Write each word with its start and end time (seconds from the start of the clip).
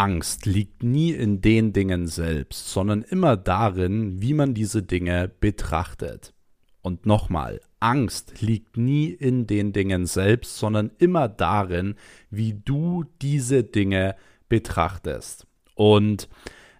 Angst 0.00 0.46
liegt 0.46 0.82
nie 0.82 1.10
in 1.10 1.42
den 1.42 1.74
Dingen 1.74 2.06
selbst, 2.06 2.70
sondern 2.70 3.02
immer 3.02 3.36
darin, 3.36 4.22
wie 4.22 4.32
man 4.32 4.54
diese 4.54 4.82
Dinge 4.82 5.30
betrachtet. 5.40 6.32
Und 6.80 7.04
nochmal, 7.04 7.60
Angst 7.80 8.40
liegt 8.40 8.78
nie 8.78 9.08
in 9.10 9.46
den 9.46 9.74
Dingen 9.74 10.06
selbst, 10.06 10.56
sondern 10.56 10.90
immer 10.96 11.28
darin, 11.28 11.96
wie 12.30 12.54
du 12.54 13.04
diese 13.20 13.62
Dinge 13.62 14.16
betrachtest. 14.48 15.46
Und 15.74 16.30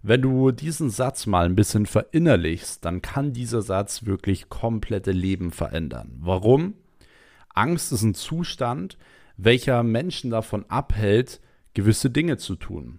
wenn 0.01 0.23
du 0.23 0.51
diesen 0.51 0.89
Satz 0.89 1.27
mal 1.27 1.45
ein 1.45 1.57
bisschen 1.57 1.85
verinnerlichst, 1.85 2.83
dann 2.87 3.03
kann 3.03 3.35
dieser 3.35 3.61
Satz 3.61 4.07
wirklich 4.07 4.49
komplette 4.49 5.13
Leben 5.13 5.51
verändern. 5.51 6.17
Warum? 6.21 6.73
Angst 7.53 7.93
ist 7.93 8.01
ein 8.01 8.15
Zustand, 8.15 8.97
welcher 9.37 9.83
Menschen 9.83 10.31
davon 10.31 10.65
abhält, 10.71 11.43
gewisse 11.75 12.09
Dinge 12.09 12.39
zu 12.39 12.57
tun. 12.57 12.99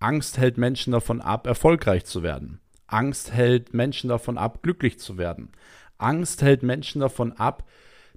Angst 0.00 0.38
hält 0.38 0.58
Menschen 0.58 0.92
davon 0.92 1.20
ab, 1.20 1.46
erfolgreich 1.46 2.04
zu 2.04 2.22
werden. 2.22 2.60
Angst 2.86 3.32
hält 3.32 3.74
Menschen 3.74 4.08
davon 4.08 4.38
ab, 4.38 4.62
glücklich 4.62 4.98
zu 4.98 5.18
werden. 5.18 5.50
Angst 5.98 6.42
hält 6.42 6.62
Menschen 6.62 7.00
davon 7.00 7.32
ab, 7.32 7.64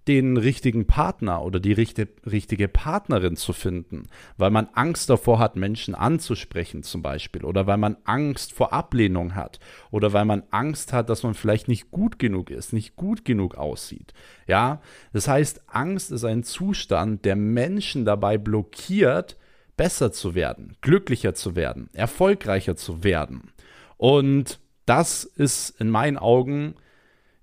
den 0.07 0.37
richtigen 0.37 0.87
Partner 0.87 1.43
oder 1.43 1.59
die 1.59 1.73
richtige 1.73 2.67
Partnerin 2.67 3.35
zu 3.35 3.53
finden, 3.53 4.07
weil 4.35 4.49
man 4.49 4.67
Angst 4.73 5.11
davor 5.11 5.37
hat, 5.37 5.55
Menschen 5.55 5.93
anzusprechen 5.93 6.81
zum 6.81 7.03
Beispiel, 7.03 7.45
oder 7.45 7.67
weil 7.67 7.77
man 7.77 7.97
Angst 8.03 8.51
vor 8.53 8.73
Ablehnung 8.73 9.35
hat, 9.35 9.59
oder 9.91 10.11
weil 10.11 10.25
man 10.25 10.41
Angst 10.49 10.91
hat, 10.91 11.09
dass 11.09 11.21
man 11.21 11.35
vielleicht 11.35 11.67
nicht 11.67 11.91
gut 11.91 12.17
genug 12.17 12.49
ist, 12.49 12.73
nicht 12.73 12.95
gut 12.95 13.25
genug 13.25 13.55
aussieht. 13.55 14.13
Ja, 14.47 14.81
das 15.13 15.27
heißt, 15.27 15.61
Angst 15.67 16.11
ist 16.11 16.23
ein 16.23 16.43
Zustand, 16.43 17.23
der 17.23 17.35
Menschen 17.35 18.03
dabei 18.03 18.39
blockiert, 18.39 19.37
besser 19.81 20.11
zu 20.11 20.35
werden, 20.35 20.75
glücklicher 20.81 21.33
zu 21.33 21.55
werden, 21.55 21.89
erfolgreicher 21.93 22.75
zu 22.75 23.03
werden. 23.03 23.51
Und 23.97 24.59
das 24.85 25.23
ist 25.23 25.71
in 25.81 25.89
meinen 25.89 26.19
Augen 26.19 26.75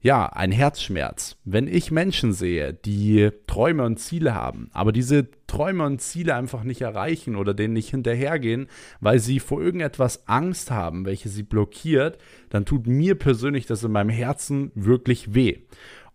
ja, 0.00 0.26
ein 0.26 0.52
Herzschmerz. 0.52 1.36
Wenn 1.44 1.66
ich 1.66 1.90
Menschen 1.90 2.32
sehe, 2.32 2.72
die 2.72 3.30
Träume 3.48 3.84
und 3.84 3.98
Ziele 3.98 4.36
haben, 4.36 4.70
aber 4.72 4.92
diese 4.92 5.26
Träume 5.48 5.84
und 5.84 6.00
Ziele 6.00 6.36
einfach 6.36 6.62
nicht 6.62 6.82
erreichen 6.82 7.34
oder 7.34 7.54
denen 7.54 7.74
nicht 7.74 7.90
hinterhergehen, 7.90 8.68
weil 9.00 9.18
sie 9.18 9.40
vor 9.40 9.60
irgendetwas 9.60 10.28
Angst 10.28 10.70
haben, 10.70 11.06
welche 11.06 11.28
sie 11.30 11.42
blockiert, 11.42 12.18
dann 12.50 12.64
tut 12.64 12.86
mir 12.86 13.16
persönlich 13.16 13.66
das 13.66 13.82
in 13.82 13.90
meinem 13.90 14.10
Herzen 14.10 14.70
wirklich 14.76 15.34
weh. 15.34 15.58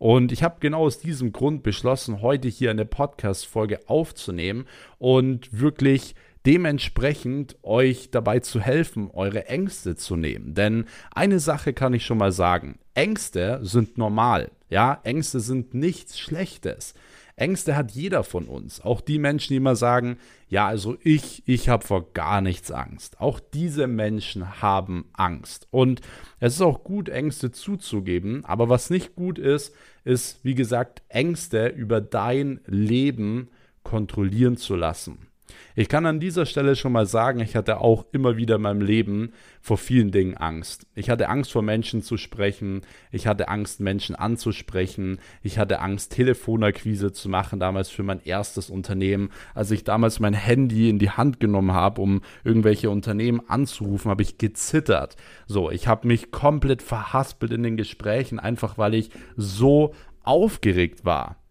Und 0.03 0.33
ich 0.33 0.43
habe 0.43 0.57
genau 0.59 0.81
aus 0.81 0.99
diesem 0.99 1.31
Grund 1.31 1.63
beschlossen, 1.63 2.21
heute 2.21 2.49
hier 2.49 2.71
eine 2.71 2.83
Podcast-Folge 2.83 3.87
aufzunehmen 3.87 4.65
und 4.97 5.57
wirklich 5.57 6.13
dementsprechend 6.45 7.55
euch 7.63 8.11
dabei 8.11 8.39
zu 8.39 8.59
helfen, 8.59 9.09
eure 9.13 9.47
Ängste 9.47 9.95
zu 9.95 10.17
nehmen. 10.17 10.55
Denn 10.55 10.87
eine 11.11 11.39
Sache 11.39 11.71
kann 11.71 11.93
ich 11.93 12.05
schon 12.05 12.17
mal 12.17 12.33
sagen. 12.33 12.79
Ängste 12.95 13.61
sind 13.63 13.97
normal. 13.97 14.51
Ja, 14.69 14.99
Ängste 15.03 15.39
sind 15.39 15.73
nichts 15.73 16.19
Schlechtes. 16.19 16.95
Ängste 17.35 17.77
hat 17.77 17.91
jeder 17.91 18.25
von 18.25 18.47
uns. 18.47 18.81
Auch 18.81 18.99
die 18.99 19.19
Menschen, 19.19 19.53
die 19.53 19.57
immer 19.57 19.77
sagen, 19.77 20.17
ja, 20.49 20.67
also 20.67 20.97
ich, 21.01 21.43
ich 21.45 21.69
habe 21.69 21.85
vor 21.87 22.13
gar 22.13 22.41
nichts 22.41 22.71
Angst. 22.71 23.21
Auch 23.21 23.39
diese 23.39 23.87
Menschen 23.87 24.61
haben 24.61 25.05
Angst. 25.13 25.67
Und 25.71 26.01
es 26.39 26.55
ist 26.55 26.61
auch 26.61 26.83
gut, 26.83 27.07
Ängste 27.07 27.51
zuzugeben. 27.51 28.43
Aber 28.45 28.69
was 28.69 28.89
nicht 28.89 29.15
gut 29.15 29.39
ist, 29.39 29.73
ist, 30.03 30.43
wie 30.43 30.55
gesagt, 30.55 31.01
Ängste 31.09 31.67
über 31.67 32.01
dein 32.01 32.59
Leben 32.65 33.49
kontrollieren 33.83 34.57
zu 34.57 34.75
lassen. 34.75 35.27
Ich 35.75 35.89
kann 35.89 36.05
an 36.05 36.19
dieser 36.19 36.45
Stelle 36.45 36.75
schon 36.75 36.91
mal 36.91 37.07
sagen, 37.07 37.39
ich 37.39 37.55
hatte 37.55 37.81
auch 37.81 38.05
immer 38.11 38.38
wieder 38.38 38.57
in 38.57 38.61
meinem 38.61 38.81
Leben 38.81 39.33
vor 39.59 39.77
vielen 39.77 40.11
Dingen 40.11 40.38
Angst. 40.38 40.85
Ich 40.93 41.09
hatte 41.09 41.30
Angst 41.30 41.52
vor 41.52 41.63
Menschen 41.63 42.03
zu 42.03 42.17
sprechen, 42.17 42.81
ich 43.11 43.25
hatte 43.25 43.47
Angst 43.47 43.80
Menschen 43.80 44.15
anzusprechen, 44.15 45.19
ich 45.41 45.58
hatte 45.58 45.80
Angst 45.80 46.11
Telefonakquise 46.11 47.11
zu 47.11 47.27
machen, 47.27 47.59
damals 47.59 47.89
für 47.89 48.03
mein 48.03 48.23
erstes 48.23 48.70
Unternehmen. 48.70 49.31
Als 49.55 49.71
ich 49.71 49.83
damals 49.83 50.20
mein 50.20 50.36
Handy 50.36 50.89
in 50.89 50.99
die 50.99 51.09
Hand 51.09 51.39
genommen 51.39 51.73
habe, 51.73 52.02
um 52.02 52.21
irgendwelche 52.43 52.92
Unternehmen 52.92 53.42
anzurufen, 53.48 54.11
habe 54.11 54.21
ich 54.21 54.37
gezittert. 54.37 55.15
So, 55.48 55.71
ich 55.71 55.87
habe 55.87 56.08
mich 56.08 56.30
komplett 56.30 56.83
verhaspelt 56.83 57.52
in 57.52 57.64
den 57.64 57.77
Gesprächen, 57.77 58.39
einfach 58.39 58.77
weil 58.77 58.93
ich 58.93 59.09
so 59.36 59.95
aufgeregt 60.21 61.03
war. 61.03 61.42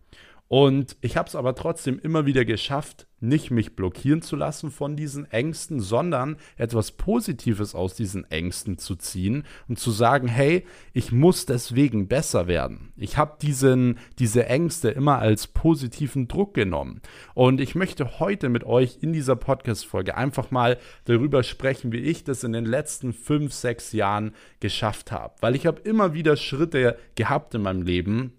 Und 0.52 0.98
ich 1.00 1.16
habe 1.16 1.28
es 1.30 1.34
aber 1.34 1.54
trotzdem 1.54 1.98
immer 1.98 2.26
wieder 2.26 2.44
geschafft, 2.44 3.06
nicht 3.20 3.50
mich 3.50 3.74
blockieren 3.74 4.20
zu 4.20 4.36
lassen 4.36 4.70
von 4.70 4.96
diesen 4.96 5.24
Ängsten, 5.32 5.80
sondern 5.80 6.36
etwas 6.58 6.92
Positives 6.92 7.74
aus 7.74 7.94
diesen 7.94 8.30
Ängsten 8.30 8.76
zu 8.76 8.94
ziehen 8.94 9.44
und 9.66 9.78
zu 9.78 9.90
sagen, 9.90 10.28
hey, 10.28 10.66
ich 10.92 11.10
muss 11.10 11.46
deswegen 11.46 12.06
besser 12.06 12.48
werden. 12.48 12.92
Ich 12.96 13.16
habe 13.16 13.38
diese 13.40 14.46
Ängste 14.46 14.90
immer 14.90 15.20
als 15.20 15.46
positiven 15.46 16.28
Druck 16.28 16.52
genommen 16.52 17.00
und 17.32 17.58
ich 17.58 17.74
möchte 17.74 18.20
heute 18.20 18.50
mit 18.50 18.64
euch 18.64 18.98
in 19.00 19.14
dieser 19.14 19.36
Podcast 19.36 19.86
Folge 19.86 20.18
einfach 20.18 20.50
mal 20.50 20.76
darüber 21.06 21.44
sprechen, 21.44 21.92
wie 21.92 22.00
ich 22.00 22.24
das 22.24 22.44
in 22.44 22.52
den 22.52 22.66
letzten 22.66 23.14
fünf, 23.14 23.54
sechs 23.54 23.92
Jahren 23.92 24.34
geschafft 24.60 25.12
habe, 25.12 25.32
weil 25.40 25.56
ich 25.56 25.64
habe 25.64 25.80
immer 25.80 26.12
wieder 26.12 26.36
Schritte 26.36 26.98
gehabt 27.14 27.54
in 27.54 27.62
meinem 27.62 27.80
Leben, 27.80 28.34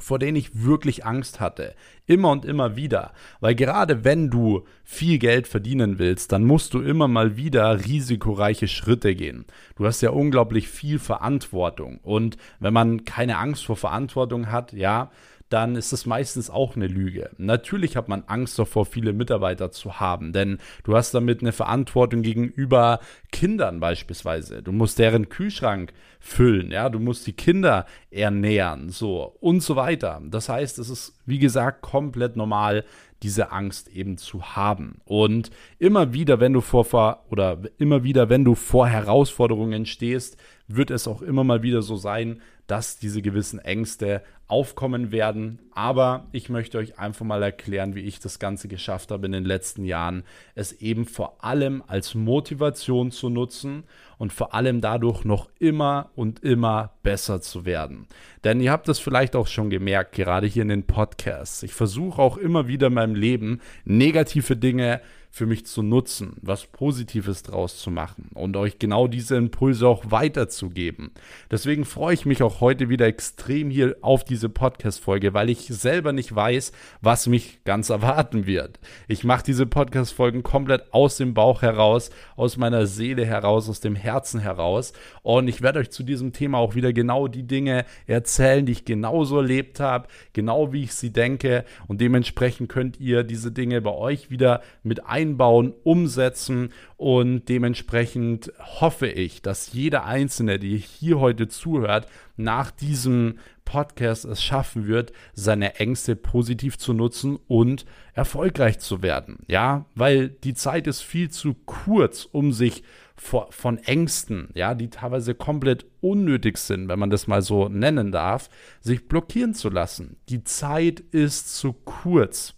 vor 0.00 0.18
denen 0.18 0.36
ich 0.36 0.64
wirklich 0.64 1.04
Angst 1.04 1.40
hatte. 1.40 1.74
Immer 2.06 2.30
und 2.30 2.44
immer 2.44 2.76
wieder. 2.76 3.12
Weil 3.40 3.54
gerade 3.54 4.04
wenn 4.04 4.30
du 4.30 4.64
viel 4.84 5.18
Geld 5.18 5.46
verdienen 5.46 5.98
willst, 5.98 6.32
dann 6.32 6.44
musst 6.44 6.74
du 6.74 6.80
immer 6.80 7.08
mal 7.08 7.36
wieder 7.36 7.84
risikoreiche 7.84 8.68
Schritte 8.68 9.14
gehen. 9.14 9.44
Du 9.76 9.86
hast 9.86 10.00
ja 10.00 10.10
unglaublich 10.10 10.68
viel 10.68 10.98
Verantwortung. 10.98 11.98
Und 12.02 12.36
wenn 12.58 12.72
man 12.72 13.04
keine 13.04 13.38
Angst 13.38 13.64
vor 13.64 13.76
Verantwortung 13.76 14.50
hat, 14.50 14.72
ja, 14.72 15.10
dann 15.50 15.74
ist 15.74 15.92
es 15.92 16.06
meistens 16.06 16.48
auch 16.48 16.76
eine 16.76 16.86
Lüge. 16.86 17.30
Natürlich 17.36 17.96
hat 17.96 18.08
man 18.08 18.22
Angst 18.28 18.58
davor, 18.58 18.86
viele 18.86 19.12
Mitarbeiter 19.12 19.72
zu 19.72 19.98
haben, 19.98 20.32
denn 20.32 20.58
du 20.84 20.96
hast 20.96 21.12
damit 21.12 21.40
eine 21.40 21.52
Verantwortung 21.52 22.22
gegenüber 22.22 23.00
Kindern 23.32 23.80
beispielsweise. 23.80 24.62
Du 24.62 24.70
musst 24.72 24.98
deren 25.00 25.28
Kühlschrank 25.28 25.92
füllen, 26.20 26.70
ja, 26.70 26.88
du 26.90 27.00
musst 27.00 27.26
die 27.26 27.32
Kinder 27.32 27.86
ernähren, 28.10 28.90
so 28.90 29.34
und 29.40 29.62
so 29.62 29.74
weiter. 29.74 30.20
Das 30.24 30.48
heißt, 30.48 30.78
es 30.78 30.90
ist, 30.90 31.14
wie 31.26 31.38
gesagt, 31.38 31.80
komplett 31.80 32.36
normal, 32.36 32.84
diese 33.22 33.52
Angst 33.52 33.88
eben 33.88 34.16
zu 34.18 34.54
haben. 34.54 35.00
Und 35.04 35.50
immer 35.78 36.12
wieder, 36.12 36.40
wenn 36.40 36.52
du 36.52 36.60
vor 36.60 37.24
oder 37.30 37.58
immer 37.78 38.04
wieder, 38.04 38.28
wenn 38.28 38.44
du 38.44 38.54
vor 38.54 38.86
Herausforderungen 38.86 39.86
stehst, 39.86 40.36
wird 40.68 40.90
es 40.90 41.08
auch 41.08 41.22
immer 41.22 41.44
mal 41.44 41.62
wieder 41.62 41.82
so 41.82 41.96
sein, 41.96 42.40
dass 42.66 42.98
diese 42.98 43.20
gewissen 43.20 43.58
Ängste 43.58 44.22
aufkommen 44.46 45.10
werden. 45.10 45.58
Aber 45.80 46.26
ich 46.30 46.50
möchte 46.50 46.76
euch 46.76 46.98
einfach 46.98 47.24
mal 47.24 47.42
erklären, 47.42 47.94
wie 47.94 48.02
ich 48.02 48.20
das 48.20 48.38
Ganze 48.38 48.68
geschafft 48.68 49.10
habe 49.10 49.24
in 49.24 49.32
den 49.32 49.46
letzten 49.46 49.86
Jahren, 49.86 50.24
es 50.54 50.72
eben 50.72 51.06
vor 51.06 51.42
allem 51.42 51.82
als 51.86 52.14
Motivation 52.14 53.10
zu 53.10 53.30
nutzen 53.30 53.84
und 54.18 54.30
vor 54.30 54.52
allem 54.52 54.82
dadurch 54.82 55.24
noch 55.24 55.48
immer 55.58 56.10
und 56.14 56.40
immer 56.40 56.92
besser 57.02 57.40
zu 57.40 57.64
werden. 57.64 58.08
Denn 58.44 58.60
ihr 58.60 58.72
habt 58.72 58.88
das 58.88 58.98
vielleicht 58.98 59.34
auch 59.34 59.46
schon 59.46 59.70
gemerkt, 59.70 60.12
gerade 60.12 60.46
hier 60.46 60.64
in 60.64 60.68
den 60.68 60.86
Podcasts. 60.86 61.62
Ich 61.62 61.72
versuche 61.72 62.20
auch 62.20 62.36
immer 62.36 62.68
wieder 62.68 62.88
in 62.88 62.94
meinem 62.94 63.14
Leben 63.14 63.62
negative 63.86 64.58
Dinge 64.58 65.00
für 65.32 65.46
mich 65.46 65.64
zu 65.64 65.82
nutzen, 65.82 66.36
was 66.42 66.66
Positives 66.66 67.44
draus 67.44 67.78
zu 67.78 67.90
machen 67.90 68.30
und 68.34 68.56
euch 68.56 68.80
genau 68.80 69.06
diese 69.06 69.36
Impulse 69.36 69.86
auch 69.86 70.10
weiterzugeben. 70.10 71.12
Deswegen 71.50 71.84
freue 71.84 72.14
ich 72.14 72.26
mich 72.26 72.42
auch 72.42 72.60
heute 72.60 72.88
wieder 72.88 73.06
extrem 73.06 73.70
hier 73.70 73.96
auf 74.00 74.24
diese 74.24 74.48
Podcast-Folge, 74.48 75.32
weil 75.32 75.48
ich 75.48 75.66
selber 75.68 76.12
nicht 76.12 76.34
weiß, 76.34 76.72
was 77.00 77.28
mich 77.28 77.62
ganz 77.64 77.90
erwarten 77.90 78.46
wird. 78.46 78.80
Ich 79.06 79.22
mache 79.22 79.44
diese 79.44 79.66
Podcast-Folgen 79.66 80.42
komplett 80.42 80.92
aus 80.92 81.16
dem 81.16 81.32
Bauch 81.32 81.62
heraus, 81.62 82.10
aus 82.34 82.56
meiner 82.56 82.86
Seele 82.86 83.24
heraus, 83.24 83.68
aus 83.68 83.78
dem 83.78 83.94
Herzen 83.94 84.40
heraus 84.40 84.92
und 85.22 85.46
ich 85.46 85.62
werde 85.62 85.78
euch 85.78 85.90
zu 85.90 86.02
diesem 86.02 86.32
Thema 86.32 86.58
auch 86.58 86.74
wieder 86.74 86.92
genau 86.92 87.28
die 87.28 87.44
Dinge 87.44 87.84
erzählen, 88.06 88.66
die 88.66 88.72
ich 88.72 88.84
genauso 88.84 89.36
erlebt 89.38 89.78
habe, 89.78 90.08
genau 90.32 90.72
wie 90.72 90.82
ich 90.82 90.94
sie 90.94 91.12
denke 91.12 91.64
und 91.86 92.00
dementsprechend 92.00 92.68
könnt 92.68 92.98
ihr 92.98 93.22
diese 93.22 93.52
Dinge 93.52 93.80
bei 93.80 93.92
euch 93.92 94.30
wieder 94.30 94.62
mit 94.82 95.06
ein 95.06 95.19
einbauen, 95.20 95.72
umsetzen 95.84 96.72
und 96.96 97.48
dementsprechend 97.48 98.52
hoffe 98.58 99.08
ich, 99.08 99.42
dass 99.42 99.72
jeder 99.72 100.04
Einzelne, 100.04 100.58
der 100.58 100.70
hier 100.70 101.20
heute 101.20 101.48
zuhört, 101.48 102.06
nach 102.36 102.70
diesem 102.70 103.38
Podcast 103.64 104.24
es 104.24 104.42
schaffen 104.42 104.88
wird, 104.88 105.12
seine 105.32 105.76
Ängste 105.76 106.16
positiv 106.16 106.76
zu 106.76 106.92
nutzen 106.92 107.38
und 107.46 107.84
erfolgreich 108.14 108.80
zu 108.80 109.02
werden. 109.02 109.38
Ja, 109.46 109.86
weil 109.94 110.28
die 110.28 110.54
Zeit 110.54 110.86
ist 110.88 111.02
viel 111.02 111.30
zu 111.30 111.54
kurz, 111.54 112.26
um 112.30 112.52
sich 112.52 112.82
von 113.16 113.78
Ängsten, 113.78 114.48
ja, 114.54 114.74
die 114.74 114.88
teilweise 114.88 115.34
komplett 115.34 115.84
unnötig 116.00 116.56
sind, 116.56 116.88
wenn 116.88 116.98
man 116.98 117.10
das 117.10 117.26
mal 117.26 117.42
so 117.42 117.68
nennen 117.68 118.12
darf, 118.12 118.48
sich 118.80 119.06
blockieren 119.08 119.54
zu 119.54 119.68
lassen. 119.68 120.16
Die 120.30 120.42
Zeit 120.42 121.00
ist 121.00 121.54
zu 121.54 121.72
kurz. 121.72 122.54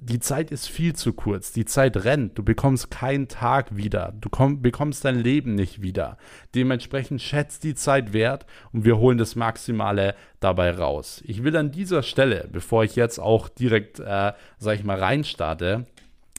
Die 0.00 0.20
Zeit 0.20 0.50
ist 0.50 0.68
viel 0.68 0.94
zu 0.94 1.12
kurz. 1.12 1.52
Die 1.52 1.64
Zeit 1.64 2.04
rennt. 2.04 2.38
Du 2.38 2.42
bekommst 2.42 2.90
keinen 2.90 3.28
Tag 3.28 3.76
wieder. 3.76 4.14
Du 4.20 4.28
komm, 4.28 4.62
bekommst 4.62 5.04
dein 5.04 5.18
Leben 5.18 5.54
nicht 5.54 5.82
wieder. 5.82 6.18
Dementsprechend 6.54 7.22
schätzt 7.22 7.64
die 7.64 7.74
Zeit 7.74 8.12
wert 8.12 8.46
und 8.72 8.84
wir 8.84 8.98
holen 8.98 9.18
das 9.18 9.36
Maximale 9.36 10.14
dabei 10.40 10.70
raus. 10.70 11.22
Ich 11.24 11.44
will 11.44 11.56
an 11.56 11.72
dieser 11.72 12.02
Stelle, 12.02 12.48
bevor 12.50 12.84
ich 12.84 12.96
jetzt 12.96 13.18
auch 13.18 13.48
direkt, 13.48 14.00
äh, 14.00 14.32
sag 14.58 14.78
ich 14.78 14.84
mal, 14.84 14.98
reinstarte, 14.98 15.86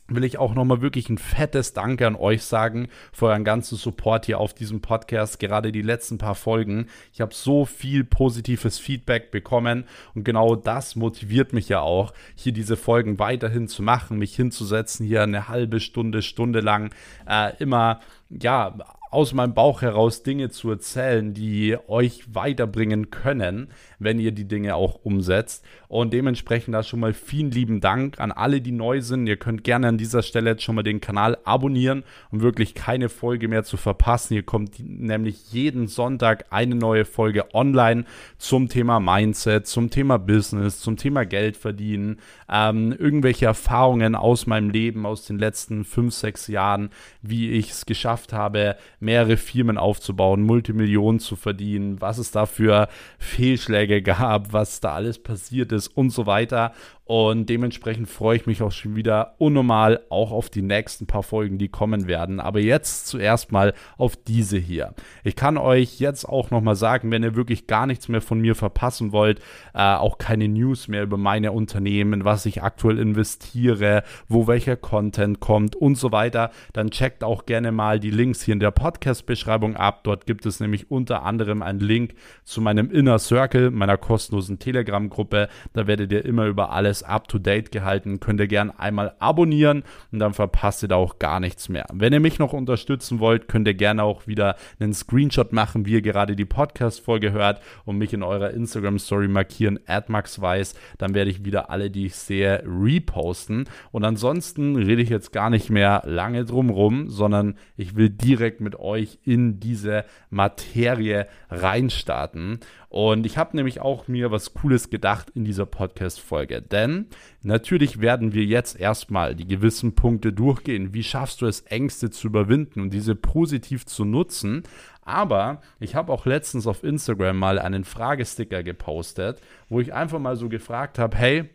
will 0.07 0.24
ich 0.24 0.38
auch 0.38 0.54
nochmal 0.54 0.81
wirklich 0.81 1.09
ein 1.09 1.18
fettes 1.18 1.74
Danke 1.74 2.07
an 2.07 2.15
euch 2.15 2.44
sagen 2.44 2.88
für 3.12 3.27
euren 3.27 3.44
ganzen 3.44 3.77
Support 3.77 4.25
hier 4.25 4.39
auf 4.39 4.54
diesem 4.54 4.81
Podcast, 4.81 5.39
gerade 5.39 5.71
die 5.71 5.81
letzten 5.81 6.18
paar 6.18 6.36
Folgen. 6.36 6.88
Ich 7.13 7.21
habe 7.21 7.33
so 7.33 7.65
viel 7.65 8.04
positives 8.04 8.80
Feedback 8.80 9.31
bekommen 9.31 9.86
und 10.15 10.24
genau 10.24 10.56
das 10.56 10.95
motiviert 10.95 11.54
mich 11.54 11.69
ja 11.69 11.81
auch, 11.81 12.13
hier 12.36 12.54
diese 12.54 12.77
Folgen 12.77 13.19
weiterhin 13.19 13.68
zu 13.68 13.83
machen, 13.83 14.18
mich 14.18 14.36
hinzusetzen, 14.36 15.06
hier 15.06 15.24
eine 15.24 15.50
halbe 15.50 15.80
Stunde, 15.80 16.21
Stunde 16.21 16.62
lang 16.62 16.92
äh, 17.27 17.56
immer 17.60 18.00
ja, 18.30 18.75
aus 19.10 19.33
meinem 19.33 19.53
Bauch 19.53 19.81
heraus 19.81 20.24
Dinge 20.24 20.50
zu 20.50 20.69
erzählen, 20.69 21.33
die 21.33 21.77
euch 21.88 22.24
weiterbringen 22.33 23.10
können, 23.10 23.69
wenn 24.00 24.19
ihr 24.19 24.31
die 24.31 24.48
Dinge 24.48 24.75
auch 24.75 25.00
umsetzt. 25.03 25.63
Und 25.89 26.12
dementsprechend 26.12 26.74
da 26.74 26.84
schon 26.84 27.00
mal 27.00 27.13
vielen 27.13 27.50
lieben 27.50 27.80
Dank 27.80 28.19
an 28.19 28.34
alle, 28.34 28.60
die 28.60 28.74
neu 28.74 29.01
sind. 29.01 29.25
Ihr 29.25 29.38
könnt 29.38 29.63
gerne 29.63 29.88
an 29.88 29.98
dieser 29.98 30.22
Stelle 30.22 30.50
jetzt 30.51 30.63
schon 30.63 30.75
mal 30.75 30.84
den 30.84 31.00
Kanal 31.00 31.38
abonnieren, 31.45 32.04
um 32.30 32.42
wirklich 32.42 32.74
keine 32.74 33.07
Folge 33.07 33.48
mehr 33.48 33.63
zu 33.63 33.78
verpassen. 33.78 34.34
Hier 34.34 34.44
kommt 34.44 34.80
nämlich 34.80 35.54
jeden 35.54 35.88
Sonntag 35.88 36.45
eine 36.50 36.75
neue 36.75 37.06
Folge 37.06 37.54
online 37.56 38.04
zum 38.38 38.68
Thema 38.68 39.00
Mindset, 39.00 39.66
zum 39.66 39.89
Thema 39.89 40.18
Business, 40.19 40.81
zum 40.81 40.98
Thema 40.98 41.25
Geld 41.25 41.56
verdienen, 41.56 42.19
ähm, 42.51 42.92
irgendwelche 42.92 43.45
Erfahrungen 43.45 44.16
aus 44.16 44.45
meinem 44.45 44.69
Leben, 44.69 45.06
aus 45.06 45.25
den 45.25 45.39
letzten 45.39 45.86
fünf, 45.86 46.13
sechs 46.13 46.48
Jahren, 46.48 46.89
wie 47.22 47.51
ich 47.51 47.72
es 47.72 47.86
geschafft 47.86 48.34
habe, 48.34 48.75
mehrere 49.00 49.38
Firmen 49.38 49.78
aufzubauen, 49.78 50.44
Multimillionen 50.44 51.22
zu 51.22 51.38
verdienen, 51.38 52.01
was 52.01 52.18
es 52.18 52.31
da 52.31 52.45
für 52.45 52.89
Fehlschläge 53.19 54.01
gab, 54.01 54.51
was 54.51 54.81
da 54.81 54.94
alles 54.94 55.19
passiert 55.19 55.72
ist 55.72 55.76
und 55.85 56.09
so 56.09 56.25
weiter. 56.25 56.74
Und 57.07 57.48
dementsprechend 57.48 58.09
freue 58.09 58.36
ich 58.36 58.45
mich 58.48 58.62
auch 58.62 58.74
schon 58.74 58.98
wieder 58.98 59.36
unnormal 59.38 60.01
auch 60.09 60.31
auf 60.31 60.50
die 60.50 60.62
nächsten 60.62 61.07
paar 61.07 61.24
Folgen, 61.24 61.57
die 61.57 61.69
kommen 61.69 62.06
werden. 62.06 62.42
Aber 62.42 62.59
jetzt 62.59 63.07
zuerst 63.07 63.54
mal 63.54 63.74
auf 63.98 64.18
diese 64.18 64.57
hier. 64.57 64.94
Ich 65.24 65.38
kann 65.38 65.57
euch 65.57 66.01
jetzt 66.01 66.25
auch 66.25 66.51
nochmal 66.51 66.75
sagen, 66.75 67.09
wenn 67.09 67.24
ihr 67.24 67.36
wirklich 67.36 67.65
gar 67.65 67.88
nichts 67.88 68.09
mehr 68.09 68.21
von 68.21 68.42
mir 68.42 68.56
verpassen 68.56 69.13
wollt, 69.13 69.39
äh, 69.74 69.80
auch 69.81 70.18
keine 70.18 70.50
News 70.50 70.89
mehr 70.89 71.04
über 71.04 71.15
meine 71.15 71.54
Unternehmen, 71.54 72.25
was 72.25 72.45
ich 72.45 72.62
aktuell 72.62 73.00
investiere, 73.00 74.03
wo 74.27 74.48
welcher 74.48 74.75
Content 74.75 75.39
kommt 75.39 75.77
und 75.77 75.95
so 75.95 76.12
weiter, 76.12 76.51
dann 76.74 76.92
checkt 76.92 77.24
auch 77.24 77.45
gerne 77.45 77.71
mal 77.71 78.01
die 78.01 78.12
Links 78.12 78.42
hier 78.42 78.53
in 78.53 78.60
der 78.60 78.71
Podcast-Beschreibung 78.71 79.77
ab. 79.77 80.03
Dort 80.03 80.25
gibt 80.25 80.45
es 80.45 80.60
nämlich 80.60 80.92
unter 80.92 81.24
anderem 81.24 81.62
einen 81.62 81.80
Link 81.80 82.15
zu 82.44 82.60
meinem 82.60 82.92
Inner 82.92 83.18
Circle, 83.18 83.71
meiner 83.71 83.98
kostenlosen 83.98 84.60
Telegram-Gruppe. 84.60 85.48
Da 85.71 85.88
werdet 85.88 86.12
ihr 86.12 86.25
immer 86.25 86.48
über 86.48 86.71
alles 86.71 86.97
alles 86.98 87.04
up-to-date 87.04 87.72
gehalten. 87.72 88.20
Könnt 88.20 88.40
ihr 88.40 88.48
gerne 88.48 88.80
einmal 88.80 89.14
abonnieren 89.20 89.84
und 90.12 90.20
dann 90.20 90.34
verpasst 90.34 90.84
ihr 90.84 90.90
da 90.90 90.96
auch 90.96 91.20
gar 91.20 91.40
nichts 91.40 91.70
mehr. 91.70 91.86
Wenn 91.94 92.14
ihr 92.14 92.20
mich 92.20 92.40
noch 92.40 92.54
unterstützen 92.54 93.20
wollt, 93.20 93.48
könnt 93.48 93.68
ihr 93.68 93.74
gerne 93.74 94.04
auch 94.04 94.28
wieder 94.28 94.56
einen 94.80 94.94
Screenshot 94.94 95.54
machen, 95.54 95.86
wie 95.86 95.94
ihr 95.94 96.02
gerade 96.02 96.36
die 96.36 96.46
Podcast-Folge 96.46 97.32
hört 97.32 97.62
und 97.86 97.98
mich 97.98 98.14
in 98.14 98.24
eurer 98.24 98.52
Instagram-Story 98.52 99.28
markieren, 99.28 99.80
@maxweiss. 100.08 100.76
Dann 100.98 101.14
werde 101.14 101.32
ich 101.32 101.46
wieder 101.46 101.70
alle, 101.70 101.90
die 101.90 102.08
ich 102.08 102.16
sehe, 102.16 102.64
reposten. 102.66 103.66
Und 103.92 104.04
ansonsten 104.04 104.76
rede 104.76 105.02
ich 105.02 105.10
jetzt 105.10 105.32
gar 105.32 105.50
nicht 105.50 105.70
mehr 105.70 106.04
lange 106.06 106.46
drum 106.46 106.70
rum, 106.70 107.10
sondern 107.10 107.56
ich 107.76 107.96
will 107.96 108.10
direkt 108.10 108.62
mit 108.62 108.78
euch 108.78 109.20
in 109.24 109.60
diese 109.60 110.06
Materie 110.30 111.28
reinstarten. 111.50 112.60
Und 112.89 113.25
ich 113.25 113.38
habe 113.38 113.56
nämlich 113.56 113.81
auch 113.81 114.07
mir 114.07 114.31
was 114.31 114.54
Cooles 114.54 114.89
gedacht 114.89 115.30
in 115.31 115.44
dieser 115.44 115.66
Podcast-Folge. 115.66 116.62
Denn 116.62 117.07
natürlich 117.42 118.00
werden 118.00 118.34
wir 118.34 118.45
jetzt 118.45 118.80
erstmal 118.80 119.36
die 119.36 119.48
gewissen 119.48 119.94
Punkte 119.94 120.31
durchgehen. 120.31 120.94
Wie 120.94 121.04
schaffst 121.04 121.42
du 121.42 121.48
es, 121.48 121.62
Ängste 121.62 122.10
zu 122.10 122.28
überwinden 122.28 122.80
und 122.80 122.92
diese 122.92 123.16
positiv 123.16 123.86
zu 123.86 124.06
nutzen? 124.06 124.63
Aber 125.01 125.62
ich 125.80 125.95
habe 125.95 126.13
auch 126.13 126.25
letztens 126.25 126.66
auf 126.66 126.84
Instagram 126.84 127.38
mal 127.38 127.60
einen 127.60 127.84
Fragesticker 127.84 128.63
gepostet, 128.63 129.42
wo 129.69 129.80
ich 129.80 129.94
einfach 129.94 130.19
mal 130.19 130.38
so 130.38 130.48
gefragt 130.48 130.98
habe, 130.98 131.18
hey, 131.18 131.50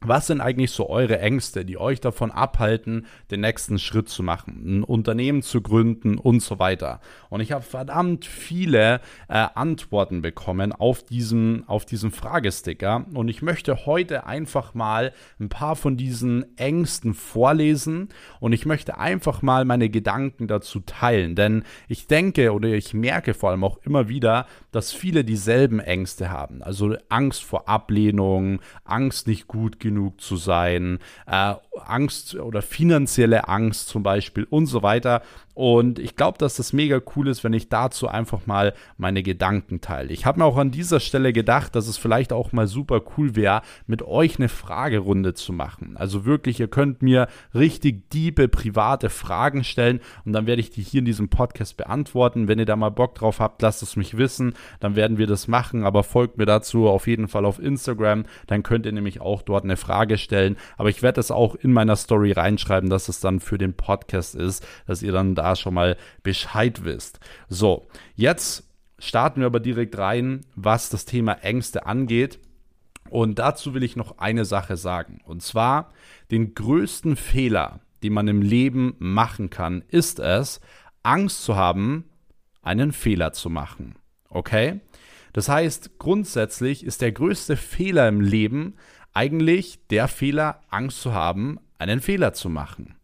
was 0.00 0.26
sind 0.26 0.40
eigentlich 0.40 0.70
so 0.70 0.88
eure 0.88 1.18
Ängste, 1.18 1.64
die 1.64 1.78
euch 1.78 2.00
davon 2.00 2.30
abhalten, 2.30 3.06
den 3.30 3.40
nächsten 3.40 3.78
Schritt 3.78 4.08
zu 4.08 4.22
machen, 4.22 4.80
ein 4.80 4.82
Unternehmen 4.84 5.42
zu 5.42 5.62
gründen 5.62 6.18
und 6.18 6.42
so 6.42 6.58
weiter? 6.58 7.00
Und 7.30 7.40
ich 7.40 7.52
habe 7.52 7.62
verdammt 7.62 8.24
viele 8.24 9.00
äh, 9.28 9.46
Antworten 9.54 10.22
bekommen 10.22 10.72
auf 10.72 11.02
diesen, 11.02 11.66
auf 11.66 11.86
diesen 11.86 12.10
Fragesticker. 12.10 13.06
Und 13.14 13.28
ich 13.28 13.42
möchte 13.42 13.86
heute 13.86 14.26
einfach 14.26 14.74
mal 14.74 15.12
ein 15.40 15.48
paar 15.48 15.76
von 15.76 15.96
diesen 15.96 16.56
Ängsten 16.58 17.14
vorlesen 17.14 18.10
und 18.38 18.52
ich 18.52 18.66
möchte 18.66 18.98
einfach 18.98 19.42
mal 19.42 19.64
meine 19.64 19.88
Gedanken 19.88 20.46
dazu 20.46 20.80
teilen. 20.80 21.34
Denn 21.34 21.64
ich 21.88 22.06
denke 22.06 22.52
oder 22.52 22.68
ich 22.68 22.92
merke 22.92 23.34
vor 23.34 23.50
allem 23.50 23.64
auch 23.64 23.78
immer 23.78 24.08
wieder, 24.08 24.46
dass 24.72 24.92
viele 24.92 25.24
dieselben 25.24 25.80
Ängste 25.80 26.30
haben. 26.30 26.62
Also 26.62 26.96
Angst 27.08 27.42
vor 27.42 27.68
Ablehnung, 27.68 28.60
Angst 28.84 29.26
nicht 29.26 29.46
gut 29.46 29.80
genug 29.86 30.20
zu 30.20 30.36
sein, 30.36 30.98
äh, 31.26 31.54
Angst 31.86 32.34
oder 32.34 32.62
finanzielle 32.62 33.48
Angst 33.48 33.88
zum 33.88 34.02
Beispiel 34.02 34.46
und 34.50 34.66
so 34.66 34.82
weiter. 34.82 35.22
Und 35.56 35.98
ich 35.98 36.16
glaube, 36.16 36.36
dass 36.36 36.56
das 36.56 36.74
mega 36.74 37.00
cool 37.16 37.28
ist, 37.28 37.42
wenn 37.42 37.54
ich 37.54 37.70
dazu 37.70 38.08
einfach 38.08 38.44
mal 38.44 38.74
meine 38.98 39.22
Gedanken 39.22 39.80
teile. 39.80 40.12
Ich 40.12 40.26
habe 40.26 40.40
mir 40.40 40.44
auch 40.44 40.58
an 40.58 40.70
dieser 40.70 41.00
Stelle 41.00 41.32
gedacht, 41.32 41.74
dass 41.74 41.88
es 41.88 41.96
vielleicht 41.96 42.34
auch 42.34 42.52
mal 42.52 42.66
super 42.66 43.00
cool 43.16 43.36
wäre, 43.36 43.62
mit 43.86 44.02
euch 44.02 44.36
eine 44.38 44.50
Fragerunde 44.50 45.32
zu 45.32 45.54
machen. 45.54 45.96
Also 45.96 46.26
wirklich, 46.26 46.60
ihr 46.60 46.68
könnt 46.68 47.00
mir 47.00 47.28
richtig 47.54 48.10
diebe, 48.10 48.48
private 48.48 49.08
Fragen 49.08 49.64
stellen 49.64 50.00
und 50.26 50.34
dann 50.34 50.46
werde 50.46 50.60
ich 50.60 50.68
die 50.68 50.82
hier 50.82 50.98
in 50.98 51.06
diesem 51.06 51.30
Podcast 51.30 51.78
beantworten. 51.78 52.48
Wenn 52.48 52.58
ihr 52.58 52.66
da 52.66 52.76
mal 52.76 52.90
Bock 52.90 53.14
drauf 53.14 53.40
habt, 53.40 53.62
lasst 53.62 53.82
es 53.82 53.96
mich 53.96 54.18
wissen. 54.18 54.52
Dann 54.80 54.94
werden 54.94 55.16
wir 55.16 55.26
das 55.26 55.48
machen, 55.48 55.84
aber 55.84 56.02
folgt 56.02 56.36
mir 56.36 56.44
dazu 56.44 56.86
auf 56.86 57.06
jeden 57.06 57.28
Fall 57.28 57.46
auf 57.46 57.58
Instagram. 57.60 58.24
Dann 58.46 58.62
könnt 58.62 58.84
ihr 58.84 58.92
nämlich 58.92 59.22
auch 59.22 59.40
dort 59.40 59.64
eine 59.64 59.75
Frage 59.76 60.18
stellen. 60.18 60.56
Aber 60.76 60.90
ich 60.90 61.02
werde 61.02 61.16
das 61.16 61.30
auch 61.30 61.54
in 61.54 61.72
meiner 61.72 61.96
Story 61.96 62.32
reinschreiben, 62.32 62.90
dass 62.90 63.08
es 63.08 63.20
dann 63.20 63.40
für 63.40 63.56
den 63.56 63.74
Podcast 63.74 64.34
ist, 64.34 64.66
dass 64.86 65.02
ihr 65.02 65.12
dann 65.12 65.34
da 65.34 65.46
da 65.46 65.56
schon 65.56 65.74
mal 65.74 65.96
Bescheid 66.22 66.84
wisst. 66.84 67.20
So, 67.48 67.86
jetzt 68.14 68.68
starten 68.98 69.40
wir 69.40 69.46
aber 69.46 69.60
direkt 69.60 69.96
rein, 69.96 70.44
was 70.54 70.88
das 70.88 71.04
Thema 71.04 71.32
Ängste 71.42 71.86
angeht. 71.86 72.40
Und 73.08 73.38
dazu 73.38 73.74
will 73.74 73.84
ich 73.84 73.94
noch 73.94 74.18
eine 74.18 74.44
Sache 74.44 74.76
sagen. 74.76 75.20
Und 75.24 75.42
zwar, 75.42 75.92
den 76.32 76.54
größten 76.54 77.14
Fehler, 77.14 77.80
den 78.02 78.12
man 78.12 78.26
im 78.26 78.42
Leben 78.42 78.96
machen 78.98 79.48
kann, 79.50 79.84
ist 79.88 80.18
es, 80.18 80.60
Angst 81.04 81.44
zu 81.44 81.54
haben, 81.54 82.04
einen 82.62 82.90
Fehler 82.90 83.32
zu 83.32 83.48
machen. 83.48 83.94
Okay? 84.28 84.80
Das 85.32 85.48
heißt, 85.48 85.98
grundsätzlich 85.98 86.84
ist 86.84 87.00
der 87.00 87.12
größte 87.12 87.56
Fehler 87.56 88.08
im 88.08 88.20
Leben 88.20 88.74
eigentlich 89.16 89.80
der 89.88 90.08
Fehler, 90.08 90.60
Angst 90.68 91.00
zu 91.00 91.14
haben, 91.14 91.58
einen 91.78 92.00
Fehler 92.00 92.34
zu 92.34 92.50
machen. 92.50 92.96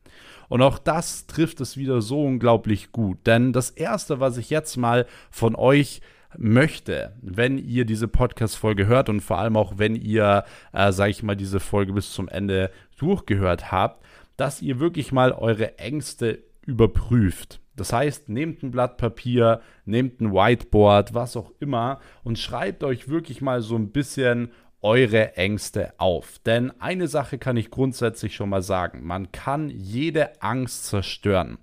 Und 0.50 0.61
auch 0.61 0.78
das 0.78 1.26
trifft 1.26 1.62
es 1.62 1.78
wieder 1.78 2.02
so 2.02 2.23
unglaublich 2.23 2.92
gut. 2.92 3.26
Denn 3.26 3.54
das 3.54 3.71
Erste, 3.71 4.21
was 4.21 4.37
ich 4.37 4.50
jetzt 4.50 4.76
mal 4.76 5.07
von 5.31 5.57
euch 5.57 6.02
möchte, 6.37 7.14
wenn 7.23 7.57
ihr 7.57 7.87
diese 7.87 8.09
Podcast-Folge 8.09 8.87
hört 8.87 9.09
und 9.09 9.23
vor 9.23 9.38
allem 9.38 9.57
auch, 9.57 9.78
wenn 9.78 9.97
ihr, 9.97 10.45
äh, 10.75 10.92
sage 10.92 11.11
ich 11.11 11.23
mal, 11.23 11.37
diese 11.37 11.61
Folge 11.61 11.95
bis 11.95 12.12
zum 12.12 12.28
Ende 12.28 12.71
durchgehört 12.99 13.73
habt, 13.73 14.04
dass 14.37 14.61
ihr 14.61 14.81
wirklich 14.81 15.12
mal 15.12 15.33
eure 15.33 15.78
Ängste 15.78 16.42
überprüft. 16.66 17.61
Das 17.75 17.95
heißt, 17.95 18.28
nehmt 18.28 18.62
ein 18.62 18.71
Blatt 18.71 18.99
Papier, 18.99 19.62
nehmt 19.87 20.21
ein 20.21 20.33
Whiteboard, 20.33 21.14
was 21.14 21.38
auch 21.38 21.52
immer 21.59 22.00
und 22.23 22.38
schreibt 22.38 22.85
euch 22.85 23.09
wirklich 23.09 23.40
mal 23.40 23.62
so 23.62 23.76
ein 23.76 23.92
bisschen 23.92 24.50
eure 24.83 25.37
Ängste 25.37 25.95
auf. 25.99 26.41
Denn 26.45 26.73
eine 26.81 27.07
Sache 27.09 27.39
kann 27.39 27.57
ich 27.57 27.71
grundsätzlich 27.71 28.35
schon 28.35 28.51
mal 28.51 28.62
sagen. 28.62 29.07
Man 29.07 29.33
kann 29.33 29.71
jede 29.71 30.43
Angst 30.43 30.87
zerstören. 30.87 31.59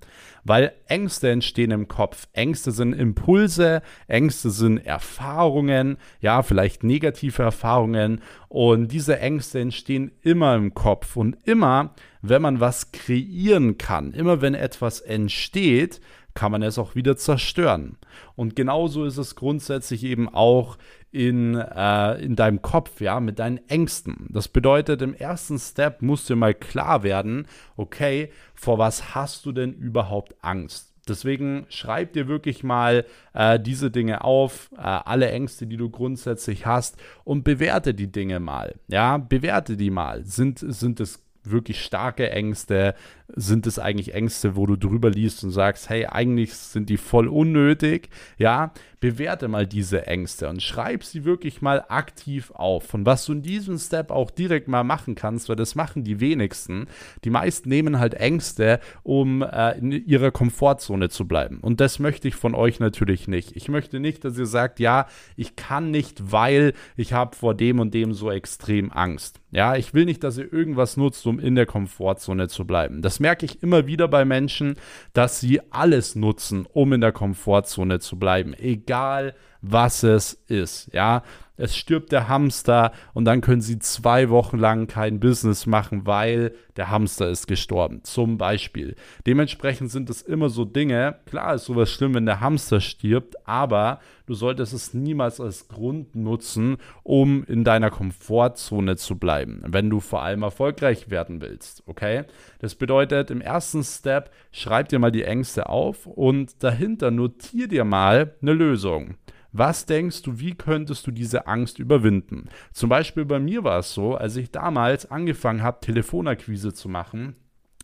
Weil 0.45 0.71
Ängste 0.87 1.29
entstehen 1.29 1.71
im 1.71 1.87
Kopf. 1.89 2.27
Ängste 2.33 2.71
sind 2.71 2.93
Impulse, 2.93 3.81
Ängste 4.07 4.49
sind 4.49 4.77
Erfahrungen, 4.77 5.97
ja, 6.21 6.41
vielleicht 6.41 6.83
negative 6.83 7.43
Erfahrungen. 7.43 8.21
Und 8.47 8.91
diese 8.91 9.19
Ängste 9.19 9.59
entstehen 9.59 10.11
immer 10.21 10.55
im 10.55 10.73
Kopf. 10.73 11.17
Und 11.17 11.37
immer, 11.45 11.93
wenn 12.21 12.41
man 12.41 12.61
was 12.61 12.93
kreieren 12.93 13.77
kann, 13.77 14.13
immer 14.13 14.41
wenn 14.41 14.55
etwas 14.55 15.01
entsteht, 15.01 15.99
kann 16.33 16.51
man 16.51 16.63
es 16.63 16.77
auch 16.77 16.95
wieder 16.95 17.17
zerstören. 17.17 17.97
Und 18.35 18.55
genauso 18.55 19.03
ist 19.03 19.17
es 19.17 19.35
grundsätzlich 19.35 20.05
eben 20.05 20.29
auch 20.29 20.77
in, 21.11 21.55
äh, 21.55 22.21
in 22.21 22.35
deinem 22.35 22.61
Kopf, 22.61 23.01
ja, 23.01 23.19
mit 23.19 23.39
deinen 23.39 23.59
Ängsten. 23.67 24.27
Das 24.29 24.47
bedeutet, 24.47 25.01
im 25.01 25.13
ersten 25.13 25.57
Step 25.57 26.01
musst 26.01 26.29
du 26.29 26.35
mal 26.35 26.53
klar 26.53 27.03
werden, 27.03 27.47
okay, 27.77 28.31
vor 28.53 28.77
was 28.77 29.15
hast 29.15 29.45
du 29.45 29.51
denn 29.51 29.73
überhaupt 29.73 30.35
Angst? 30.41 30.93
Deswegen 31.07 31.65
schreib 31.69 32.13
dir 32.13 32.27
wirklich 32.27 32.63
mal 32.63 33.05
äh, 33.33 33.59
diese 33.59 33.89
Dinge 33.89 34.23
auf, 34.23 34.69
äh, 34.77 34.81
alle 34.81 35.31
Ängste, 35.31 35.65
die 35.65 35.77
du 35.77 35.89
grundsätzlich 35.89 36.67
hast 36.67 36.97
und 37.23 37.43
bewerte 37.43 37.95
die 37.95 38.11
Dinge 38.11 38.39
mal. 38.39 38.75
Ja, 38.87 39.17
bewerte 39.17 39.75
die 39.75 39.89
mal. 39.89 40.23
Sind, 40.23 40.59
sind 40.59 40.99
es 40.99 41.23
wirklich 41.51 41.83
starke 41.83 42.29
Ängste? 42.29 42.95
Sind 43.35 43.67
es 43.67 43.77
eigentlich 43.77 44.13
Ängste, 44.13 44.55
wo 44.55 44.65
du 44.65 44.75
drüber 44.75 45.09
liest 45.09 45.43
und 45.43 45.51
sagst, 45.51 45.89
hey, 45.89 46.05
eigentlich 46.05 46.53
sind 46.53 46.89
die 46.89 46.97
voll 46.97 47.27
unnötig? 47.27 48.09
Ja, 48.37 48.73
bewerte 48.99 49.47
mal 49.47 49.65
diese 49.65 50.07
Ängste 50.07 50.49
und 50.49 50.61
schreib 50.61 51.03
sie 51.03 51.25
wirklich 51.25 51.61
mal 51.61 51.85
aktiv 51.87 52.51
auf. 52.51 52.85
Von 52.85 53.05
was 53.05 53.25
du 53.25 53.33
in 53.33 53.41
diesem 53.41 53.77
Step 53.77 54.11
auch 54.11 54.31
direkt 54.31 54.67
mal 54.67 54.83
machen 54.83 55.15
kannst, 55.15 55.49
weil 55.49 55.55
das 55.55 55.75
machen 55.75 56.03
die 56.03 56.19
wenigsten. 56.19 56.87
Die 57.23 57.29
meisten 57.29 57.69
nehmen 57.69 57.99
halt 57.99 58.13
Ängste, 58.15 58.79
um 59.03 59.41
äh, 59.41 59.77
in 59.77 59.91
ihrer 59.91 60.31
Komfortzone 60.31 61.09
zu 61.09 61.27
bleiben. 61.27 61.59
Und 61.61 61.79
das 61.79 61.99
möchte 61.99 62.27
ich 62.27 62.35
von 62.35 62.55
euch 62.55 62.79
natürlich 62.79 63.27
nicht. 63.27 63.55
Ich 63.55 63.69
möchte 63.69 63.99
nicht, 63.99 64.25
dass 64.25 64.37
ihr 64.37 64.45
sagt, 64.45 64.79
ja, 64.79 65.07
ich 65.35 65.55
kann 65.55 65.91
nicht, 65.91 66.31
weil 66.31 66.73
ich 66.97 67.13
habe 67.13 67.35
vor 67.35 67.53
dem 67.53 67.79
und 67.79 67.93
dem 67.93 68.13
so 68.13 68.31
extrem 68.31 68.91
Angst. 68.91 69.38
Ja, 69.51 69.75
ich 69.75 69.93
will 69.93 70.05
nicht, 70.05 70.23
dass 70.23 70.37
ihr 70.37 70.51
irgendwas 70.51 70.95
nutzt, 70.95 71.25
um 71.25 71.39
in 71.39 71.55
der 71.55 71.65
Komfortzone 71.65 72.47
zu 72.47 72.65
bleiben. 72.65 73.01
Das 73.01 73.19
merke 73.19 73.45
ich 73.45 73.63
immer 73.63 73.87
wieder 73.87 74.07
bei 74.07 74.23
Menschen, 74.23 74.75
dass 75.13 75.39
sie 75.39 75.59
alles 75.71 76.15
nutzen, 76.15 76.67
um 76.71 76.93
in 76.93 77.01
der 77.01 77.11
Komfortzone 77.11 77.99
zu 77.99 78.19
bleiben. 78.19 78.53
Egal 78.53 79.33
was 79.61 80.03
es 80.03 80.33
ist. 80.47 80.93
Ja, 80.93 81.23
es 81.59 81.75
stirbt 81.75 82.11
der 82.11 82.29
Hamster 82.29 82.93
und 83.13 83.25
dann 83.25 83.41
können 83.41 83.61
sie 83.61 83.79
zwei 83.79 84.29
Wochen 84.29 84.57
lang 84.57 84.87
kein 84.87 85.19
Business 85.19 85.65
machen, 85.65 86.07
weil 86.07 86.53
der 86.77 86.89
Hamster 86.89 87.29
ist 87.29 87.47
gestorben. 87.47 88.03
Zum 88.03 88.37
Beispiel. 88.37 88.95
Dementsprechend 89.27 89.91
sind 89.91 90.09
es 90.09 90.21
immer 90.21 90.49
so 90.49 90.63
Dinge. 90.63 91.17
Klar 91.25 91.55
ist 91.55 91.65
sowas 91.65 91.91
schlimm, 91.91 92.13
wenn 92.13 92.25
der 92.25 92.39
Hamster 92.39 92.79
stirbt, 92.79 93.45
aber 93.45 93.99
du 94.25 94.33
solltest 94.33 94.73
es 94.73 94.93
niemals 94.93 95.41
als 95.41 95.67
Grund 95.67 96.15
nutzen, 96.15 96.77
um 97.03 97.43
in 97.43 97.65
deiner 97.65 97.89
Komfortzone 97.89 98.95
zu 98.95 99.17
bleiben, 99.17 99.61
wenn 99.67 99.89
du 99.89 99.99
vor 99.99 100.21
allem 100.21 100.43
erfolgreich 100.43 101.09
werden 101.09 101.41
willst. 101.41 101.83
Okay? 101.87 102.23
Das 102.59 102.75
bedeutet, 102.75 103.31
im 103.31 103.41
ersten 103.41 103.83
Step 103.83 104.31
schreib 104.53 104.87
dir 104.87 104.99
mal 104.99 105.11
die 105.11 105.23
Ängste 105.23 105.67
auf 105.67 106.05
und 106.05 106.63
dahinter 106.63 107.11
notier 107.11 107.67
dir 107.67 107.83
mal 107.83 108.33
eine 108.41 108.53
Lösung. 108.53 109.15
Was 109.51 109.85
denkst 109.87 110.21
du, 110.21 110.39
wie 110.39 110.53
könntest 110.53 111.07
du 111.07 111.11
diese 111.11 111.47
Angst 111.47 111.79
überwinden? 111.79 112.49
Zum 112.71 112.89
Beispiel 112.89 113.25
bei 113.25 113.39
mir 113.39 113.63
war 113.63 113.79
es 113.79 113.93
so, 113.93 114.15
als 114.15 114.35
ich 114.35 114.51
damals 114.51 115.09
angefangen 115.09 115.63
habe, 115.63 115.79
Telefonakquise 115.81 116.73
zu 116.73 116.87
machen, 116.87 117.35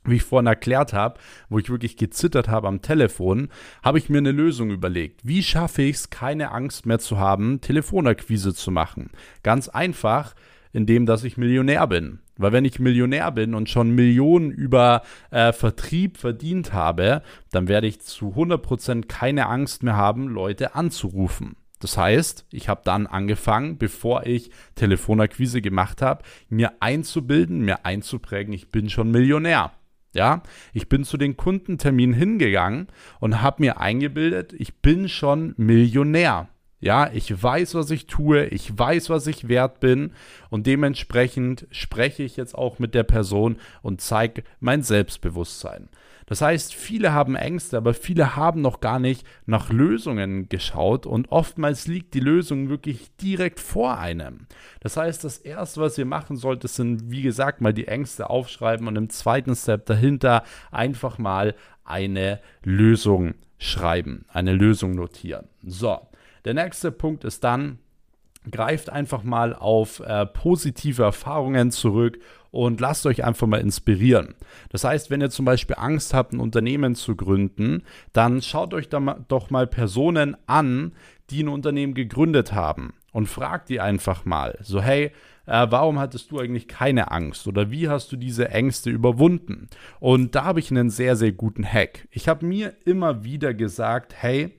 wie 0.03 0.17
ich 0.17 0.23
vorhin 0.23 0.45
erklärt 0.45 0.93
habe, 0.93 1.19
wo 1.49 1.57
ich 1.57 1.69
wirklich 1.69 1.97
gezittert 1.97 2.49
habe 2.49 2.67
am 2.67 2.83
Telefon, 2.83 3.49
habe 3.83 3.97
ich 3.97 4.09
mir 4.09 4.19
eine 4.19 4.31
Lösung 4.31 4.69
überlegt. 4.69 5.21
Wie 5.23 5.41
schaffe 5.41 5.81
ich 5.81 5.95
es, 5.95 6.09
keine 6.11 6.51
Angst 6.51 6.85
mehr 6.85 6.99
zu 6.99 7.17
haben, 7.17 7.61
Telefonakquise 7.61 8.53
zu 8.53 8.69
machen? 8.69 9.09
Ganz 9.41 9.67
einfach, 9.67 10.35
indem 10.71 11.07
dass 11.07 11.23
ich 11.23 11.37
Millionär 11.37 11.87
bin. 11.87 12.19
Weil 12.37 12.51
wenn 12.51 12.65
ich 12.65 12.79
Millionär 12.79 13.31
bin 13.31 13.53
und 13.53 13.69
schon 13.69 13.91
Millionen 13.91 14.51
über 14.51 15.03
äh, 15.31 15.53
Vertrieb 15.53 16.17
verdient 16.17 16.73
habe, 16.73 17.21
dann 17.51 17.67
werde 17.67 17.87
ich 17.87 18.01
zu 18.01 18.33
100% 18.35 19.07
keine 19.07 19.47
Angst 19.47 19.83
mehr 19.83 19.95
haben, 19.95 20.27
Leute 20.27 20.75
anzurufen. 20.75 21.55
Das 21.79 21.97
heißt, 21.97 22.45
ich 22.51 22.69
habe 22.69 22.81
dann 22.83 23.05
angefangen, 23.05 23.77
bevor 23.77 24.25
ich 24.25 24.49
Telefonakquise 24.75 25.61
gemacht 25.61 26.01
habe, 26.01 26.23
mir 26.49 26.73
einzubilden, 26.79 27.59
mir 27.59 27.85
einzuprägen, 27.85 28.53
ich 28.53 28.69
bin 28.71 28.89
schon 28.89 29.11
Millionär. 29.11 29.71
Ja, 30.13 30.43
ich 30.71 30.87
bin 30.87 31.03
zu 31.03 31.17
den 31.17 31.35
Kundenterminen 31.35 32.15
hingegangen 32.15 32.87
und 33.19 33.41
habe 33.41 33.61
mir 33.61 33.81
eingebildet, 33.81 34.53
ich 34.53 34.75
bin 34.75 35.09
schon 35.09 35.53
Millionär. 35.57 36.47
Ja, 36.85 37.09
ich 37.11 37.41
weiß, 37.41 37.73
was 37.73 37.89
ich 37.89 38.05
tue, 38.05 38.45
ich 38.45 38.77
weiß, 38.77 39.09
was 39.09 39.25
ich 39.25 39.47
wert 39.47 39.79
bin 39.79 40.11
und 40.51 40.67
dementsprechend 40.67 41.65
spreche 41.71 42.21
ich 42.21 42.37
jetzt 42.37 42.53
auch 42.53 42.77
mit 42.77 42.93
der 42.93 43.01
Person 43.01 43.57
und 43.81 44.01
zeige 44.01 44.43
mein 44.59 44.83
Selbstbewusstsein. 44.83 45.89
Das 46.27 46.41
heißt, 46.41 46.75
viele 46.75 47.11
haben 47.11 47.35
Ängste, 47.35 47.77
aber 47.77 47.95
viele 47.95 48.35
haben 48.35 48.61
noch 48.61 48.81
gar 48.81 48.99
nicht 48.99 49.25
nach 49.47 49.71
Lösungen 49.71 50.47
geschaut 50.47 51.07
und 51.07 51.31
oftmals 51.31 51.87
liegt 51.87 52.13
die 52.13 52.19
Lösung 52.19 52.69
wirklich 52.69 53.09
direkt 53.15 53.59
vor 53.59 53.97
einem. 53.97 54.45
Das 54.79 54.95
heißt, 54.95 55.23
das 55.23 55.39
Erste, 55.39 55.81
was 55.81 55.97
ihr 55.97 56.05
machen 56.05 56.37
solltet, 56.37 56.69
sind, 56.69 57.09
wie 57.09 57.23
gesagt, 57.23 57.61
mal 57.61 57.73
die 57.73 57.87
Ängste 57.87 58.29
aufschreiben 58.29 58.87
und 58.87 58.95
im 58.95 59.09
zweiten 59.09 59.55
Step 59.55 59.87
dahinter 59.87 60.43
einfach 60.69 61.17
mal 61.17 61.55
eine 61.83 62.41
Lösung 62.63 63.33
schreiben, 63.57 64.25
eine 64.27 64.53
Lösung 64.53 64.93
notieren. 64.93 65.47
So. 65.63 65.99
Der 66.45 66.53
nächste 66.53 66.91
Punkt 66.91 67.23
ist 67.23 67.43
dann, 67.43 67.79
greift 68.51 68.91
einfach 68.91 69.23
mal 69.23 69.55
auf 69.55 69.99
äh, 69.99 70.27
positive 70.27 71.01
Erfahrungen 71.01 71.71
zurück 71.71 72.19
und 72.51 72.79
lasst 72.79 73.05
euch 73.07 73.23
einfach 73.23 73.47
mal 73.47 73.59
inspirieren. 73.59 74.35
Das 74.69 74.83
heißt, 74.83 75.09
wenn 75.09 75.21
ihr 75.21 75.31
zum 75.31 75.45
Beispiel 75.45 75.75
Angst 75.79 76.13
habt, 76.13 76.33
ein 76.33 76.39
Unternehmen 76.39 76.93
zu 76.93 77.15
gründen, 77.15 77.83
dann 78.13 78.43
schaut 78.43 78.73
euch 78.75 78.87
da 78.89 78.99
mal, 78.99 79.25
doch 79.27 79.49
mal 79.49 79.65
Personen 79.65 80.37
an, 80.45 80.93
die 81.31 81.43
ein 81.43 81.49
Unternehmen 81.49 81.95
gegründet 81.95 82.53
haben 82.53 82.93
und 83.11 83.25
fragt 83.25 83.69
die 83.69 83.81
einfach 83.81 84.25
mal, 84.25 84.59
so 84.61 84.81
hey, 84.81 85.11
äh, 85.47 85.67
warum 85.69 85.99
hattest 85.99 86.31
du 86.31 86.39
eigentlich 86.39 86.67
keine 86.67 87.11
Angst 87.11 87.47
oder 87.47 87.71
wie 87.71 87.89
hast 87.89 88.11
du 88.11 88.17
diese 88.17 88.49
Ängste 88.49 88.89
überwunden? 88.89 89.67
Und 89.99 90.35
da 90.35 90.43
habe 90.43 90.59
ich 90.59 90.69
einen 90.69 90.89
sehr, 90.89 91.15
sehr 91.15 91.31
guten 91.31 91.65
Hack. 91.65 92.07
Ich 92.11 92.27
habe 92.27 92.45
mir 92.45 92.75
immer 92.85 93.23
wieder 93.23 93.53
gesagt, 93.53 94.13
hey, 94.15 94.55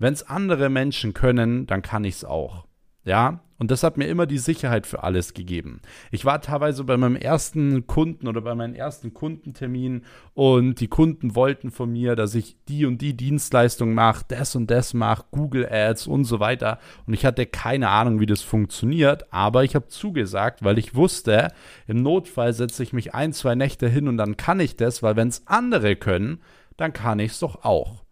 wenn 0.00 0.14
es 0.14 0.24
andere 0.24 0.68
Menschen 0.70 1.14
können, 1.14 1.66
dann 1.66 1.82
kann 1.82 2.02
ich 2.04 2.16
es 2.16 2.24
auch. 2.24 2.66
Ja, 3.04 3.40
und 3.58 3.70
das 3.70 3.82
hat 3.82 3.98
mir 3.98 4.06
immer 4.08 4.26
die 4.26 4.38
Sicherheit 4.38 4.86
für 4.86 5.02
alles 5.02 5.34
gegeben. 5.34 5.82
Ich 6.10 6.24
war 6.24 6.40
teilweise 6.40 6.84
bei 6.84 6.96
meinem 6.96 7.16
ersten 7.16 7.86
Kunden 7.86 8.26
oder 8.26 8.40
bei 8.40 8.54
meinem 8.54 8.74
ersten 8.74 9.12
Kundentermin 9.12 10.04
und 10.32 10.80
die 10.80 10.88
Kunden 10.88 11.34
wollten 11.34 11.70
von 11.70 11.92
mir, 11.92 12.16
dass 12.16 12.34
ich 12.34 12.56
die 12.68 12.86
und 12.86 13.02
die 13.02 13.14
Dienstleistung 13.14 13.92
mache, 13.92 14.24
das 14.28 14.56
und 14.56 14.70
das 14.70 14.94
mache, 14.94 15.24
Google 15.30 15.68
Ads 15.70 16.06
und 16.06 16.24
so 16.24 16.40
weiter. 16.40 16.78
Und 17.06 17.12
ich 17.12 17.26
hatte 17.26 17.44
keine 17.44 17.90
Ahnung, 17.90 18.20
wie 18.20 18.26
das 18.26 18.40
funktioniert, 18.40 19.30
aber 19.30 19.64
ich 19.64 19.74
habe 19.74 19.88
zugesagt, 19.88 20.64
weil 20.64 20.78
ich 20.78 20.94
wusste, 20.94 21.48
im 21.86 22.02
Notfall 22.02 22.54
setze 22.54 22.82
ich 22.82 22.94
mich 22.94 23.14
ein, 23.14 23.34
zwei 23.34 23.54
Nächte 23.54 23.88
hin 23.88 24.08
und 24.08 24.16
dann 24.16 24.38
kann 24.38 24.60
ich 24.60 24.76
das, 24.76 25.02
weil 25.02 25.16
wenn 25.16 25.28
es 25.28 25.46
andere 25.46 25.96
können, 25.96 26.40
dann 26.78 26.94
kann 26.94 27.18
ich 27.18 27.32
es 27.32 27.40
doch 27.40 27.64
auch. 27.64 28.04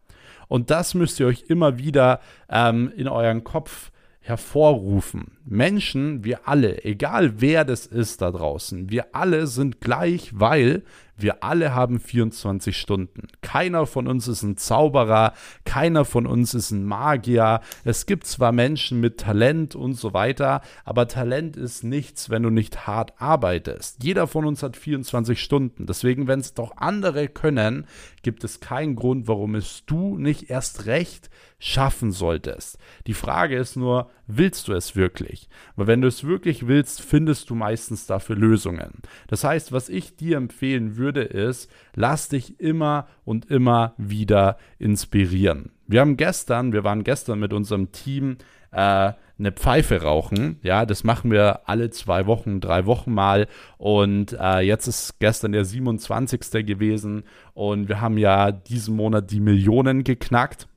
Und 0.49 0.71
das 0.71 0.95
müsst 0.95 1.21
ihr 1.21 1.26
euch 1.26 1.45
immer 1.49 1.78
wieder 1.78 2.21
ähm, 2.49 2.93
in 2.97 3.09
euren 3.09 3.45
Kopf 3.45 3.90
hervorrufen. 4.21 5.38
Menschen, 5.47 6.23
wir 6.23 6.47
alle, 6.47 6.85
egal 6.85 7.40
wer 7.40 7.64
das 7.64 7.87
ist 7.87 8.21
da 8.21 8.31
draußen, 8.31 8.90
wir 8.90 9.14
alle 9.14 9.47
sind 9.47 9.81
gleich, 9.81 10.33
weil 10.35 10.83
wir 11.17 11.43
alle 11.43 11.75
haben 11.75 11.99
24 11.99 12.76
Stunden. 12.76 13.26
Keiner 13.40 13.87
von 13.87 14.07
uns 14.07 14.28
ist 14.28 14.43
ein 14.43 14.57
Zauberer, 14.57 15.33
keiner 15.64 16.05
von 16.05 16.26
uns 16.26 16.55
ist 16.55 16.71
ein 16.71 16.85
Magier. 16.85 17.61
Es 17.85 18.07
gibt 18.07 18.26
zwar 18.26 18.52
Menschen 18.52 19.00
mit 19.00 19.19
Talent 19.19 19.75
und 19.75 19.95
so 19.95 20.14
weiter, 20.14 20.61
aber 20.85 21.09
Talent 21.09 21.57
ist 21.57 21.83
nichts, 21.83 22.31
wenn 22.31 22.45
du 22.45 22.50
nicht 22.50 22.87
hart 22.87 23.14
arbeitest. 23.21 24.05
Jeder 24.05 24.28
von 24.28 24.45
uns 24.45 24.62
hat 24.62 24.76
24 24.76 25.43
Stunden. 25.43 25.87
Deswegen, 25.87 26.28
wenn 26.28 26.38
es 26.38 26.55
doch 26.55 26.76
andere 26.76 27.26
können, 27.26 27.87
gibt 28.28 28.44
es 28.44 28.61
keinen 28.61 28.94
Grund, 28.94 29.26
warum 29.26 29.54
es 29.54 29.87
du 29.87 30.18
nicht 30.18 30.50
erst 30.50 30.85
recht 30.85 31.30
schaffen 31.58 32.12
solltest. 32.12 32.76
Die 33.06 33.14
Frage 33.14 33.56
ist 33.56 33.75
nur, 33.75 34.11
willst 34.26 34.68
du 34.68 34.75
es 34.75 34.94
wirklich? 34.94 35.49
Weil 35.76 35.87
wenn 35.87 36.02
du 36.02 36.08
es 36.08 36.25
wirklich 36.25 36.66
willst, 36.66 37.00
findest 37.00 37.49
du 37.49 37.54
meistens 37.54 38.04
dafür 38.04 38.37
Lösungen. 38.37 39.00
Das 39.28 39.44
heißt, 39.44 39.73
was 39.73 39.88
ich 39.88 40.14
dir 40.14 40.37
empfehlen 40.37 40.99
würde, 40.99 41.23
ist, 41.23 41.70
lass 41.94 42.28
dich 42.28 42.61
immer 42.61 43.08
und 43.25 43.47
immer 43.50 43.94
wieder 43.97 44.58
inspirieren. 44.78 45.70
Wir 45.87 46.02
haben 46.02 46.18
gestern, 46.18 46.75
wir 46.75 46.85
waren 46.85 47.04
gestern 47.04 47.38
mit 47.38 47.54
unserem 47.54 47.92
Team 47.92 48.37
äh, 48.73 49.14
eine 49.38 49.52
Pfeife 49.52 50.02
rauchen. 50.02 50.59
Ja, 50.62 50.85
das 50.85 51.04
machen 51.04 51.30
wir 51.30 51.68
alle 51.68 51.90
zwei 51.90 52.26
Wochen, 52.26 52.61
drei 52.61 52.87
Wochen 52.87 53.12
mal. 53.12 53.47
Und 53.76 54.37
äh, 54.38 54.61
jetzt 54.61 54.87
ist 54.87 55.21
gestern 55.21 55.52
der 55.52 55.64
27. 55.64 56.66
gewesen 56.66 57.25
und 57.54 57.88
wir 57.88 58.00
haben 58.00 58.18
ja 58.18 58.50
diesen 58.50 58.97
Monat 58.97 59.30
die 59.30 59.40
Millionen 59.40 60.04
geknackt. 60.04 60.68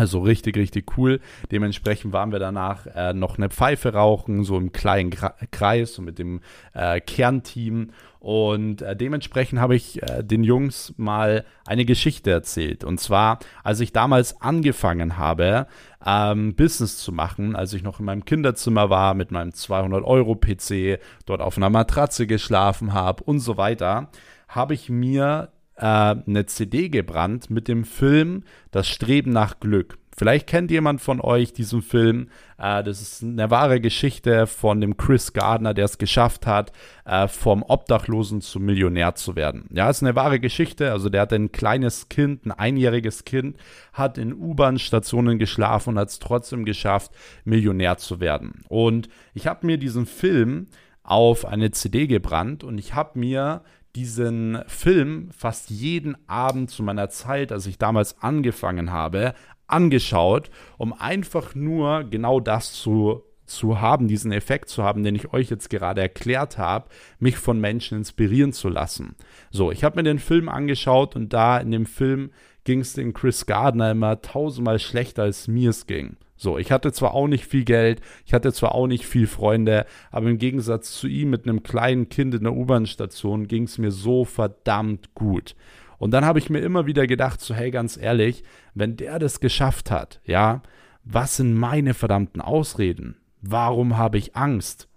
Also 0.00 0.20
richtig, 0.20 0.56
richtig 0.56 0.96
cool. 0.96 1.20
Dementsprechend 1.52 2.14
waren 2.14 2.32
wir 2.32 2.38
danach 2.38 2.86
äh, 2.86 3.12
noch 3.12 3.36
eine 3.36 3.50
Pfeife 3.50 3.92
rauchen, 3.92 4.44
so 4.44 4.56
im 4.56 4.72
kleinen 4.72 5.10
Kreis, 5.50 5.92
so 5.92 6.00
mit 6.00 6.18
dem 6.18 6.40
äh, 6.72 7.02
Kernteam. 7.02 7.90
Und 8.18 8.80
äh, 8.80 8.96
dementsprechend 8.96 9.60
habe 9.60 9.76
ich 9.76 10.02
äh, 10.02 10.24
den 10.24 10.42
Jungs 10.42 10.94
mal 10.96 11.44
eine 11.66 11.84
Geschichte 11.84 12.30
erzählt. 12.30 12.82
Und 12.82 12.98
zwar, 12.98 13.40
als 13.62 13.80
ich 13.80 13.92
damals 13.92 14.40
angefangen 14.40 15.18
habe, 15.18 15.66
ähm, 16.06 16.54
Business 16.54 16.96
zu 16.96 17.12
machen, 17.12 17.54
als 17.54 17.74
ich 17.74 17.82
noch 17.82 18.00
in 18.00 18.06
meinem 18.06 18.24
Kinderzimmer 18.24 18.88
war 18.88 19.12
mit 19.12 19.30
meinem 19.32 19.50
200-Euro-PC, 19.50 20.98
dort 21.26 21.42
auf 21.42 21.58
einer 21.58 21.68
Matratze 21.68 22.26
geschlafen 22.26 22.94
habe 22.94 23.22
und 23.24 23.40
so 23.40 23.58
weiter, 23.58 24.08
habe 24.48 24.72
ich 24.72 24.88
mir 24.88 25.50
äh, 25.80 25.84
eine 26.26 26.46
CD 26.46 26.88
gebrannt 26.88 27.50
mit 27.50 27.68
dem 27.68 27.84
Film 27.84 28.44
Das 28.70 28.88
Streben 28.88 29.32
nach 29.32 29.60
Glück. 29.60 29.98
Vielleicht 30.16 30.48
kennt 30.48 30.70
jemand 30.70 31.00
von 31.00 31.20
euch 31.20 31.54
diesen 31.54 31.80
Film. 31.80 32.28
Äh, 32.58 32.82
das 32.82 33.00
ist 33.00 33.22
eine 33.22 33.50
wahre 33.50 33.80
Geschichte 33.80 34.46
von 34.46 34.80
dem 34.82 34.98
Chris 34.98 35.32
Gardner, 35.32 35.72
der 35.72 35.86
es 35.86 35.96
geschafft 35.96 36.46
hat, 36.46 36.72
äh, 37.06 37.26
vom 37.26 37.62
Obdachlosen 37.62 38.42
zum 38.42 38.66
Millionär 38.66 39.14
zu 39.14 39.34
werden. 39.34 39.64
Ja, 39.70 39.88
ist 39.88 40.02
eine 40.02 40.14
wahre 40.14 40.38
Geschichte. 40.38 40.92
Also 40.92 41.08
der 41.08 41.22
hat 41.22 41.32
ein 41.32 41.52
kleines 41.52 42.10
Kind, 42.10 42.44
ein 42.44 42.52
einjähriges 42.52 43.24
Kind, 43.24 43.56
hat 43.94 44.18
in 44.18 44.34
U-Bahn-Stationen 44.34 45.38
geschlafen 45.38 45.94
und 45.94 45.98
hat 45.98 46.10
es 46.10 46.18
trotzdem 46.18 46.66
geschafft, 46.66 47.12
Millionär 47.44 47.96
zu 47.96 48.20
werden. 48.20 48.64
Und 48.68 49.08
ich 49.32 49.46
habe 49.46 49.64
mir 49.64 49.78
diesen 49.78 50.04
Film 50.04 50.66
auf 51.02 51.46
eine 51.46 51.70
CD 51.70 52.06
gebrannt 52.06 52.62
und 52.62 52.76
ich 52.78 52.94
habe 52.94 53.18
mir 53.18 53.62
diesen 53.96 54.62
Film 54.66 55.30
fast 55.36 55.70
jeden 55.70 56.16
Abend 56.28 56.70
zu 56.70 56.82
meiner 56.82 57.08
Zeit, 57.08 57.52
als 57.52 57.66
ich 57.66 57.78
damals 57.78 58.20
angefangen 58.22 58.92
habe, 58.92 59.34
angeschaut, 59.66 60.50
um 60.78 60.92
einfach 60.92 61.54
nur 61.54 62.04
genau 62.04 62.40
das 62.40 62.72
zu, 62.72 63.22
zu 63.46 63.80
haben, 63.80 64.08
diesen 64.08 64.32
Effekt 64.32 64.68
zu 64.68 64.82
haben, 64.82 65.02
den 65.02 65.14
ich 65.14 65.32
euch 65.32 65.50
jetzt 65.50 65.70
gerade 65.70 66.00
erklärt 66.00 66.58
habe, 66.58 66.88
mich 67.18 67.36
von 67.36 67.60
Menschen 67.60 67.98
inspirieren 67.98 68.52
zu 68.52 68.68
lassen. 68.68 69.16
So, 69.50 69.70
ich 69.70 69.84
habe 69.84 69.96
mir 69.96 70.04
den 70.04 70.18
Film 70.18 70.48
angeschaut 70.48 71.16
und 71.16 71.32
da 71.32 71.58
in 71.58 71.70
dem 71.70 71.86
Film 71.86 72.30
ging 72.64 72.80
es 72.80 72.92
den 72.92 73.12
Chris 73.12 73.46
Gardner 73.46 73.92
immer 73.92 74.20
tausendmal 74.22 74.78
schlechter, 74.78 75.22
als 75.24 75.48
mir 75.48 75.70
es 75.70 75.86
ging. 75.86 76.16
So, 76.40 76.56
ich 76.56 76.72
hatte 76.72 76.90
zwar 76.90 77.12
auch 77.12 77.28
nicht 77.28 77.44
viel 77.44 77.64
Geld, 77.64 78.00
ich 78.24 78.32
hatte 78.32 78.50
zwar 78.54 78.74
auch 78.74 78.86
nicht 78.86 79.04
viel 79.04 79.26
Freunde, 79.26 79.84
aber 80.10 80.30
im 80.30 80.38
Gegensatz 80.38 80.92
zu 80.98 81.06
ihm 81.06 81.28
mit 81.28 81.46
einem 81.46 81.62
kleinen 81.62 82.08
Kind 82.08 82.34
in 82.34 82.44
der 82.44 82.54
U-Bahn-Station 82.54 83.46
ging 83.46 83.64
es 83.64 83.76
mir 83.76 83.90
so 83.90 84.24
verdammt 84.24 85.14
gut. 85.14 85.54
Und 85.98 86.12
dann 86.12 86.24
habe 86.24 86.38
ich 86.38 86.48
mir 86.48 86.60
immer 86.60 86.86
wieder 86.86 87.06
gedacht, 87.06 87.42
so 87.42 87.54
hey, 87.54 87.70
ganz 87.70 87.98
ehrlich, 87.98 88.42
wenn 88.72 88.96
der 88.96 89.18
das 89.18 89.40
geschafft 89.40 89.90
hat, 89.90 90.22
ja, 90.24 90.62
was 91.04 91.36
sind 91.36 91.52
meine 91.52 91.92
verdammten 91.92 92.40
Ausreden? 92.40 93.18
Warum 93.42 93.98
habe 93.98 94.16
ich 94.16 94.34
Angst? 94.34 94.88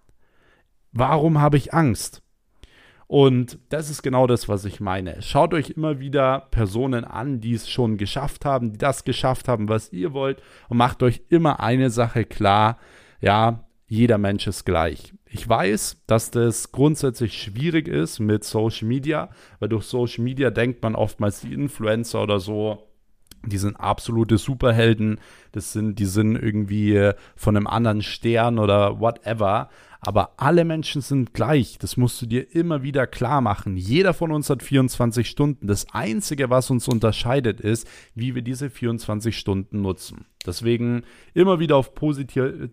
Warum 0.93 1.41
habe 1.41 1.57
ich 1.57 1.73
Angst? 1.73 2.22
Und 3.07 3.59
das 3.69 3.89
ist 3.89 4.01
genau 4.01 4.27
das, 4.27 4.49
was 4.49 4.65
ich 4.65 4.79
meine. 4.79 5.21
Schaut 5.21 5.53
euch 5.53 5.71
immer 5.71 5.99
wieder 5.99 6.47
Personen 6.51 7.05
an, 7.05 7.41
die 7.41 7.53
es 7.53 7.69
schon 7.69 7.97
geschafft 7.97 8.45
haben, 8.45 8.71
die 8.73 8.77
das 8.77 9.03
geschafft 9.03 9.47
haben, 9.47 9.69
was 9.69 9.91
ihr 9.91 10.13
wollt, 10.13 10.41
und 10.69 10.77
macht 10.77 11.03
euch 11.03 11.21
immer 11.29 11.59
eine 11.59 11.89
Sache 11.89 12.25
klar. 12.25 12.77
Ja, 13.21 13.65
jeder 13.87 14.17
Mensch 14.17 14.47
ist 14.47 14.65
gleich. 14.65 15.13
Ich 15.25 15.47
weiß, 15.47 16.03
dass 16.07 16.31
das 16.31 16.71
grundsätzlich 16.71 17.41
schwierig 17.41 17.87
ist 17.87 18.19
mit 18.19 18.43
Social 18.43 18.87
Media, 18.87 19.29
weil 19.59 19.69
durch 19.69 19.85
Social 19.85 20.23
Media 20.23 20.49
denkt 20.49 20.81
man 20.81 20.95
oftmals 20.95 21.41
die 21.41 21.53
Influencer 21.53 22.23
oder 22.23 22.39
so, 22.39 22.87
die 23.45 23.57
sind 23.57 23.75
absolute 23.75 24.37
Superhelden, 24.37 25.19
das 25.51 25.73
sind, 25.73 25.99
die 25.99 26.05
sind 26.05 26.35
irgendwie 26.35 27.11
von 27.35 27.57
einem 27.57 27.67
anderen 27.67 28.01
Stern 28.01 28.57
oder 28.57 28.99
whatever. 28.99 29.69
Aber 30.05 30.33
alle 30.37 30.65
Menschen 30.65 31.01
sind 31.01 31.33
gleich. 31.33 31.77
Das 31.77 31.95
musst 31.95 32.21
du 32.21 32.25
dir 32.25 32.53
immer 32.53 32.83
wieder 32.83 33.07
klar 33.07 33.39
machen. 33.39 33.77
Jeder 33.77 34.13
von 34.13 34.31
uns 34.31 34.49
hat 34.49 34.61
24 34.61 35.29
Stunden. 35.29 35.67
Das 35.67 35.87
Einzige, 35.93 36.49
was 36.49 36.69
uns 36.69 36.89
unterscheidet, 36.89 37.61
ist, 37.61 37.87
wie 38.13 38.35
wir 38.35 38.41
diese 38.41 38.69
24 38.69 39.37
Stunden 39.37 39.81
nutzen. 39.81 40.25
Deswegen 40.45 41.03
immer 41.33 41.59
wieder 41.59 41.77
auf 41.77 41.95
positive 41.95 42.69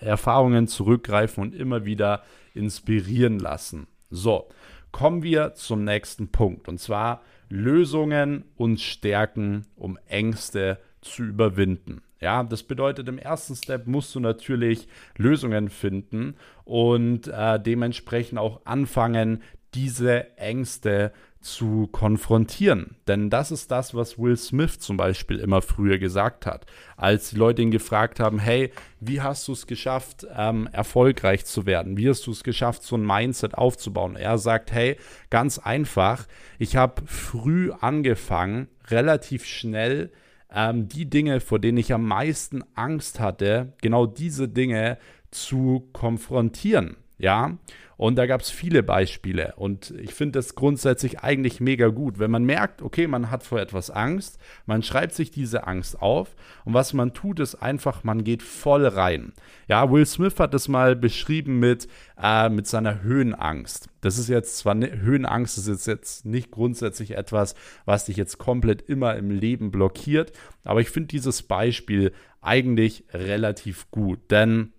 Erfahrungen 0.00 0.68
zurückgreifen 0.68 1.42
und 1.42 1.54
immer 1.54 1.86
wieder 1.86 2.22
inspirieren 2.52 3.38
lassen. 3.38 3.86
So, 4.10 4.48
kommen 4.92 5.22
wir 5.22 5.54
zum 5.54 5.84
nächsten 5.84 6.28
Punkt. 6.28 6.68
Und 6.68 6.78
zwar 6.78 7.22
Lösungen 7.48 8.44
uns 8.56 8.82
stärken, 8.82 9.66
um 9.74 9.98
Ängste 10.06 10.78
zu 11.00 11.22
überwinden. 11.24 12.02
Ja, 12.22 12.44
das 12.44 12.62
bedeutet, 12.62 13.08
im 13.08 13.18
ersten 13.18 13.56
Step 13.56 13.88
musst 13.88 14.14
du 14.14 14.20
natürlich 14.20 14.86
Lösungen 15.16 15.68
finden 15.68 16.36
und 16.64 17.26
äh, 17.26 17.58
dementsprechend 17.58 18.38
auch 18.38 18.60
anfangen, 18.64 19.42
diese 19.74 20.36
Ängste 20.36 21.12
zu 21.40 21.88
konfrontieren. 21.90 22.94
Denn 23.08 23.28
das 23.28 23.50
ist 23.50 23.72
das, 23.72 23.96
was 23.96 24.20
Will 24.20 24.36
Smith 24.36 24.78
zum 24.78 24.96
Beispiel 24.96 25.40
immer 25.40 25.62
früher 25.62 25.98
gesagt 25.98 26.46
hat. 26.46 26.66
Als 26.96 27.30
die 27.30 27.36
Leute 27.36 27.62
ihn 27.62 27.72
gefragt 27.72 28.20
haben, 28.20 28.38
hey, 28.38 28.70
wie 29.00 29.20
hast 29.20 29.48
du 29.48 29.52
es 29.52 29.66
geschafft, 29.66 30.24
ähm, 30.36 30.68
erfolgreich 30.70 31.44
zu 31.44 31.66
werden? 31.66 31.96
Wie 31.96 32.08
hast 32.08 32.24
du 32.28 32.30
es 32.30 32.44
geschafft, 32.44 32.84
so 32.84 32.96
ein 32.96 33.04
Mindset 33.04 33.54
aufzubauen? 33.56 34.14
Er 34.14 34.38
sagt, 34.38 34.70
hey, 34.70 34.96
ganz 35.28 35.58
einfach, 35.58 36.28
ich 36.60 36.76
habe 36.76 37.02
früh 37.06 37.72
angefangen, 37.72 38.68
relativ 38.88 39.44
schnell 39.44 40.12
ähm, 40.54 40.88
die 40.88 41.08
Dinge, 41.08 41.40
vor 41.40 41.58
denen 41.58 41.78
ich 41.78 41.92
am 41.92 42.06
meisten 42.06 42.62
Angst 42.74 43.20
hatte, 43.20 43.72
genau 43.80 44.06
diese 44.06 44.48
Dinge 44.48 44.98
zu 45.30 45.88
konfrontieren. 45.92 46.96
Ja, 47.18 47.58
und 48.02 48.16
da 48.16 48.26
gab 48.26 48.40
es 48.40 48.50
viele 48.50 48.82
Beispiele. 48.82 49.54
Und 49.54 49.92
ich 49.92 50.12
finde 50.12 50.40
das 50.40 50.56
grundsätzlich 50.56 51.20
eigentlich 51.20 51.60
mega 51.60 51.86
gut, 51.86 52.18
wenn 52.18 52.32
man 52.32 52.42
merkt, 52.42 52.82
okay, 52.82 53.06
man 53.06 53.30
hat 53.30 53.44
vor 53.44 53.60
etwas 53.60 53.90
Angst, 53.90 54.40
man 54.66 54.82
schreibt 54.82 55.14
sich 55.14 55.30
diese 55.30 55.68
Angst 55.68 56.02
auf 56.02 56.34
und 56.64 56.74
was 56.74 56.94
man 56.94 57.14
tut, 57.14 57.38
ist 57.38 57.54
einfach, 57.54 58.02
man 58.02 58.24
geht 58.24 58.42
voll 58.42 58.88
rein. 58.88 59.32
Ja, 59.68 59.88
Will 59.92 60.04
Smith 60.04 60.34
hat 60.40 60.52
es 60.52 60.66
mal 60.66 60.96
beschrieben 60.96 61.60
mit, 61.60 61.86
äh, 62.20 62.48
mit 62.48 62.66
seiner 62.66 63.02
Höhenangst. 63.04 63.88
Das 64.00 64.18
ist 64.18 64.28
jetzt 64.28 64.58
zwar 64.58 64.74
ne, 64.74 65.00
Höhenangst, 65.00 65.56
ist 65.56 65.68
jetzt, 65.68 65.86
jetzt 65.86 66.24
nicht 66.26 66.50
grundsätzlich 66.50 67.12
etwas, 67.12 67.54
was 67.84 68.06
dich 68.06 68.16
jetzt 68.16 68.36
komplett 68.36 68.82
immer 68.82 69.14
im 69.14 69.30
Leben 69.30 69.70
blockiert, 69.70 70.32
aber 70.64 70.80
ich 70.80 70.90
finde 70.90 71.06
dieses 71.06 71.44
Beispiel 71.44 72.12
eigentlich 72.40 73.04
relativ 73.12 73.92
gut, 73.92 74.18
denn 74.32 74.72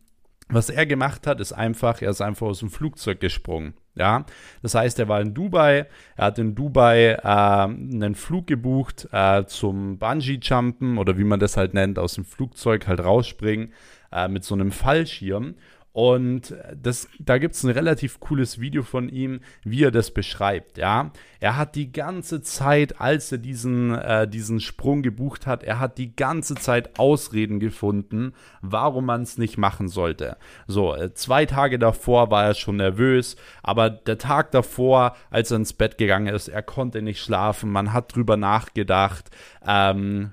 was 0.53 0.69
er 0.69 0.85
gemacht 0.85 1.27
hat, 1.27 1.39
ist 1.39 1.53
einfach, 1.53 2.01
er 2.01 2.11
ist 2.11 2.21
einfach 2.21 2.47
aus 2.47 2.59
dem 2.59 2.69
Flugzeug 2.69 3.19
gesprungen. 3.19 3.73
Ja, 3.95 4.25
das 4.63 4.73
heißt, 4.73 4.97
er 4.99 5.07
war 5.07 5.21
in 5.21 5.35
Dubai, 5.35 5.85
er 6.15 6.25
hat 6.25 6.39
in 6.39 6.55
Dubai 6.55 7.13
äh, 7.13 7.25
einen 7.25 8.15
Flug 8.15 8.47
gebucht 8.47 9.07
äh, 9.11 9.45
zum 9.45 9.99
Bungee-Jumpen 9.99 10.97
oder 10.97 11.17
wie 11.17 11.23
man 11.23 11.39
das 11.39 11.57
halt 11.57 11.75
nennt, 11.75 11.99
aus 11.99 12.15
dem 12.15 12.25
Flugzeug 12.25 12.87
halt 12.87 13.03
rausspringen 13.03 13.71
äh, 14.11 14.27
mit 14.27 14.43
so 14.43 14.55
einem 14.55 14.71
Fallschirm. 14.71 15.55
Und 15.93 16.55
das, 16.75 17.07
da 17.19 17.37
gibt 17.37 17.53
es 17.53 17.63
ein 17.63 17.69
relativ 17.69 18.19
cooles 18.19 18.59
Video 18.59 18.81
von 18.81 19.09
ihm, 19.09 19.41
wie 19.63 19.83
er 19.83 19.91
das 19.91 20.09
beschreibt. 20.09 20.79
Ja, 20.79 21.11
er 21.39 21.55
hat 21.55 21.75
die 21.75 21.91
ganze 21.91 22.41
Zeit, 22.41 22.99
als 22.99 23.31
er 23.31 23.37
diesen, 23.37 23.93
äh, 23.93 24.27
diesen 24.27 24.59
Sprung 24.59 25.03
gebucht 25.03 25.45
hat, 25.45 25.61
er 25.61 25.79
hat 25.79 25.99
die 25.99 26.15
ganze 26.15 26.55
Zeit 26.55 26.97
Ausreden 26.97 27.59
gefunden, 27.59 28.33
warum 28.61 29.05
man 29.05 29.21
es 29.21 29.37
nicht 29.37 29.59
machen 29.59 29.87
sollte. 29.87 30.37
So, 30.65 30.95
äh, 30.95 31.13
zwei 31.13 31.45
Tage 31.45 31.77
davor 31.77 32.31
war 32.31 32.43
er 32.43 32.55
schon 32.55 32.77
nervös, 32.77 33.35
aber 33.61 33.91
der 33.91 34.17
Tag 34.17 34.49
davor, 34.49 35.15
als 35.29 35.51
er 35.51 35.57
ins 35.57 35.73
Bett 35.73 35.99
gegangen 35.99 36.33
ist, 36.33 36.47
er 36.47 36.63
konnte 36.63 37.03
nicht 37.03 37.21
schlafen, 37.21 37.71
man 37.71 37.93
hat 37.93 38.15
drüber 38.15 38.35
nachgedacht. 38.35 39.29
Ähm, 39.65 40.31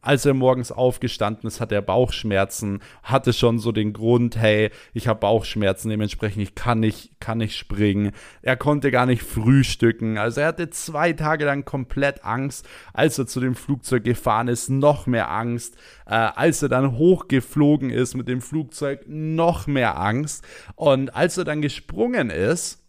als 0.00 0.24
er 0.24 0.34
morgens 0.34 0.70
aufgestanden 0.70 1.46
ist, 1.48 1.60
hat 1.60 1.72
er 1.72 1.82
Bauchschmerzen, 1.82 2.80
hatte 3.02 3.32
schon 3.32 3.58
so 3.58 3.72
den 3.72 3.92
Grund, 3.92 4.36
hey, 4.36 4.70
ich 4.94 5.08
habe 5.08 5.20
Bauchschmerzen, 5.20 5.90
dementsprechend 5.90 6.42
ich 6.42 6.54
kann 6.54 6.80
nicht, 6.80 7.18
kann 7.20 7.38
nicht 7.38 7.56
springen. 7.56 8.12
Er 8.42 8.56
konnte 8.56 8.90
gar 8.90 9.06
nicht 9.06 9.22
frühstücken. 9.22 10.18
Also 10.18 10.40
er 10.40 10.48
hatte 10.48 10.70
zwei 10.70 11.12
Tage 11.12 11.44
lang 11.44 11.64
komplett 11.64 12.24
Angst, 12.24 12.68
als 12.92 13.18
er 13.18 13.26
zu 13.26 13.40
dem 13.40 13.54
Flugzeug 13.54 14.04
gefahren 14.04 14.48
ist, 14.48 14.68
noch 14.70 15.06
mehr 15.06 15.30
Angst. 15.30 15.76
Äh, 16.06 16.14
als 16.14 16.62
er 16.62 16.68
dann 16.68 16.96
hochgeflogen 16.96 17.90
ist 17.90 18.14
mit 18.14 18.28
dem 18.28 18.40
Flugzeug, 18.40 19.04
noch 19.06 19.66
mehr 19.66 19.98
Angst. 19.98 20.44
Und 20.76 21.14
als 21.14 21.36
er 21.38 21.44
dann 21.44 21.62
gesprungen 21.62 22.30
ist, 22.30 22.84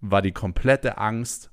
war 0.00 0.22
die 0.22 0.32
komplette 0.32 0.98
Angst 0.98 1.50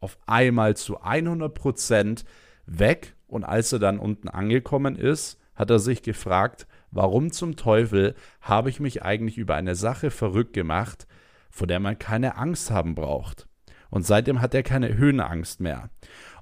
auf 0.00 0.18
einmal 0.26 0.76
zu 0.76 1.00
100 1.00 1.54
Prozent 1.54 2.24
weg. 2.66 3.14
Und 3.26 3.44
als 3.44 3.72
er 3.72 3.78
dann 3.78 3.98
unten 3.98 4.28
angekommen 4.28 4.96
ist, 4.96 5.40
hat 5.54 5.70
er 5.70 5.78
sich 5.78 6.02
gefragt, 6.02 6.66
warum 6.90 7.32
zum 7.32 7.56
Teufel 7.56 8.14
habe 8.40 8.70
ich 8.70 8.78
mich 8.78 9.02
eigentlich 9.02 9.38
über 9.38 9.54
eine 9.54 9.74
Sache 9.74 10.10
verrückt 10.10 10.52
gemacht, 10.52 11.06
vor 11.50 11.66
der 11.66 11.80
man 11.80 11.98
keine 11.98 12.36
Angst 12.36 12.70
haben 12.70 12.94
braucht? 12.94 13.48
Und 13.90 14.04
seitdem 14.04 14.40
hat 14.40 14.54
er 14.54 14.62
keine 14.62 14.96
Höhenangst 14.96 15.60
mehr. 15.60 15.90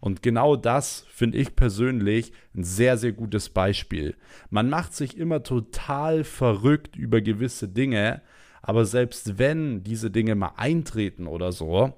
Und 0.01 0.23
genau 0.23 0.57
das 0.57 1.07
finde 1.11 1.39
ich 1.39 1.57
persönlich 1.57 2.33
ein 2.55 2.65
sehr, 2.65 2.97
sehr 2.97 3.13
gutes 3.13 3.51
Beispiel. 3.51 4.17
Man 4.51 4.69
macht 4.69 4.95
sich 4.95 5.17
immer 5.17 5.43
total 5.43 6.25
verrückt 6.25 6.97
über 6.97 7.21
gewisse 7.21 7.69
Dinge, 7.69 8.23
aber 8.61 8.87
selbst 8.87 9.39
wenn 9.39 9.83
diese 9.83 10.11
Dinge 10.11 10.35
mal 10.35 10.53
eintreten 10.57 11.27
oder 11.27 11.53
so, 11.53 11.93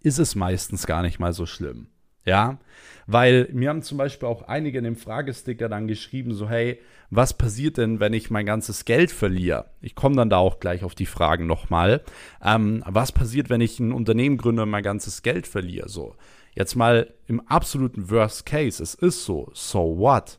ist 0.00 0.18
es 0.18 0.34
meistens 0.34 0.86
gar 0.86 1.02
nicht 1.02 1.20
mal 1.20 1.32
so 1.32 1.46
schlimm. 1.46 1.91
Ja, 2.24 2.58
weil 3.06 3.48
mir 3.52 3.68
haben 3.68 3.82
zum 3.82 3.98
Beispiel 3.98 4.28
auch 4.28 4.42
einige 4.42 4.78
in 4.78 4.84
dem 4.84 4.96
Fragesticker 4.96 5.68
dann 5.68 5.88
geschrieben, 5.88 6.34
so 6.34 6.48
hey, 6.48 6.78
was 7.10 7.34
passiert 7.34 7.76
denn, 7.76 8.00
wenn 8.00 8.14
ich 8.14 8.30
mein 8.30 8.46
ganzes 8.46 8.84
Geld 8.84 9.10
verliere? 9.10 9.66
Ich 9.80 9.94
komme 9.94 10.16
dann 10.16 10.30
da 10.30 10.38
auch 10.38 10.60
gleich 10.60 10.82
auf 10.84 10.94
die 10.94 11.06
Fragen 11.06 11.46
nochmal. 11.46 12.02
Ähm, 12.42 12.82
was 12.86 13.12
passiert, 13.12 13.50
wenn 13.50 13.60
ich 13.60 13.78
ein 13.80 13.92
Unternehmen 13.92 14.38
gründe 14.38 14.62
und 14.62 14.70
mein 14.70 14.82
ganzes 14.82 15.22
Geld 15.22 15.46
verliere? 15.46 15.88
So, 15.88 16.14
jetzt 16.54 16.74
mal 16.74 17.12
im 17.26 17.40
absoluten 17.48 18.08
Worst 18.10 18.46
Case, 18.46 18.82
es 18.82 18.94
ist 18.94 19.24
so, 19.24 19.50
so 19.52 19.98
what? 19.98 20.38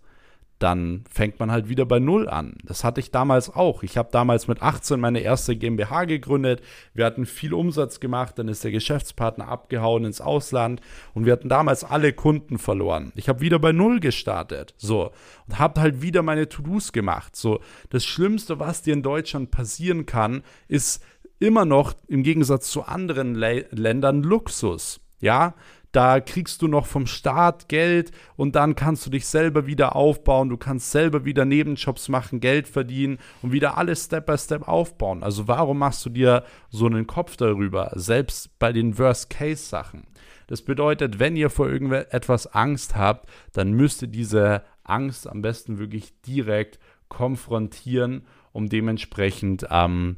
Dann 0.64 1.04
fängt 1.12 1.42
man 1.42 1.52
halt 1.52 1.68
wieder 1.68 1.86
bei 1.86 2.00
Null 2.00 2.30
an. 2.30 2.56
Das 2.64 2.86
hatte 2.86 3.02
ich 3.02 3.12
damals 3.12 3.54
auch. 3.54 3.84
Ich 3.84 3.98
habe 3.98 4.08
damals 4.14 4.48
mit 4.48 4.62
18 4.62 4.98
meine 4.98 5.20
erste 5.20 5.58
GmbH 5.58 6.06
gegründet. 6.06 6.62
Wir 6.94 7.06
hatten 7.06 7.26
viel 7.26 7.54
Umsatz 7.54 8.00
gemacht, 8.00 8.40
dann 8.40 8.48
ist 8.48 8.64
der 8.64 8.72
Geschäftspartner 8.72 9.50
abgehauen 9.50 10.06
ins 10.06 10.22
Ausland 10.22 10.80
und 11.14 11.26
wir 11.26 11.34
hatten 11.34 11.50
damals 11.50 11.84
alle 11.84 12.14
Kunden 12.14 12.60
verloren. 12.60 13.12
Ich 13.16 13.28
habe 13.28 13.42
wieder 13.42 13.60
bei 13.60 13.74
Null 13.74 14.00
gestartet. 14.00 14.74
So. 14.78 15.12
Und 15.48 15.60
habe 15.60 15.82
halt 15.82 16.02
wieder 16.02 16.22
meine 16.22 16.48
To-Dos 16.48 16.94
gemacht. 16.94 17.36
So. 17.36 17.60
Das 17.90 18.06
Schlimmste, 18.06 18.58
was 18.62 18.84
dir 18.84 18.94
in 18.94 19.04
Deutschland 19.04 19.52
passieren 19.52 20.06
kann, 20.06 20.44
ist 20.70 21.04
immer 21.40 21.66
noch 21.66 21.94
im 22.08 22.24
Gegensatz 22.24 22.72
zu 22.72 22.84
anderen 22.84 23.36
Le 23.36 23.66
Ländern 23.72 24.24
Luxus. 24.24 25.02
Ja, 25.20 25.56
da 25.94 26.20
kriegst 26.20 26.62
du 26.62 26.68
noch 26.68 26.88
vom 26.88 27.06
Staat 27.06 27.70
Geld 27.70 28.12
und 28.36 28.56
dann 28.56 28.76
kannst 28.76 29.06
du 29.06 29.12
dich 29.12 29.28
selber 29.28 29.68
wieder 29.68 29.96
aufbauen, 29.96 30.50
du 30.50 30.58
kannst 30.58 30.92
selber 30.92 31.24
wieder 31.24 31.46
Nebenjobs 31.46 32.10
machen, 32.10 32.40
Geld 32.40 32.68
verdienen 32.68 33.20
und 33.42 33.52
wieder 33.52 33.78
alles 33.78 34.06
Step 34.06 34.26
by 34.26 34.38
Step 34.38 34.68
aufbauen. 34.68 35.24
Also 35.24 35.48
warum 35.48 35.78
machst 35.78 36.04
du 36.06 36.10
dir 36.10 36.44
so 36.70 36.88
einen 36.88 37.08
Kopf 37.08 37.38
darüber, 37.38 37.92
selbst 37.94 38.58
bei 38.58 38.74
den 38.74 38.98
Worst-Case-Sachen? 38.98 40.08
Das 40.48 40.64
bedeutet, 40.64 41.20
wenn 41.20 41.36
ihr 41.36 41.52
vor 41.52 41.70
irgendetwas 41.70 42.48
Angst 42.48 42.96
habt, 42.96 43.30
dann 43.54 43.72
müsst 43.72 44.02
ihr 44.02 44.08
diese 44.08 44.64
Angst 44.84 45.28
am 45.28 45.42
besten 45.42 45.78
wirklich 45.78 46.20
direkt 46.22 46.80
konfrontieren, 47.08 48.26
um 48.52 48.68
dementsprechend 48.68 49.68
ähm, 49.70 50.18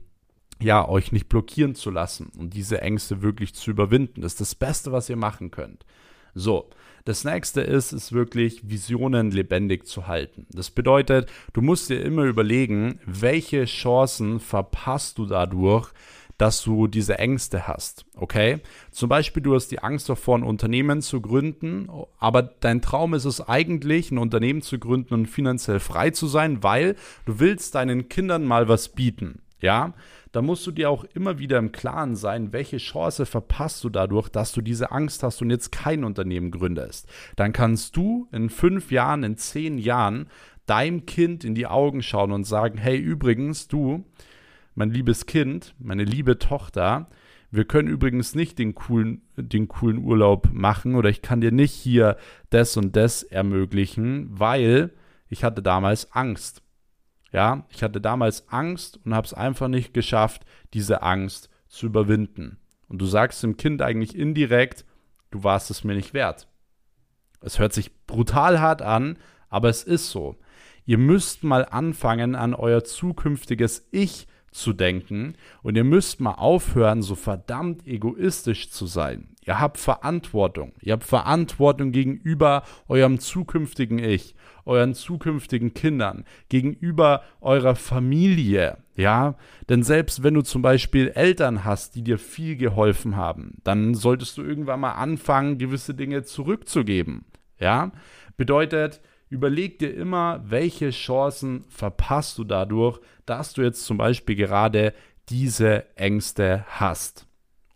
ja, 0.61 0.87
euch 0.87 1.11
nicht 1.11 1.29
blockieren 1.29 1.75
zu 1.75 1.91
lassen 1.91 2.31
und 2.37 2.53
diese 2.53 2.81
Ängste 2.81 3.21
wirklich 3.21 3.53
zu 3.53 3.71
überwinden. 3.71 4.21
Das 4.21 4.33
ist 4.33 4.41
das 4.41 4.55
Beste, 4.55 4.91
was 4.91 5.09
ihr 5.09 5.17
machen 5.17 5.51
könnt. 5.51 5.85
So, 6.33 6.69
das 7.05 7.23
nächste 7.23 7.61
ist, 7.61 7.93
ist 7.93 8.13
wirklich 8.13 8.67
Visionen 8.67 9.31
lebendig 9.31 9.85
zu 9.85 10.07
halten. 10.07 10.47
Das 10.51 10.71
bedeutet, 10.71 11.31
du 11.53 11.61
musst 11.61 11.89
dir 11.89 12.01
immer 12.01 12.23
überlegen, 12.23 12.99
welche 13.05 13.65
Chancen 13.65 14.39
verpasst 14.39 15.17
du 15.17 15.25
dadurch, 15.25 15.91
dass 16.37 16.63
du 16.63 16.87
diese 16.87 17.17
Ängste 17.19 17.67
hast. 17.67 18.05
Okay? 18.15 18.59
Zum 18.91 19.07
Beispiel, 19.07 19.41
du 19.41 19.55
hast 19.55 19.67
die 19.67 19.79
Angst 19.79 20.09
davor, 20.09 20.37
ein 20.37 20.43
Unternehmen 20.43 21.01
zu 21.01 21.21
gründen, 21.21 21.89
aber 22.17 22.41
dein 22.41 22.81
Traum 22.81 23.13
ist 23.13 23.25
es 23.25 23.39
eigentlich, 23.39 24.11
ein 24.11 24.17
Unternehmen 24.17 24.61
zu 24.61 24.79
gründen 24.79 25.13
und 25.13 25.27
finanziell 25.27 25.79
frei 25.79 26.09
zu 26.09 26.27
sein, 26.27 26.63
weil 26.63 26.95
du 27.25 27.39
willst 27.39 27.75
deinen 27.75 28.09
Kindern 28.09 28.43
mal 28.43 28.67
was 28.67 28.89
bieten. 28.89 29.41
Ja? 29.61 29.93
Da 30.35 30.41
musst 30.41 30.67
du 30.67 30.71
dir 30.71 30.89
auch 30.89 31.05
immer 31.13 31.39
wieder 31.39 31.57
im 31.57 31.71
Klaren 31.71 32.17
sein, 32.17 32.51
welche 32.51 32.75
Chance 32.75 33.25
verpasst 33.25 33.81
du 33.85 33.89
dadurch, 33.89 34.27
dass 34.27 34.51
du 34.51 34.59
diese 34.59 34.91
Angst 34.91 35.23
hast 35.23 35.41
und 35.41 35.49
jetzt 35.49 35.71
kein 35.71 36.03
Unternehmen 36.03 36.51
gründest. 36.51 37.07
Dann 37.37 37.53
kannst 37.53 37.95
du 37.95 38.27
in 38.33 38.49
fünf 38.49 38.91
Jahren, 38.91 39.23
in 39.23 39.37
zehn 39.37 39.77
Jahren 39.77 40.27
deinem 40.65 41.05
Kind 41.05 41.45
in 41.45 41.55
die 41.55 41.67
Augen 41.67 42.01
schauen 42.01 42.33
und 42.33 42.43
sagen, 42.43 42.77
hey, 42.77 42.97
übrigens, 42.97 43.69
du, 43.69 44.03
mein 44.73 44.89
liebes 44.89 45.25
Kind, 45.25 45.73
meine 45.79 46.03
liebe 46.03 46.37
Tochter, 46.37 47.07
wir 47.49 47.63
können 47.63 47.87
übrigens 47.87 48.35
nicht 48.35 48.59
den 48.59 48.75
coolen, 48.75 49.21
den 49.37 49.69
coolen 49.69 49.99
Urlaub 49.99 50.49
machen 50.51 50.95
oder 50.95 51.09
ich 51.09 51.21
kann 51.21 51.39
dir 51.39 51.53
nicht 51.53 51.71
hier 51.71 52.17
das 52.49 52.75
und 52.75 52.97
das 52.97 53.23
ermöglichen, 53.23 54.27
weil 54.31 54.91
ich 55.29 55.45
hatte 55.45 55.61
damals 55.61 56.11
Angst. 56.11 56.64
Ja, 57.35 57.65
ich 57.67 57.83
hatte 57.83 57.99
damals 57.99 58.47
Angst 58.47 59.01
und 59.03 59.13
habe 59.13 59.27
es 59.27 59.33
einfach 59.33 59.67
nicht 59.67 59.93
geschafft, 59.93 60.45
diese 60.73 61.03
Angst 61.03 61.49
zu 61.67 61.87
überwinden. 61.87 62.59
Und 62.87 62.99
du 62.99 63.05
sagst 63.05 63.43
dem 63.43 63.57
Kind 63.57 63.81
eigentlich 63.81 64.17
indirekt, 64.17 64.85
du 65.31 65.43
warst 65.43 65.69
es 65.69 65.83
mir 65.83 65.95
nicht 65.95 66.13
wert. 66.13 66.47
Es 67.41 67.59
hört 67.59 67.73
sich 67.73 68.05
brutal 68.05 68.61
hart 68.61 68.81
an, 68.81 69.17
aber 69.49 69.67
es 69.67 69.83
ist 69.83 70.11
so. 70.11 70.37
Ihr 70.85 70.97
müsst 70.97 71.43
mal 71.43 71.65
anfangen, 71.65 72.35
an 72.35 72.53
euer 72.53 72.85
zukünftiges 72.85 73.85
Ich 73.91 74.27
zu 74.55 74.73
denken 74.73 75.35
und 75.61 75.75
ihr 75.75 75.83
müsst 75.83 76.21
mal 76.21 76.33
aufhören, 76.33 77.01
so 77.01 77.15
verdammt 77.15 77.85
egoistisch 77.85 78.69
zu 78.69 78.85
sein. 78.85 79.29
Ihr 79.45 79.59
habt 79.59 79.77
Verantwortung. 79.77 80.73
Ihr 80.81 80.93
habt 80.93 81.03
Verantwortung 81.03 81.91
gegenüber 81.91 82.63
eurem 82.87 83.19
zukünftigen 83.19 83.99
Ich, 83.99 84.35
euren 84.65 84.95
zukünftigen 84.95 85.73
Kindern, 85.73 86.25
gegenüber 86.49 87.21
eurer 87.41 87.75
Familie. 87.75 88.77
Ja, 88.95 89.35
denn 89.69 89.83
selbst 89.83 90.23
wenn 90.23 90.33
du 90.33 90.41
zum 90.41 90.61
Beispiel 90.61 91.09
Eltern 91.09 91.63
hast, 91.65 91.95
die 91.95 92.03
dir 92.03 92.17
viel 92.17 92.55
geholfen 92.55 93.15
haben, 93.17 93.57
dann 93.63 93.93
solltest 93.93 94.37
du 94.37 94.41
irgendwann 94.41 94.79
mal 94.79 94.93
anfangen, 94.93 95.57
gewisse 95.57 95.93
Dinge 95.93 96.23
zurückzugeben. 96.23 97.25
Ja, 97.59 97.91
bedeutet, 98.37 99.01
überleg 99.29 99.79
dir 99.79 99.93
immer, 99.93 100.41
welche 100.45 100.91
Chancen 100.91 101.65
verpasst 101.69 102.37
du 102.37 102.43
dadurch, 102.43 102.99
dass 103.25 103.53
du 103.53 103.61
jetzt 103.61 103.85
zum 103.85 103.97
Beispiel 103.97 104.35
gerade 104.35 104.93
diese 105.29 105.85
Ängste 105.95 106.65
hast. 106.67 107.27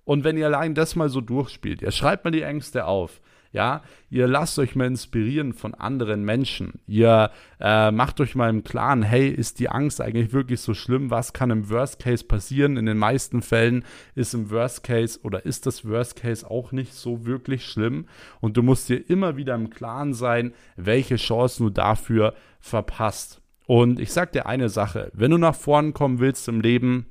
Und 0.04 0.24
wenn 0.24 0.38
ihr 0.38 0.48
allein 0.48 0.76
das 0.76 0.96
mal 0.96 1.10
so 1.10 1.22
durchspielt, 1.22 1.82
ihr 1.82 1.92
schreibt 1.92 2.26
mal 2.26 2.32
die 2.32 2.42
Ängste 2.42 2.86
auf, 2.86 3.22
ja, 3.52 3.82
ihr 4.10 4.28
lasst 4.28 4.60
euch 4.60 4.76
mal 4.76 4.86
inspirieren 4.86 5.54
von 5.54 5.74
anderen 5.74 6.24
Menschen. 6.24 6.80
Ihr 6.86 7.32
äh, 7.60 7.90
macht 7.92 8.22
euch 8.22 8.36
mal 8.36 8.50
im 8.50 8.64
Klaren, 8.64 9.02
hey, 9.02 9.28
ist 9.28 9.60
die 9.60 9.70
Angst 9.70 10.02
eigentlich 10.02 10.34
wirklich 10.34 10.62
so 10.62 10.76
schlimm? 10.76 11.10
Was 11.10 11.34
kann 11.34 11.50
im 11.50 11.70
Worst 11.70 12.00
Case 12.00 12.24
passieren? 12.24 12.78
In 12.78 12.86
den 12.86 12.98
meisten 12.98 13.42
Fällen 13.42 13.86
ist 14.14 14.36
im 14.36 14.52
Worst 14.52 14.84
Case 14.84 15.20
oder 15.24 15.46
ist 15.46 15.66
das 15.66 15.88
Worst 15.88 16.16
Case 16.16 16.50
auch 16.50 16.72
nicht 16.72 16.94
so 16.94 17.26
wirklich 17.26 17.66
schlimm. 17.66 18.06
Und 18.40 18.56
du 18.56 18.62
musst 18.62 18.88
dir 18.90 19.10
immer 19.10 19.36
wieder 19.36 19.56
im 19.56 19.72
Klaren 19.72 20.14
sein, 20.14 20.54
welche 20.76 21.16
Chancen 21.16 21.64
du 21.64 21.70
dafür 21.72 22.36
verpasst. 22.60 23.42
Und 23.66 24.00
ich 24.00 24.12
sag 24.12 24.32
dir 24.32 24.46
eine 24.46 24.70
Sache, 24.70 25.12
wenn 25.14 25.32
du 25.32 25.38
nach 25.38 25.56
vorn 25.56 25.94
kommen 25.94 26.20
willst 26.20 26.48
im 26.48 26.62
Leben, 26.62 27.08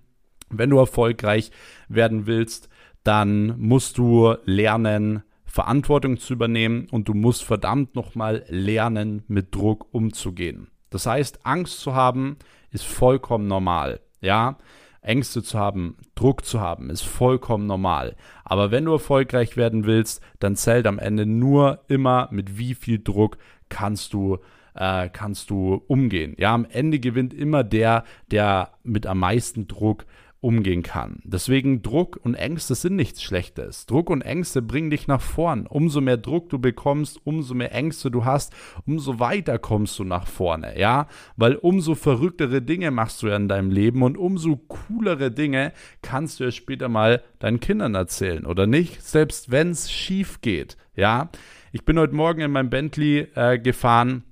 wenn 0.51 0.71
du 0.71 0.79
erfolgreich 0.79 1.51
werden 1.89 2.27
willst, 2.27 2.69
dann 3.05 3.59
musst 3.59 3.99
du 3.99 4.35
lernen, 4.45 5.23
Verantwortung 5.49 6.19
zu 6.19 6.35
übernehmen 6.35 6.87
und 6.91 7.09
du 7.09 7.15
musst 7.15 7.43
verdammt 7.43 7.97
nochmal 7.97 8.45
lernen, 8.49 9.25
mit 9.27 9.55
Druck 9.55 9.87
umzugehen. 9.93 10.69
Das 10.91 11.07
heißt, 11.07 11.45
Angst 11.45 11.81
zu 11.81 11.95
haben 11.95 12.37
ist 12.71 12.85
vollkommen 12.85 13.49
normal. 13.49 14.01
Ja, 14.21 14.59
Ängste 15.01 15.43
zu 15.43 15.59
haben, 15.59 15.97
Druck 16.15 16.45
zu 16.45 16.61
haben, 16.61 16.91
ist 16.91 17.03
vollkommen 17.03 17.67
normal. 17.67 18.15
Aber 18.45 18.71
wenn 18.71 18.85
du 18.85 18.93
erfolgreich 18.93 19.57
werden 19.57 19.87
willst, 19.87 20.23
dann 20.39 20.55
zählt 20.55 20.87
am 20.87 20.99
Ende 20.99 21.25
nur 21.25 21.81
immer, 21.89 22.29
mit 22.31 22.59
wie 22.59 22.75
viel 22.75 22.99
Druck 23.03 23.39
kannst 23.69 24.13
du 24.13 24.39
äh, 24.75 25.09
kannst 25.09 25.51
du 25.51 25.83
umgehen. 25.89 26.35
Ja, 26.39 26.55
am 26.55 26.67
Ende 26.71 27.01
gewinnt 27.01 27.35
immer 27.35 27.65
der, 27.65 28.05
der 28.31 28.73
mit 28.85 29.07
am 29.07 29.19
meisten 29.19 29.67
Druck 29.67 30.05
umgehen 30.41 30.83
kann. 30.83 31.21
Deswegen 31.25 31.83
Druck 31.83 32.19
und 32.23 32.35
Ängste 32.35 32.75
sind 32.75 32.95
nichts 32.95 33.23
Schlechtes. 33.23 33.87
Druck 33.87 34.09
und 34.09 34.23
Ängste 34.23 34.63
bringen 34.63 34.91
dich 34.91 35.09
nach 35.09 35.21
vorn. 35.21 35.67
Umso 35.67 36.01
mehr 36.01 36.17
Druck 36.17 36.49
du 36.49 36.59
bekommst, 36.59 37.21
umso 37.25 37.55
mehr 37.55 37.75
Ängste 37.75 38.11
du 38.11 38.25
hast, 38.25 38.53
umso 38.87 39.19
weiter 39.19 39.59
kommst 39.59 39.99
du 39.99 40.05
nach 40.05 40.27
vorne, 40.27 40.79
ja? 40.79 41.09
Weil 41.37 41.57
umso 41.57 41.95
verrücktere 41.95 42.63
Dinge 42.63 42.91
machst 42.91 43.23
du 43.23 43.29
ja 43.29 43.37
in 43.37 43.49
deinem 43.49 43.71
Leben 43.71 44.03
und 44.03 44.17
umso 44.17 44.57
coolere 44.57 45.31
Dinge 45.33 45.73
kannst 46.03 46.39
du 46.39 46.45
ja 46.45 46.51
später 46.53 46.89
mal 46.89 47.23
deinen 47.41 47.61
Kindern 47.61 47.95
erzählen 47.95 48.47
oder 48.47 48.67
nicht, 48.67 49.03
selbst 49.03 49.51
wenn 49.51 49.71
es 49.71 49.91
schief 49.91 50.41
geht, 50.41 50.77
ja? 50.95 51.31
Ich 51.73 51.85
bin 51.85 51.99
heute 51.99 52.15
Morgen 52.15 52.41
in 52.41 52.51
meinem 52.51 52.71
Bentley 52.71 53.29
äh, 53.35 53.59
gefahren 53.59 54.25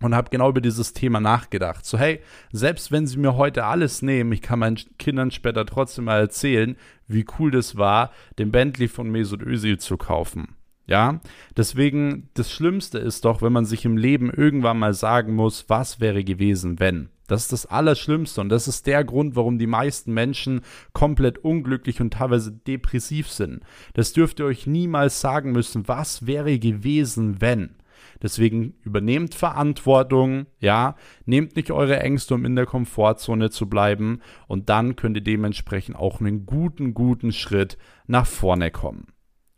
und 0.00 0.14
habe 0.14 0.30
genau 0.30 0.48
über 0.48 0.60
dieses 0.60 0.92
Thema 0.92 1.20
nachgedacht. 1.20 1.84
So, 1.84 1.98
hey, 1.98 2.20
selbst 2.52 2.92
wenn 2.92 3.06
sie 3.06 3.18
mir 3.18 3.36
heute 3.36 3.64
alles 3.64 4.02
nehmen, 4.02 4.32
ich 4.32 4.42
kann 4.42 4.58
meinen 4.58 4.78
Kindern 4.98 5.30
später 5.30 5.66
trotzdem 5.66 6.04
mal 6.04 6.20
erzählen, 6.20 6.76
wie 7.06 7.26
cool 7.38 7.50
das 7.50 7.76
war, 7.76 8.10
den 8.38 8.50
Bentley 8.50 8.88
von 8.88 9.10
Mesut 9.10 9.42
Özil 9.42 9.78
zu 9.78 9.96
kaufen. 9.96 10.54
Ja, 10.86 11.20
deswegen, 11.54 12.30
das 12.32 12.50
Schlimmste 12.50 12.98
ist 12.98 13.26
doch, 13.26 13.42
wenn 13.42 13.52
man 13.52 13.66
sich 13.66 13.84
im 13.84 13.98
Leben 13.98 14.30
irgendwann 14.30 14.78
mal 14.78 14.94
sagen 14.94 15.34
muss, 15.34 15.68
was 15.68 16.00
wäre 16.00 16.24
gewesen, 16.24 16.80
wenn. 16.80 17.10
Das 17.26 17.42
ist 17.42 17.52
das 17.52 17.66
Allerschlimmste 17.66 18.40
und 18.40 18.48
das 18.48 18.68
ist 18.68 18.86
der 18.86 19.04
Grund, 19.04 19.36
warum 19.36 19.58
die 19.58 19.66
meisten 19.66 20.14
Menschen 20.14 20.62
komplett 20.94 21.36
unglücklich 21.44 22.00
und 22.00 22.14
teilweise 22.14 22.52
depressiv 22.52 23.28
sind. 23.28 23.60
Das 23.92 24.14
dürft 24.14 24.40
ihr 24.40 24.46
euch 24.46 24.66
niemals 24.66 25.20
sagen 25.20 25.52
müssen, 25.52 25.86
was 25.86 26.26
wäre 26.26 26.58
gewesen, 26.58 27.42
wenn. 27.42 27.76
Deswegen 28.22 28.74
übernehmt 28.82 29.34
Verantwortung, 29.34 30.46
ja, 30.58 30.96
nehmt 31.24 31.56
nicht 31.56 31.70
eure 31.70 32.00
Ängste, 32.00 32.34
um 32.34 32.44
in 32.44 32.56
der 32.56 32.66
Komfortzone 32.66 33.50
zu 33.50 33.68
bleiben 33.68 34.20
und 34.46 34.68
dann 34.68 34.96
könnt 34.96 35.16
ihr 35.16 35.22
dementsprechend 35.22 35.96
auch 35.96 36.20
einen 36.20 36.46
guten, 36.46 36.94
guten 36.94 37.32
Schritt 37.32 37.78
nach 38.06 38.26
vorne 38.26 38.70
kommen. 38.70 39.06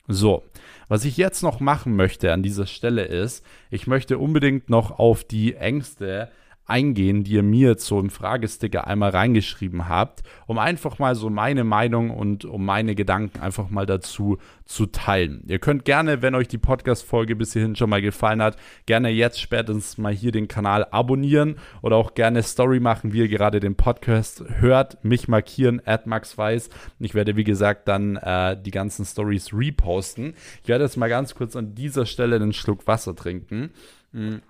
So, 0.09 0.43
was 0.89 1.05
ich 1.05 1.17
jetzt 1.17 1.43
noch 1.43 1.61
machen 1.61 1.95
möchte 1.95 2.33
an 2.33 2.43
dieser 2.43 2.67
Stelle 2.67 3.05
ist, 3.05 3.45
ich 3.71 3.87
möchte 3.87 4.19
unbedingt 4.19 4.69
noch 4.69 4.99
auf 4.99 5.23
die 5.23 5.55
Ängste 5.55 6.31
eingehen, 6.71 7.25
die 7.25 7.33
ihr 7.33 7.43
mir 7.43 7.71
jetzt 7.71 7.87
so 7.87 8.01
im 8.01 8.09
Fragesticker 8.11 8.87
einmal 8.87 9.11
reingeschrieben 9.11 9.89
habt, 9.89 10.23
um 10.47 10.59
einfach 10.59 10.99
mal 10.99 11.15
so 11.15 11.29
meine 11.29 11.65
Meinung 11.65 12.11
und 12.11 12.45
um 12.45 12.65
meine 12.65 12.95
Gedanken 12.95 13.41
einfach 13.41 13.69
mal 13.71 13.87
dazu 13.87 14.39
zu 14.65 14.87
teilen. 14.87 15.43
Ihr 15.49 15.59
könnt 15.59 15.85
gerne, 15.85 16.23
wenn 16.23 16.35
euch 16.35 16.47
die 16.47 16.59
Podcast-Folge 16.59 17.35
bis 17.35 17.53
hierhin 17.53 17.75
schon 17.75 17.91
mal 17.91 18.01
gefallen 18.01 18.41
hat, 18.41 18.57
gerne 18.87 19.11
jetzt 19.11 19.41
spätestens 19.41 19.99
mal 19.99 20.13
hier 20.13 20.31
den 20.31 20.47
Kanal 20.47 20.87
abonnieren 20.91 21.57
oder 21.83 21.97
auch 21.97 22.15
gerne 22.15 22.43
Story 22.43 22.79
machen, 22.79 23.13
wie 23.13 23.19
ihr 23.19 23.29
gerade 23.29 23.59
den 23.59 23.75
Podcast 23.75 24.45
hört, 24.61 25.05
mich 25.05 25.27
markieren, 25.27 25.83
at 25.85 26.07
maxweiss. 26.07 26.71
Ich 27.01 27.15
werde, 27.15 27.37
wie 27.37 27.45
gesagt, 27.45 27.89
dann 27.89 28.17
äh, 28.17 28.57
die 28.61 28.71
ganzen 28.71 29.05
Stories 29.05 29.53
reposten. 29.53 30.35
Ich 30.63 30.69
werde 30.69 30.85
jetzt 30.85 30.97
mal 30.97 31.09
ganz 31.09 31.35
kurz 31.35 31.57
an 31.57 31.75
dieser 31.75 32.07
Stelle 32.07 32.37
einen 32.37 32.53
Schluck 32.53 32.87
Wasser 32.87 33.17
trinken. 33.17 33.71
Mhm. 34.13 34.43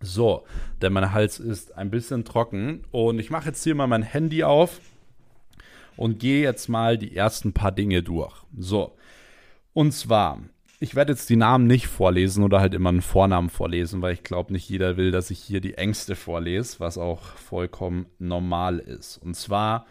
So, 0.00 0.44
denn 0.80 0.94
mein 0.94 1.12
Hals 1.12 1.38
ist 1.38 1.76
ein 1.76 1.90
bisschen 1.90 2.24
trocken 2.24 2.84
und 2.90 3.18
ich 3.18 3.30
mache 3.30 3.48
jetzt 3.48 3.62
hier 3.62 3.74
mal 3.74 3.86
mein 3.86 4.02
Handy 4.02 4.44
auf 4.44 4.80
und 5.96 6.18
gehe 6.18 6.42
jetzt 6.42 6.68
mal 6.68 6.96
die 6.96 7.14
ersten 7.14 7.52
paar 7.52 7.72
Dinge 7.72 8.02
durch. 8.02 8.34
So, 8.56 8.96
und 9.74 9.92
zwar, 9.92 10.40
ich 10.78 10.94
werde 10.94 11.12
jetzt 11.12 11.28
die 11.28 11.36
Namen 11.36 11.66
nicht 11.66 11.86
vorlesen 11.86 12.42
oder 12.42 12.60
halt 12.60 12.72
immer 12.72 12.88
einen 12.88 13.02
Vornamen 13.02 13.50
vorlesen, 13.50 14.00
weil 14.00 14.14
ich 14.14 14.22
glaube, 14.22 14.54
nicht 14.54 14.68
jeder 14.70 14.96
will, 14.96 15.10
dass 15.10 15.30
ich 15.30 15.38
hier 15.38 15.60
die 15.60 15.74
Ängste 15.74 16.16
vorlese, 16.16 16.80
was 16.80 16.96
auch 16.96 17.22
vollkommen 17.22 18.06
normal 18.18 18.78
ist. 18.78 19.18
Und 19.18 19.36
zwar, 19.36 19.84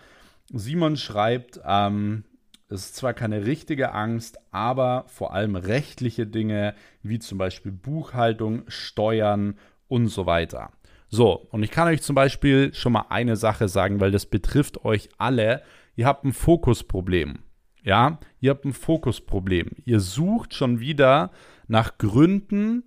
Simon 0.52 0.98
schreibt, 0.98 1.62
ähm, 1.64 2.24
es 2.72 2.86
ist 2.86 2.96
zwar 2.96 3.14
keine 3.14 3.46
richtige 3.46 3.94
Angst, 3.94 4.38
aber 4.52 5.06
vor 5.08 5.34
allem 5.34 5.56
rechtliche 5.56 6.28
Dinge 6.28 6.76
wie 7.02 7.20
zum 7.20 7.38
Beispiel 7.38 7.72
Buchhaltung, 7.72 8.64
Steuern 8.68 9.58
und 9.90 10.08
so 10.08 10.26
weiter. 10.26 10.72
So, 11.10 11.48
und 11.52 11.64
ich 11.64 11.72
kann 11.72 11.88
euch 11.88 12.02
zum 12.02 12.16
Beispiel 12.16 12.74
schon 12.74 12.94
mal 12.94 13.08
eine 13.10 13.36
Sache 13.36 13.68
sagen, 13.68 14.00
weil 14.00 14.12
das 14.12 14.26
betrifft 14.28 14.86
euch 14.86 15.10
alle. 15.18 15.64
Ihr 15.96 16.06
habt 16.06 16.24
ein 16.24 16.34
Fokusproblem. 16.34 17.40
Ja, 17.84 18.20
ihr 18.40 18.52
habt 18.52 18.66
ein 18.66 18.74
Fokusproblem. 18.74 19.70
Ihr 19.86 20.00
sucht 20.00 20.54
schon 20.54 20.80
wieder 20.80 21.32
nach 21.68 21.98
Gründen, 21.98 22.84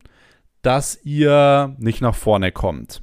dass 0.62 1.02
ihr 1.04 1.74
nicht 1.78 2.00
nach 2.00 2.14
vorne 2.14 2.52
kommt. 2.52 3.02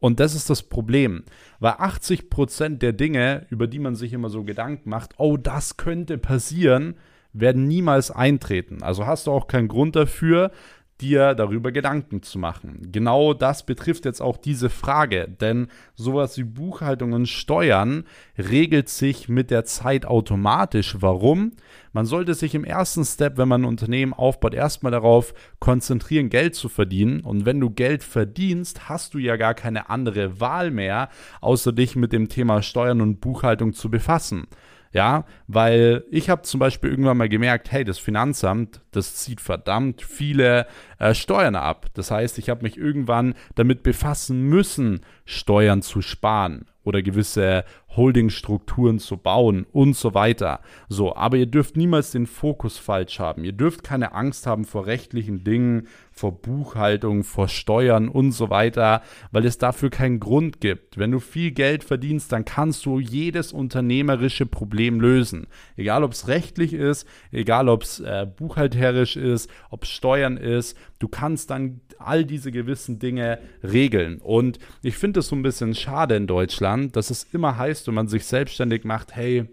Und 0.00 0.18
das 0.18 0.34
ist 0.34 0.48
das 0.50 0.62
Problem, 0.62 1.24
weil 1.58 1.72
80% 1.72 2.78
der 2.78 2.92
Dinge, 2.92 3.46
über 3.50 3.66
die 3.66 3.78
man 3.78 3.94
sich 3.94 4.12
immer 4.12 4.30
so 4.30 4.44
Gedanken 4.44 4.88
macht, 4.90 5.14
oh, 5.18 5.36
das 5.36 5.76
könnte 5.76 6.16
passieren, 6.16 6.96
werden 7.32 7.68
niemals 7.68 8.10
eintreten. 8.10 8.82
Also 8.82 9.06
hast 9.06 9.26
du 9.26 9.30
auch 9.30 9.46
keinen 9.46 9.68
Grund 9.68 9.96
dafür, 9.96 10.50
dir 11.00 11.34
darüber 11.34 11.72
Gedanken 11.72 12.22
zu 12.22 12.38
machen. 12.38 12.88
Genau 12.92 13.34
das 13.34 13.64
betrifft 13.64 14.04
jetzt 14.04 14.20
auch 14.20 14.36
diese 14.36 14.70
Frage, 14.70 15.28
denn 15.28 15.68
sowas 15.94 16.36
wie 16.36 16.44
Buchhaltung 16.44 17.12
und 17.12 17.26
Steuern 17.26 18.04
regelt 18.38 18.88
sich 18.88 19.28
mit 19.28 19.50
der 19.50 19.64
Zeit 19.64 20.06
automatisch. 20.06 20.96
Warum? 21.00 21.52
Man 21.92 22.06
sollte 22.06 22.34
sich 22.34 22.54
im 22.54 22.64
ersten 22.64 23.04
Step, 23.04 23.36
wenn 23.36 23.48
man 23.48 23.62
ein 23.62 23.68
Unternehmen 23.68 24.12
aufbaut, 24.12 24.54
erstmal 24.54 24.92
darauf 24.92 25.34
konzentrieren, 25.58 26.30
Geld 26.30 26.54
zu 26.54 26.68
verdienen. 26.68 27.20
Und 27.20 27.46
wenn 27.46 27.58
du 27.60 27.70
Geld 27.70 28.04
verdienst, 28.04 28.88
hast 28.88 29.14
du 29.14 29.18
ja 29.18 29.36
gar 29.36 29.54
keine 29.54 29.90
andere 29.90 30.40
Wahl 30.40 30.70
mehr, 30.70 31.08
außer 31.40 31.72
dich 31.72 31.96
mit 31.96 32.12
dem 32.12 32.28
Thema 32.28 32.62
Steuern 32.62 33.00
und 33.00 33.20
Buchhaltung 33.20 33.72
zu 33.72 33.90
befassen. 33.90 34.46
Ja, 34.92 35.24
weil 35.46 36.04
ich 36.10 36.28
habe 36.30 36.42
zum 36.42 36.58
Beispiel 36.58 36.90
irgendwann 36.90 37.16
mal 37.16 37.28
gemerkt, 37.28 37.70
hey, 37.70 37.84
das 37.84 37.98
Finanzamt, 37.98 38.80
das 38.90 39.14
zieht 39.14 39.40
verdammt 39.40 40.02
viele 40.02 40.66
äh, 40.98 41.14
Steuern 41.14 41.54
ab. 41.54 41.86
Das 41.94 42.10
heißt, 42.10 42.38
ich 42.38 42.50
habe 42.50 42.62
mich 42.62 42.76
irgendwann 42.76 43.34
damit 43.54 43.84
befassen 43.84 44.42
müssen, 44.42 45.00
Steuern 45.24 45.82
zu 45.82 46.02
sparen 46.02 46.66
oder 46.82 47.02
gewisse 47.02 47.64
Holdingstrukturen 47.96 48.98
zu 48.98 49.16
bauen 49.16 49.64
und 49.70 49.96
so 49.96 50.14
weiter. 50.14 50.60
So, 50.88 51.14
aber 51.14 51.36
ihr 51.36 51.46
dürft 51.46 51.76
niemals 51.76 52.10
den 52.10 52.26
Fokus 52.26 52.78
falsch 52.78 53.20
haben. 53.20 53.44
Ihr 53.44 53.52
dürft 53.52 53.84
keine 53.84 54.12
Angst 54.12 54.46
haben 54.46 54.64
vor 54.64 54.86
rechtlichen 54.86 55.44
Dingen, 55.44 55.86
vor 56.20 56.42
Buchhaltung, 56.42 57.24
vor 57.24 57.48
Steuern 57.48 58.08
und 58.08 58.32
so 58.32 58.50
weiter, 58.50 59.02
weil 59.32 59.46
es 59.46 59.56
dafür 59.56 59.88
keinen 59.88 60.20
Grund 60.20 60.60
gibt. 60.60 60.98
Wenn 60.98 61.10
du 61.10 61.18
viel 61.18 61.50
Geld 61.50 61.82
verdienst, 61.82 62.30
dann 62.30 62.44
kannst 62.44 62.84
du 62.84 63.00
jedes 63.00 63.54
unternehmerische 63.54 64.44
Problem 64.44 65.00
lösen. 65.00 65.46
Egal 65.76 66.04
ob 66.04 66.12
es 66.12 66.28
rechtlich 66.28 66.74
ist, 66.74 67.06
egal 67.32 67.70
ob 67.70 67.84
es 67.84 68.00
äh, 68.00 68.26
buchhalterisch 68.36 69.16
ist, 69.16 69.50
ob 69.70 69.84
es 69.84 69.88
Steuern 69.88 70.36
ist, 70.36 70.76
du 70.98 71.08
kannst 71.08 71.48
dann 71.48 71.80
all 71.98 72.26
diese 72.26 72.52
gewissen 72.52 72.98
Dinge 72.98 73.38
regeln. 73.62 74.18
Und 74.18 74.58
ich 74.82 74.98
finde 74.98 75.20
es 75.20 75.28
so 75.28 75.36
ein 75.36 75.42
bisschen 75.42 75.74
schade 75.74 76.16
in 76.16 76.26
Deutschland, 76.26 76.96
dass 76.96 77.08
es 77.08 77.24
immer 77.32 77.56
heißt, 77.56 77.86
wenn 77.86 77.94
man 77.94 78.08
sich 78.08 78.26
selbstständig 78.26 78.84
macht, 78.84 79.16
hey, 79.16 79.48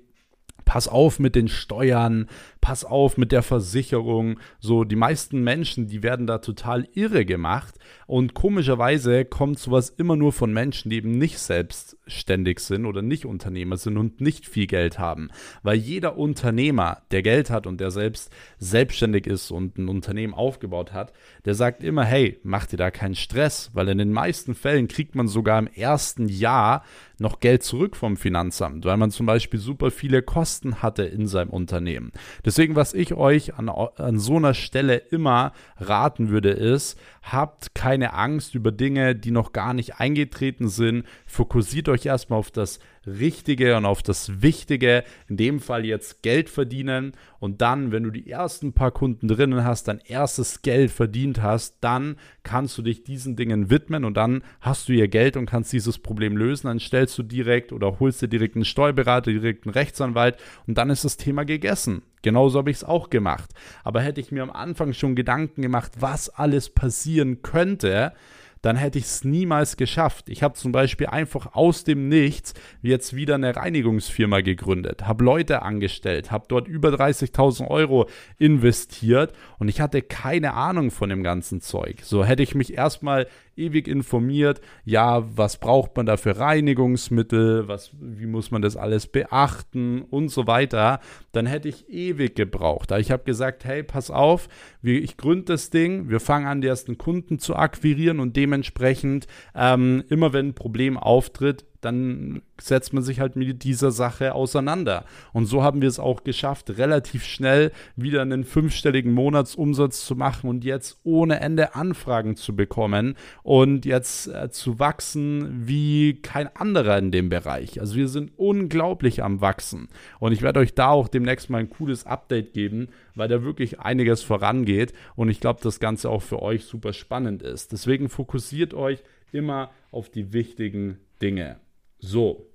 pass 0.68 0.90
auf 0.90 1.18
mit 1.18 1.34
den 1.34 1.48
Steuern, 1.48 2.28
pass 2.68 2.84
auf 2.84 3.16
mit 3.16 3.32
der 3.32 3.44
Versicherung. 3.44 4.42
So, 4.60 4.84
die 4.84 4.98
meisten 4.98 5.42
Menschen, 5.42 5.88
die 5.88 6.04
werden 6.04 6.28
da 6.28 6.40
total 6.40 6.86
irre 6.94 7.24
gemacht. 7.24 7.76
Und 8.08 8.34
komischerweise 8.34 9.24
kommt 9.24 9.58
sowas 9.58 9.90
immer 9.90 10.18
nur 10.18 10.34
von 10.34 10.52
Menschen, 10.52 10.90
die 10.90 10.98
eben 10.98 11.18
nicht 11.18 11.40
selbstständig 11.40 12.60
sind 12.60 12.86
oder 12.86 13.02
nicht 13.02 13.26
Unternehmer 13.26 13.78
sind 13.78 13.96
und 13.96 14.20
nicht 14.20 14.46
viel 14.46 14.68
Geld 14.68 15.00
haben. 15.00 15.30
Weil 15.64 15.78
jeder 15.78 16.18
Unternehmer, 16.18 17.04
der 17.12 17.22
Geld 17.22 17.50
hat 17.50 17.68
und 17.68 17.80
der 17.80 17.90
selbst 17.90 18.34
selbstständig 18.58 19.28
ist 19.28 19.50
und 19.50 19.78
ein 19.78 19.88
Unternehmen 19.88 20.34
aufgebaut 20.34 20.92
hat, 20.92 21.14
der 21.46 21.54
sagt 21.54 21.86
immer, 21.86 22.04
hey, 22.04 22.38
mach 22.44 22.66
dir 22.66 22.76
da 22.76 22.92
keinen 22.92 23.16
Stress, 23.16 23.72
weil 23.76 23.88
in 23.88 23.98
den 23.98 24.12
meisten 24.12 24.56
Fällen 24.56 24.90
kriegt 24.90 25.16
man 25.16 25.30
sogar 25.30 25.58
im 25.58 25.68
ersten 25.68 26.28
Jahr 26.28 26.84
noch 27.20 27.40
Geld 27.40 27.64
zurück 27.64 27.96
vom 27.96 28.18
Finanzamt, 28.18 28.84
weil 28.86 28.98
man 28.98 29.10
zum 29.10 29.26
Beispiel 29.26 29.60
super 29.60 29.90
viele 29.90 30.22
Kosten 30.22 30.82
hatte 30.82 31.04
in 31.04 31.28
seinem 31.28 31.50
Unternehmen. 31.50 32.12
Das 32.44 32.57
Deswegen, 32.58 32.76
was 32.76 32.96
ich 32.96 33.14
euch 33.14 33.54
an, 33.54 33.70
an 33.70 34.18
so 34.18 34.38
einer 34.38 34.56
Stelle 34.56 34.96
immer 34.96 35.54
raten 35.78 36.30
würde, 36.30 36.50
ist, 36.50 37.00
habt 37.22 37.76
keine 37.76 38.16
Angst 38.16 38.56
über 38.56 38.72
Dinge, 38.72 39.14
die 39.14 39.30
noch 39.30 39.54
gar 39.54 39.76
nicht 39.76 40.00
eingetreten 40.00 40.68
sind. 40.68 41.06
Fokussiert 41.28 41.88
euch 41.88 42.08
erstmal 42.08 42.40
auf 42.40 42.50
das 42.50 42.80
Richtige 43.08 43.78
und 43.78 43.86
auf 43.86 44.04
das 44.04 44.42
Wichtige, 44.42 45.04
in 45.28 45.38
dem 45.38 45.60
Fall 45.60 45.86
jetzt 45.86 46.22
Geld 46.22 46.50
verdienen 46.50 47.14
und 47.40 47.62
dann, 47.62 47.92
wenn 47.92 48.04
du 48.04 48.12
die 48.12 48.30
ersten 48.30 48.74
paar 48.74 48.92
Kunden 48.92 49.28
drinnen 49.28 49.64
hast, 49.64 49.88
dein 49.88 50.00
erstes 50.00 50.62
Geld 50.62 50.92
verdient 50.92 51.42
hast, 51.42 51.78
dann 51.82 52.18
kannst 52.44 52.78
du 52.78 52.82
dich 52.82 53.04
diesen 53.04 53.36
Dingen 53.36 53.70
widmen 53.70 54.06
und 54.06 54.16
dann 54.16 54.44
hast 54.62 54.90
du 54.90 54.94
ihr 54.94 55.08
Geld 55.08 55.38
und 55.38 55.46
kannst 55.46 55.72
dieses 55.72 56.00
Problem 56.00 56.36
lösen. 56.36 56.68
Dann 56.68 56.80
stellst 56.80 57.18
du 57.18 57.24
direkt 57.24 57.72
oder 57.72 58.00
holst 58.00 58.22
dir 58.22 58.28
direkt 58.28 58.56
einen 58.56 58.66
Steuerberater, 58.66 59.32
direkt 59.32 59.66
einen 59.66 59.74
Rechtsanwalt 59.74 60.38
und 60.66 60.78
dann 60.78 60.90
ist 60.90 61.06
das 61.06 61.18
Thema 61.18 61.46
gegessen. 61.46 62.02
Genauso 62.24 62.60
habe 62.60 62.72
ich 62.72 62.78
es 62.78 62.84
auch 62.84 63.10
gemacht. 63.10 63.52
Aber 63.84 64.02
hätte 64.02 64.20
ich 64.20 64.32
mir 64.32 64.44
am 64.44 64.52
Anfang 64.52 64.94
schon 64.94 65.16
Gedanken 65.16 65.62
gemacht, 65.62 65.94
was 66.00 66.30
alles 66.30 66.70
passieren 66.70 67.44
könnte, 67.44 68.14
dann 68.62 68.76
hätte 68.76 68.98
ich 68.98 69.06
es 69.06 69.24
niemals 69.24 69.78
geschafft. 69.78 70.30
Ich 70.30 70.44
habe 70.44 70.56
zum 70.56 70.72
Beispiel 70.72 71.08
einfach 71.08 71.54
aus 71.54 71.84
dem 71.84 72.10
Nichts 72.10 72.54
jetzt 72.82 73.16
wieder 73.16 73.36
eine 73.36 73.56
Reinigungsfirma 73.56 74.42
gegründet, 74.42 75.08
habe 75.08 75.24
Leute 75.24 75.62
angestellt, 75.62 76.32
habe 76.32 76.46
dort 76.48 76.68
über 76.68 76.90
30.000 76.90 77.68
Euro 77.68 78.10
investiert 78.38 79.34
und 79.60 79.68
ich 79.68 79.82
hatte 79.82 80.02
keine 80.02 80.54
Ahnung 80.54 80.92
von 80.92 81.10
dem 81.10 81.24
ganzen 81.24 81.62
Zeug. 81.62 82.02
So 82.04 82.24
hätte 82.24 82.44
ich 82.44 82.56
mich 82.56 82.74
erstmal 82.74 83.28
ewig 83.58 83.88
informiert, 83.88 84.62
ja, 84.86 85.24
was 85.36 85.58
braucht 85.58 85.96
man 85.98 86.06
da 86.06 86.18
für 86.18 86.38
Reinigungsmittel, 86.38 87.68
was, 87.68 87.92
wie 88.00 88.26
muss 88.26 88.52
man 88.52 88.62
das 88.62 88.78
alles 88.78 89.08
beachten? 89.08 90.02
Und 90.02 90.30
so 90.30 90.48
weiter, 90.48 91.00
dann 91.32 91.46
hätte 91.46 91.70
ich 91.70 91.90
ewig 91.90 92.36
gebraucht. 92.36 92.92
ich 92.92 93.12
habe 93.12 93.24
gesagt, 93.24 93.66
hey, 93.66 93.84
pass 93.84 94.12
auf, 94.12 94.48
ich 94.82 95.18
gründe 95.18 95.46
das 95.46 95.70
Ding, 95.70 96.10
wir 96.10 96.20
fangen 96.20 96.48
an, 96.48 96.62
die 96.62 96.68
ersten 96.68 96.98
Kunden 96.98 97.40
zu 97.40 97.56
akquirieren 97.56 98.20
und 98.20 98.36
dementsprechend, 98.36 99.28
ähm, 99.56 100.04
immer 100.10 100.34
wenn 100.34 100.50
ein 100.50 100.54
Problem 100.54 100.98
auftritt, 100.98 101.66
dann 101.82 102.42
setzt 102.60 102.94
man 102.94 103.04
sich 103.04 103.20
halt 103.20 103.36
mit 103.36 103.64
dieser 103.64 103.92
Sache 103.92 104.34
auseinander. 104.34 105.06
Und 105.34 105.46
so 105.46 105.64
haben 105.64 105.82
wir 105.82 105.88
es 105.88 106.00
auch 106.00 106.24
geschafft, 106.24 106.78
relativ 106.78 107.24
schnell 107.24 107.72
wieder 107.96 108.22
einen 108.22 108.44
fünfstelligen 108.44 109.14
Monatsumsatz 109.14 110.06
zu 110.06 110.16
machen 110.16 110.50
und 110.50 110.64
jetzt 110.64 111.00
ohne 111.04 111.40
Ende 111.40 111.76
Anfragen 111.76 112.36
zu 112.36 112.56
bekommen 112.56 113.16
und 113.44 113.86
jetzt 113.86 114.28
äh, 114.28 114.50
zu 114.50 114.80
wachsen 114.80 115.68
wie 115.68 116.22
kein 116.22 116.54
anderer 116.56 116.98
in 116.98 117.12
dem 117.12 117.30
Bereich. 117.30 117.80
Also 117.80 117.96
wir 117.96 118.08
sind 118.08 118.32
unglaublich 118.38 119.24
am 119.24 119.42
Wachsen. 119.42 119.88
Und 120.20 120.32
ich 120.32 120.42
werde 120.42 120.60
euch 120.60 120.74
da 120.74 120.90
auch 120.90 121.08
demnächst 121.08 121.50
mal 121.50 121.60
ein 121.60 121.70
cooles 121.70 122.06
Update 122.06 122.54
geben, 122.54 122.90
weil 123.16 123.28
da 123.28 123.44
wirklich 123.44 123.80
einiges 123.80 124.24
vorangeht 124.24 124.94
und 125.16 125.30
ich 125.30 125.40
glaube, 125.40 125.60
das 125.62 125.80
Ganze 125.80 126.10
auch 126.10 126.22
für 126.22 126.42
euch 126.42 126.66
super 126.66 126.94
spannend 126.94 127.42
ist. 127.42 127.72
Deswegen 127.72 128.10
fokussiert 128.10 128.74
euch 128.74 129.04
immer 129.32 129.72
auf 129.92 130.10
die 130.10 130.34
wichtigen 130.34 130.98
Dinge. 131.22 131.60
So. 132.00 132.48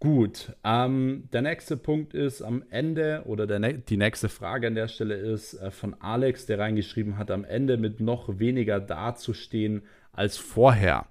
Gut, 0.00 0.52
ähm, 0.62 1.28
der 1.32 1.42
nächste 1.42 1.76
Punkt 1.76 2.14
ist 2.14 2.40
am 2.40 2.62
Ende, 2.70 3.24
oder 3.26 3.48
der, 3.48 3.58
die 3.72 3.96
nächste 3.96 4.28
Frage 4.28 4.68
an 4.68 4.76
der 4.76 4.86
Stelle 4.86 5.16
ist 5.16 5.54
äh, 5.54 5.72
von 5.72 5.94
Alex, 6.00 6.46
der 6.46 6.60
reingeschrieben 6.60 7.18
hat, 7.18 7.32
am 7.32 7.44
Ende 7.44 7.78
mit 7.78 7.98
noch 7.98 8.38
weniger 8.38 8.78
dazustehen 8.78 9.82
als 10.12 10.36
vorher. 10.36 11.06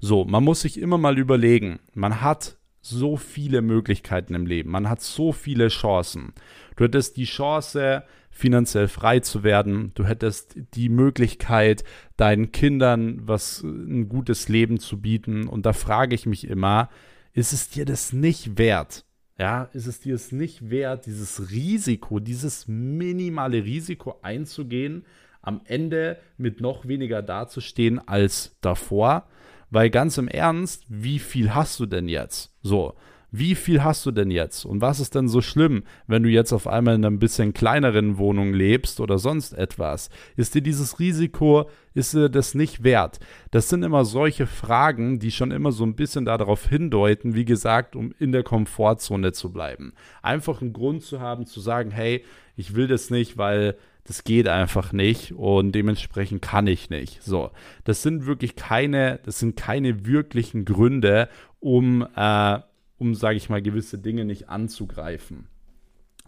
So, 0.00 0.24
man 0.24 0.42
muss 0.42 0.62
sich 0.62 0.80
immer 0.80 0.98
mal 0.98 1.18
überlegen, 1.18 1.78
man 1.94 2.20
hat 2.20 2.56
so 2.80 3.16
viele 3.16 3.62
Möglichkeiten 3.62 4.34
im 4.34 4.46
Leben, 4.46 4.70
man 4.70 4.88
hat 4.88 5.00
so 5.00 5.30
viele 5.30 5.68
Chancen. 5.68 6.32
Du 6.74 6.82
hättest 6.82 7.16
die 7.16 7.26
Chance, 7.26 8.02
finanziell 8.32 8.88
frei 8.88 9.20
zu 9.20 9.44
werden. 9.44 9.92
Du 9.94 10.04
hättest 10.04 10.56
die 10.74 10.88
Möglichkeit, 10.88 11.84
deinen 12.16 12.50
Kindern 12.50 13.20
was 13.24 13.62
ein 13.62 14.08
gutes 14.08 14.48
Leben 14.48 14.80
zu 14.80 15.00
bieten. 15.00 15.46
Und 15.46 15.66
da 15.66 15.72
frage 15.72 16.14
ich 16.14 16.26
mich 16.26 16.48
immer, 16.48 16.88
ist 17.32 17.52
es 17.52 17.68
dir 17.68 17.84
das 17.84 18.12
nicht 18.12 18.58
wert? 18.58 19.04
Ja, 19.38 19.64
ist 19.72 19.86
es 19.86 20.00
dir 20.00 20.14
es 20.14 20.32
nicht 20.32 20.70
wert, 20.70 21.06
dieses 21.06 21.50
Risiko, 21.50 22.20
dieses 22.20 22.68
minimale 22.68 23.64
Risiko 23.64 24.18
einzugehen, 24.22 25.04
am 25.40 25.60
Ende 25.64 26.18
mit 26.36 26.60
noch 26.60 26.86
weniger 26.86 27.22
dazustehen 27.22 28.00
als 28.06 28.56
davor? 28.60 29.28
Weil 29.70 29.88
ganz 29.88 30.18
im 30.18 30.28
Ernst, 30.28 30.84
wie 30.88 31.18
viel 31.18 31.54
hast 31.54 31.80
du 31.80 31.86
denn 31.86 32.08
jetzt? 32.08 32.54
So, 32.62 32.94
wie 33.34 33.54
viel 33.54 33.82
hast 33.82 34.04
du 34.04 34.10
denn 34.10 34.30
jetzt? 34.30 34.66
Und 34.66 34.82
was 34.82 35.00
ist 35.00 35.14
denn 35.14 35.26
so 35.26 35.40
schlimm, 35.40 35.84
wenn 36.06 36.22
du 36.22 36.28
jetzt 36.28 36.52
auf 36.52 36.66
einmal 36.66 36.94
in 36.96 37.04
einer 37.04 37.16
bisschen 37.16 37.54
kleineren 37.54 38.18
Wohnung 38.18 38.52
lebst 38.52 39.00
oder 39.00 39.18
sonst 39.18 39.54
etwas? 39.54 40.10
Ist 40.36 40.54
dir 40.54 40.60
dieses 40.60 41.00
Risiko, 41.00 41.70
ist 41.94 42.12
dir 42.12 42.28
das 42.28 42.54
nicht 42.54 42.84
wert? 42.84 43.20
Das 43.50 43.70
sind 43.70 43.84
immer 43.84 44.04
solche 44.04 44.46
Fragen, 44.46 45.18
die 45.18 45.30
schon 45.30 45.50
immer 45.50 45.72
so 45.72 45.82
ein 45.84 45.96
bisschen 45.96 46.26
darauf 46.26 46.68
hindeuten, 46.68 47.34
wie 47.34 47.46
gesagt, 47.46 47.96
um 47.96 48.12
in 48.18 48.32
der 48.32 48.42
Komfortzone 48.42 49.32
zu 49.32 49.50
bleiben. 49.50 49.94
Einfach 50.20 50.60
einen 50.60 50.74
Grund 50.74 51.02
zu 51.02 51.20
haben, 51.20 51.46
zu 51.46 51.60
sagen, 51.60 51.90
hey, 51.90 52.24
ich 52.54 52.74
will 52.74 52.86
das 52.86 53.08
nicht, 53.08 53.38
weil 53.38 53.76
das 54.04 54.24
geht 54.24 54.46
einfach 54.46 54.92
nicht 54.92 55.32
und 55.32 55.72
dementsprechend 55.72 56.42
kann 56.42 56.66
ich 56.66 56.90
nicht. 56.90 57.22
So, 57.22 57.50
das 57.84 58.02
sind 58.02 58.26
wirklich 58.26 58.56
keine, 58.56 59.20
das 59.24 59.38
sind 59.38 59.56
keine 59.56 60.04
wirklichen 60.04 60.66
Gründe, 60.66 61.30
um 61.60 62.06
äh, 62.14 62.58
um, 63.02 63.14
sage 63.16 63.36
ich 63.36 63.50
mal, 63.50 63.60
gewisse 63.60 63.98
Dinge 63.98 64.24
nicht 64.24 64.48
anzugreifen. 64.48 65.48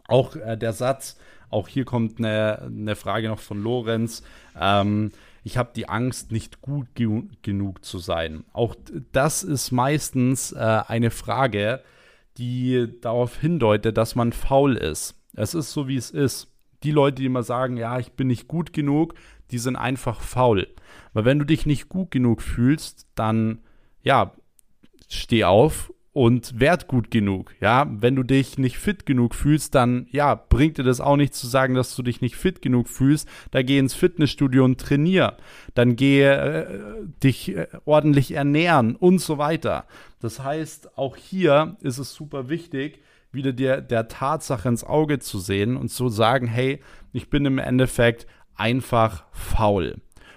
Auch 0.08 0.34
äh, 0.34 0.56
der 0.58 0.72
Satz, 0.72 1.16
auch 1.50 1.68
hier 1.68 1.84
kommt 1.84 2.18
eine, 2.18 2.62
eine 2.62 2.96
Frage 2.96 3.28
noch 3.28 3.38
von 3.38 3.62
Lorenz. 3.62 4.24
Ähm, 4.60 5.12
ich 5.44 5.56
habe 5.56 5.70
die 5.76 5.88
Angst, 5.88 6.32
nicht 6.32 6.60
gut 6.60 6.88
ge 6.94 7.22
genug 7.42 7.84
zu 7.84 7.98
sein. 7.98 8.44
Auch 8.52 8.74
das 9.12 9.44
ist 9.44 9.70
meistens 9.70 10.52
äh, 10.52 10.82
eine 10.88 11.10
Frage, 11.10 11.80
die 12.38 12.88
darauf 13.00 13.38
hindeutet, 13.38 13.96
dass 13.96 14.16
man 14.16 14.32
faul 14.32 14.76
ist. 14.76 15.14
Es 15.34 15.54
ist 15.54 15.72
so, 15.72 15.86
wie 15.86 15.96
es 15.96 16.10
ist. 16.10 16.50
Die 16.82 16.90
Leute, 16.90 17.16
die 17.16 17.26
immer 17.26 17.44
sagen, 17.44 17.76
ja, 17.76 18.00
ich 18.00 18.12
bin 18.12 18.26
nicht 18.26 18.48
gut 18.48 18.72
genug, 18.72 19.14
die 19.52 19.58
sind 19.58 19.76
einfach 19.76 20.20
faul. 20.20 20.66
Weil 21.12 21.24
wenn 21.24 21.38
du 21.38 21.46
dich 21.46 21.66
nicht 21.66 21.88
gut 21.88 22.10
genug 22.10 22.42
fühlst, 22.42 23.06
dann, 23.14 23.60
ja, 24.02 24.32
steh 25.08 25.44
auf 25.44 25.93
und 26.14 26.60
werd 26.60 26.86
gut 26.86 27.10
genug. 27.10 27.54
Ja, 27.60 27.86
wenn 27.90 28.14
du 28.14 28.22
dich 28.22 28.56
nicht 28.56 28.78
fit 28.78 29.04
genug 29.04 29.34
fühlst, 29.34 29.74
dann 29.74 30.06
ja, 30.12 30.36
bringt 30.36 30.78
dir 30.78 30.84
das 30.84 31.00
auch 31.00 31.16
nicht 31.16 31.34
zu 31.34 31.48
sagen, 31.48 31.74
dass 31.74 31.94
du 31.96 32.02
dich 32.02 32.20
nicht 32.20 32.36
fit 32.36 32.62
genug 32.62 32.88
fühlst. 32.88 33.28
Da 33.50 33.62
geh 33.62 33.78
ins 33.78 33.94
Fitnessstudio 33.94 34.64
und 34.64 34.80
trainier. 34.80 35.36
Dann 35.74 35.96
geh 35.96 36.22
äh, 36.22 36.66
dich 37.22 37.56
äh, 37.56 37.66
ordentlich 37.84 38.30
ernähren 38.30 38.94
und 38.94 39.18
so 39.18 39.38
weiter. 39.38 39.86
Das 40.20 40.42
heißt, 40.42 40.96
auch 40.96 41.16
hier 41.16 41.76
ist 41.80 41.98
es 41.98 42.14
super 42.14 42.48
wichtig, 42.48 43.00
wieder 43.32 43.52
der, 43.52 43.80
der 43.80 44.06
Tatsache 44.06 44.68
ins 44.68 44.84
Auge 44.84 45.18
zu 45.18 45.40
sehen 45.40 45.76
und 45.76 45.88
zu 45.88 46.08
sagen, 46.08 46.46
hey, 46.46 46.80
ich 47.12 47.28
bin 47.28 47.44
im 47.44 47.58
Endeffekt 47.58 48.28
einfach 48.54 49.24
faul. 49.32 49.96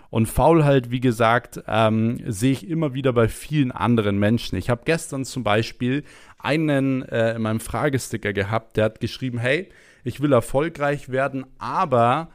Und 0.09 0.27
Faulheit, 0.27 0.89
wie 0.89 0.99
gesagt, 0.99 1.61
ähm, 1.67 2.19
sehe 2.25 2.51
ich 2.51 2.67
immer 2.69 2.93
wieder 2.93 3.13
bei 3.13 3.27
vielen 3.27 3.71
anderen 3.71 4.17
Menschen. 4.17 4.57
Ich 4.57 4.69
habe 4.69 4.81
gestern 4.85 5.25
zum 5.25 5.43
Beispiel 5.43 6.03
einen 6.39 7.03
äh, 7.03 7.35
in 7.35 7.41
meinem 7.41 7.59
Fragesticker 7.59 8.33
gehabt, 8.33 8.77
der 8.77 8.85
hat 8.85 8.99
geschrieben, 8.99 9.37
hey, 9.37 9.69
ich 10.03 10.21
will 10.21 10.31
erfolgreich 10.31 11.09
werden, 11.09 11.45
aber 11.57 12.29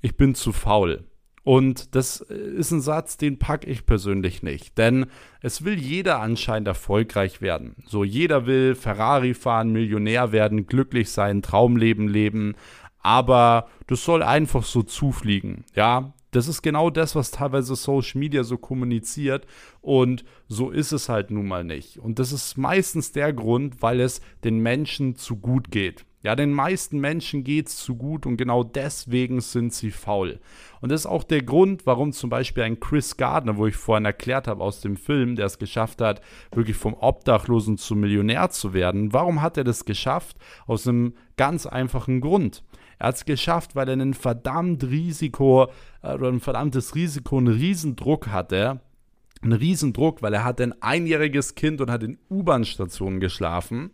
ich 0.00 0.16
bin 0.16 0.34
zu 0.34 0.52
faul. 0.52 1.04
Und 1.48 1.94
das 1.94 2.20
ist 2.20 2.72
ein 2.72 2.82
Satz, 2.82 3.16
den 3.16 3.38
packe 3.38 3.66
ich 3.70 3.86
persönlich 3.86 4.42
nicht. 4.42 4.76
Denn 4.76 5.06
es 5.40 5.64
will 5.64 5.78
jeder 5.78 6.20
anscheinend 6.20 6.68
erfolgreich 6.68 7.40
werden. 7.40 7.74
So, 7.86 8.04
jeder 8.04 8.44
will 8.44 8.74
Ferrari 8.74 9.32
fahren, 9.32 9.72
Millionär 9.72 10.30
werden, 10.30 10.66
glücklich 10.66 11.10
sein, 11.10 11.40
Traumleben 11.40 12.06
leben. 12.06 12.54
Aber 13.08 13.68
das 13.86 14.04
soll 14.04 14.22
einfach 14.22 14.64
so 14.64 14.82
zufliegen. 14.82 15.64
Ja, 15.74 16.12
das 16.30 16.46
ist 16.46 16.60
genau 16.60 16.90
das, 16.90 17.14
was 17.14 17.30
teilweise 17.30 17.74
Social 17.74 18.18
Media 18.18 18.44
so 18.44 18.58
kommuniziert 18.58 19.46
und 19.80 20.26
so 20.46 20.68
ist 20.68 20.92
es 20.92 21.08
halt 21.08 21.30
nun 21.30 21.48
mal 21.48 21.64
nicht. 21.64 21.98
Und 21.98 22.18
das 22.18 22.32
ist 22.32 22.58
meistens 22.58 23.12
der 23.12 23.32
Grund, 23.32 23.80
weil 23.80 24.00
es 24.00 24.20
den 24.44 24.58
Menschen 24.58 25.16
zu 25.16 25.36
gut 25.36 25.70
geht. 25.70 26.04
Ja, 26.20 26.36
den 26.36 26.52
meisten 26.52 26.98
Menschen 26.98 27.44
geht 27.44 27.68
es 27.68 27.76
zu 27.76 27.96
gut 27.96 28.26
und 28.26 28.36
genau 28.36 28.62
deswegen 28.62 29.40
sind 29.40 29.72
sie 29.72 29.90
faul. 29.90 30.38
Und 30.82 30.92
das 30.92 31.02
ist 31.02 31.06
auch 31.06 31.24
der 31.24 31.42
Grund, 31.42 31.86
warum 31.86 32.12
zum 32.12 32.28
Beispiel 32.28 32.64
ein 32.64 32.78
Chris 32.78 33.16
Gardner, 33.16 33.56
wo 33.56 33.66
ich 33.66 33.76
vorhin 33.76 34.04
erklärt 34.04 34.48
habe 34.48 34.62
aus 34.62 34.82
dem 34.82 34.98
Film, 34.98 35.34
der 35.34 35.46
es 35.46 35.58
geschafft 35.58 36.02
hat, 36.02 36.20
wirklich 36.52 36.76
vom 36.76 36.92
Obdachlosen 36.92 37.78
zum 37.78 38.00
Millionär 38.00 38.50
zu 38.50 38.74
werden, 38.74 39.14
warum 39.14 39.40
hat 39.40 39.56
er 39.56 39.64
das 39.64 39.86
geschafft? 39.86 40.36
Aus 40.66 40.86
einem 40.86 41.14
ganz 41.38 41.64
einfachen 41.64 42.20
Grund. 42.20 42.64
Er 42.98 43.08
hat 43.08 43.16
es 43.16 43.24
geschafft, 43.24 43.74
weil 43.74 43.88
er 43.88 43.92
einen 43.92 44.14
verdammt 44.14 44.84
Risiko 44.84 45.68
äh, 46.02 46.14
oder 46.14 46.28
ein 46.28 46.40
verdammtes 46.40 46.94
Risiko, 46.94 47.38
einen 47.38 47.48
Riesendruck 47.48 48.28
hatte. 48.28 48.80
Ein 49.40 49.52
Riesendruck, 49.52 50.20
weil 50.20 50.34
er 50.34 50.42
hatte 50.42 50.64
ein 50.64 50.82
einjähriges 50.82 51.54
Kind 51.54 51.80
und 51.80 51.90
hat 51.90 52.02
in 52.02 52.18
U-Bahn-Stationen 52.28 53.20
geschlafen. 53.20 53.92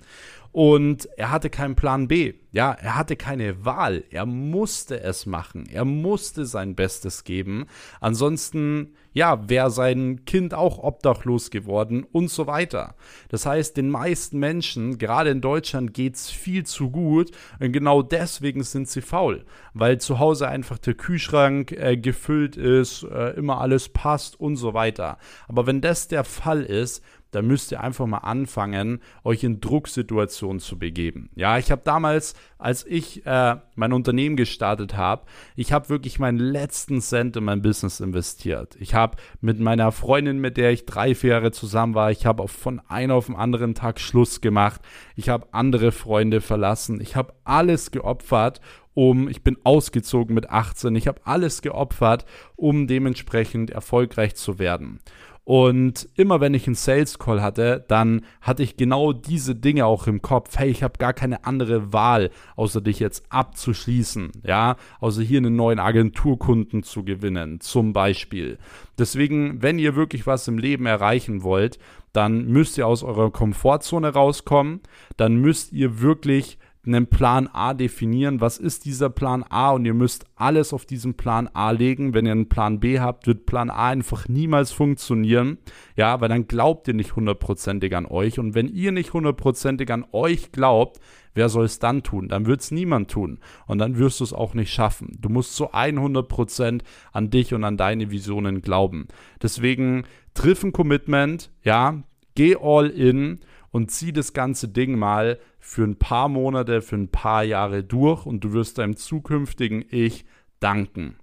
Und 0.52 1.06
er 1.16 1.30
hatte 1.30 1.50
keinen 1.50 1.74
Plan 1.74 2.08
B. 2.08 2.34
Ja, 2.52 2.72
er 2.72 2.96
hatte 2.96 3.16
keine 3.16 3.64
Wahl. 3.64 4.04
Er 4.10 4.24
musste 4.24 5.00
es 5.00 5.26
machen. 5.26 5.66
Er 5.68 5.84
musste 5.84 6.46
sein 6.46 6.74
Bestes 6.76 7.24
geben. 7.24 7.66
Ansonsten, 8.00 8.94
ja, 9.14 9.48
wäre 9.48 9.70
sein 9.70 10.24
Kind 10.26 10.52
auch 10.52 10.78
obdachlos 10.78 11.50
geworden 11.50 12.04
und 12.12 12.30
so 12.30 12.46
weiter. 12.46 12.96
Das 13.28 13.46
heißt, 13.46 13.76
den 13.76 13.88
meisten 13.88 14.38
Menschen, 14.38 14.98
gerade 14.98 15.30
in 15.30 15.40
Deutschland, 15.40 15.94
geht 15.94 16.16
es 16.16 16.30
viel 16.30 16.66
zu 16.66 16.90
gut. 16.90 17.30
Und 17.60 17.72
genau 17.72 18.02
deswegen 18.02 18.62
sind 18.64 18.88
sie 18.88 19.00
faul. 19.00 19.44
Weil 19.72 19.98
zu 19.98 20.18
Hause 20.18 20.48
einfach 20.48 20.78
der 20.78 20.94
Kühlschrank 20.94 21.72
äh, 21.72 21.96
gefüllt 21.96 22.56
ist, 22.56 23.04
äh, 23.04 23.30
immer 23.30 23.60
alles 23.60 23.88
passt 23.88 24.38
und 24.38 24.56
so 24.56 24.74
weiter. 24.74 25.18
Aber 25.48 25.66
wenn 25.66 25.80
das 25.80 26.08
der 26.08 26.24
Fall 26.24 26.64
ist, 26.64 27.02
dann 27.34 27.46
müsst 27.46 27.72
ihr 27.72 27.80
einfach 27.80 28.06
mal 28.06 28.18
anfangen, 28.18 29.00
euch 29.24 29.42
in 29.42 29.60
Drucksituationen 29.60 30.60
zu 30.60 30.78
begeben. 30.78 31.30
Ja, 31.34 31.58
ich 31.58 31.70
habe 31.72 31.82
damals, 31.84 32.34
als 32.64 32.86
ich 32.86 33.26
äh, 33.26 33.56
mein 33.74 33.92
Unternehmen 33.92 34.36
gestartet 34.36 34.96
habe, 34.96 35.26
ich 35.54 35.70
habe 35.70 35.90
wirklich 35.90 36.18
meinen 36.18 36.38
letzten 36.38 37.02
Cent 37.02 37.36
in 37.36 37.44
mein 37.44 37.60
Business 37.60 38.00
investiert. 38.00 38.74
Ich 38.80 38.94
habe 38.94 39.18
mit 39.42 39.60
meiner 39.60 39.92
Freundin, 39.92 40.38
mit 40.38 40.56
der 40.56 40.72
ich 40.72 40.86
drei, 40.86 41.14
vier 41.14 41.32
Jahre 41.32 41.52
zusammen 41.52 41.94
war, 41.94 42.10
ich 42.10 42.24
habe 42.24 42.48
von 42.48 42.80
einem 42.88 43.10
auf 43.10 43.26
den 43.26 43.36
anderen 43.36 43.74
Tag 43.74 44.00
Schluss 44.00 44.40
gemacht. 44.40 44.80
Ich 45.14 45.28
habe 45.28 45.46
andere 45.52 45.92
Freunde 45.92 46.40
verlassen. 46.40 47.02
Ich 47.02 47.16
habe 47.16 47.34
alles 47.44 47.90
geopfert, 47.90 48.62
um, 48.94 49.28
ich 49.28 49.42
bin 49.42 49.58
ausgezogen 49.62 50.34
mit 50.34 50.48
18, 50.48 50.96
ich 50.96 51.06
habe 51.06 51.20
alles 51.24 51.60
geopfert, 51.60 52.24
um 52.56 52.86
dementsprechend 52.86 53.70
erfolgreich 53.70 54.36
zu 54.36 54.58
werden. 54.58 55.00
Und 55.44 56.08
immer 56.14 56.40
wenn 56.40 56.54
ich 56.54 56.66
einen 56.66 56.74
Sales 56.74 57.18
Call 57.18 57.42
hatte, 57.42 57.84
dann 57.88 58.24
hatte 58.40 58.62
ich 58.62 58.78
genau 58.78 59.12
diese 59.12 59.54
Dinge 59.54 59.84
auch 59.84 60.06
im 60.06 60.22
Kopf. 60.22 60.56
Hey, 60.56 60.70
ich 60.70 60.82
habe 60.82 60.98
gar 60.98 61.12
keine 61.12 61.44
andere 61.44 61.92
Wahl, 61.92 62.30
außer 62.56 62.80
dich 62.80 62.98
jetzt 62.98 63.24
abzuschließen, 63.28 64.32
ja, 64.42 64.76
außer 65.00 65.22
hier 65.22 65.38
einen 65.38 65.54
neuen 65.54 65.78
Agenturkunden 65.78 66.82
zu 66.82 67.04
gewinnen, 67.04 67.60
zum 67.60 67.92
Beispiel. 67.92 68.58
Deswegen, 68.98 69.62
wenn 69.62 69.78
ihr 69.78 69.96
wirklich 69.96 70.26
was 70.26 70.48
im 70.48 70.56
Leben 70.56 70.86
erreichen 70.86 71.42
wollt, 71.42 71.78
dann 72.14 72.46
müsst 72.46 72.78
ihr 72.78 72.86
aus 72.86 73.02
eurer 73.02 73.30
Komfortzone 73.30 74.14
rauskommen, 74.14 74.80
dann 75.18 75.36
müsst 75.36 75.72
ihr 75.72 76.00
wirklich 76.00 76.58
einen 76.86 77.06
Plan 77.06 77.48
A 77.52 77.74
definieren. 77.74 78.40
Was 78.40 78.58
ist 78.58 78.84
dieser 78.84 79.10
Plan 79.10 79.44
A? 79.48 79.70
Und 79.70 79.84
ihr 79.84 79.94
müsst 79.94 80.24
alles 80.36 80.72
auf 80.72 80.86
diesen 80.86 81.14
Plan 81.14 81.48
A 81.52 81.70
legen. 81.70 82.14
Wenn 82.14 82.26
ihr 82.26 82.32
einen 82.32 82.48
Plan 82.48 82.80
B 82.80 83.00
habt, 83.00 83.26
wird 83.26 83.46
Plan 83.46 83.70
A 83.70 83.88
einfach 83.88 84.28
niemals 84.28 84.72
funktionieren. 84.72 85.58
Ja, 85.96 86.20
weil 86.20 86.28
dann 86.28 86.46
glaubt 86.46 86.88
ihr 86.88 86.94
nicht 86.94 87.16
hundertprozentig 87.16 87.94
an 87.96 88.06
euch. 88.06 88.38
Und 88.38 88.54
wenn 88.54 88.68
ihr 88.68 88.92
nicht 88.92 89.12
hundertprozentig 89.12 89.90
an 89.90 90.04
euch 90.12 90.52
glaubt, 90.52 91.00
wer 91.34 91.48
soll 91.48 91.64
es 91.64 91.78
dann 91.78 92.02
tun? 92.02 92.28
Dann 92.28 92.46
wird 92.46 92.60
es 92.60 92.70
niemand 92.70 93.10
tun. 93.10 93.38
Und 93.66 93.78
dann 93.78 93.98
wirst 93.98 94.20
du 94.20 94.24
es 94.24 94.32
auch 94.32 94.54
nicht 94.54 94.72
schaffen. 94.72 95.18
Du 95.20 95.28
musst 95.28 95.56
zu 95.56 95.72
100% 95.72 96.80
an 97.12 97.30
dich 97.30 97.54
und 97.54 97.64
an 97.64 97.76
deine 97.76 98.10
Visionen 98.10 98.62
glauben. 98.62 99.08
Deswegen 99.42 100.04
triff 100.34 100.62
ein 100.62 100.72
Commitment, 100.72 101.50
ja, 101.62 102.02
geh 102.34 102.56
all 102.60 102.88
in 102.88 103.40
und 103.70 103.90
zieh 103.90 104.12
das 104.12 104.32
ganze 104.32 104.68
Ding 104.68 104.98
mal 104.98 105.38
für 105.66 105.82
ein 105.82 105.96
paar 105.96 106.28
Monate, 106.28 106.82
für 106.82 106.96
ein 106.96 107.08
paar 107.08 107.42
Jahre 107.42 107.82
durch 107.82 108.26
und 108.26 108.44
du 108.44 108.52
wirst 108.52 108.76
deinem 108.76 108.96
zukünftigen 108.96 109.82
Ich 109.88 110.26
danken. 110.60 111.16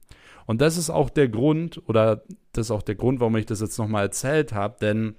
Und 0.47 0.61
das 0.61 0.77
ist 0.77 0.89
auch 0.89 1.11
der 1.11 1.29
Grund, 1.29 1.79
oder 1.87 2.23
das 2.51 2.67
ist 2.67 2.71
auch 2.71 2.81
der 2.81 2.95
Grund, 2.95 3.19
warum 3.19 3.37
ich 3.37 3.45
das 3.45 3.61
jetzt 3.61 3.77
nochmal 3.77 4.05
erzählt 4.05 4.51
habe, 4.51 4.77
denn 4.81 5.15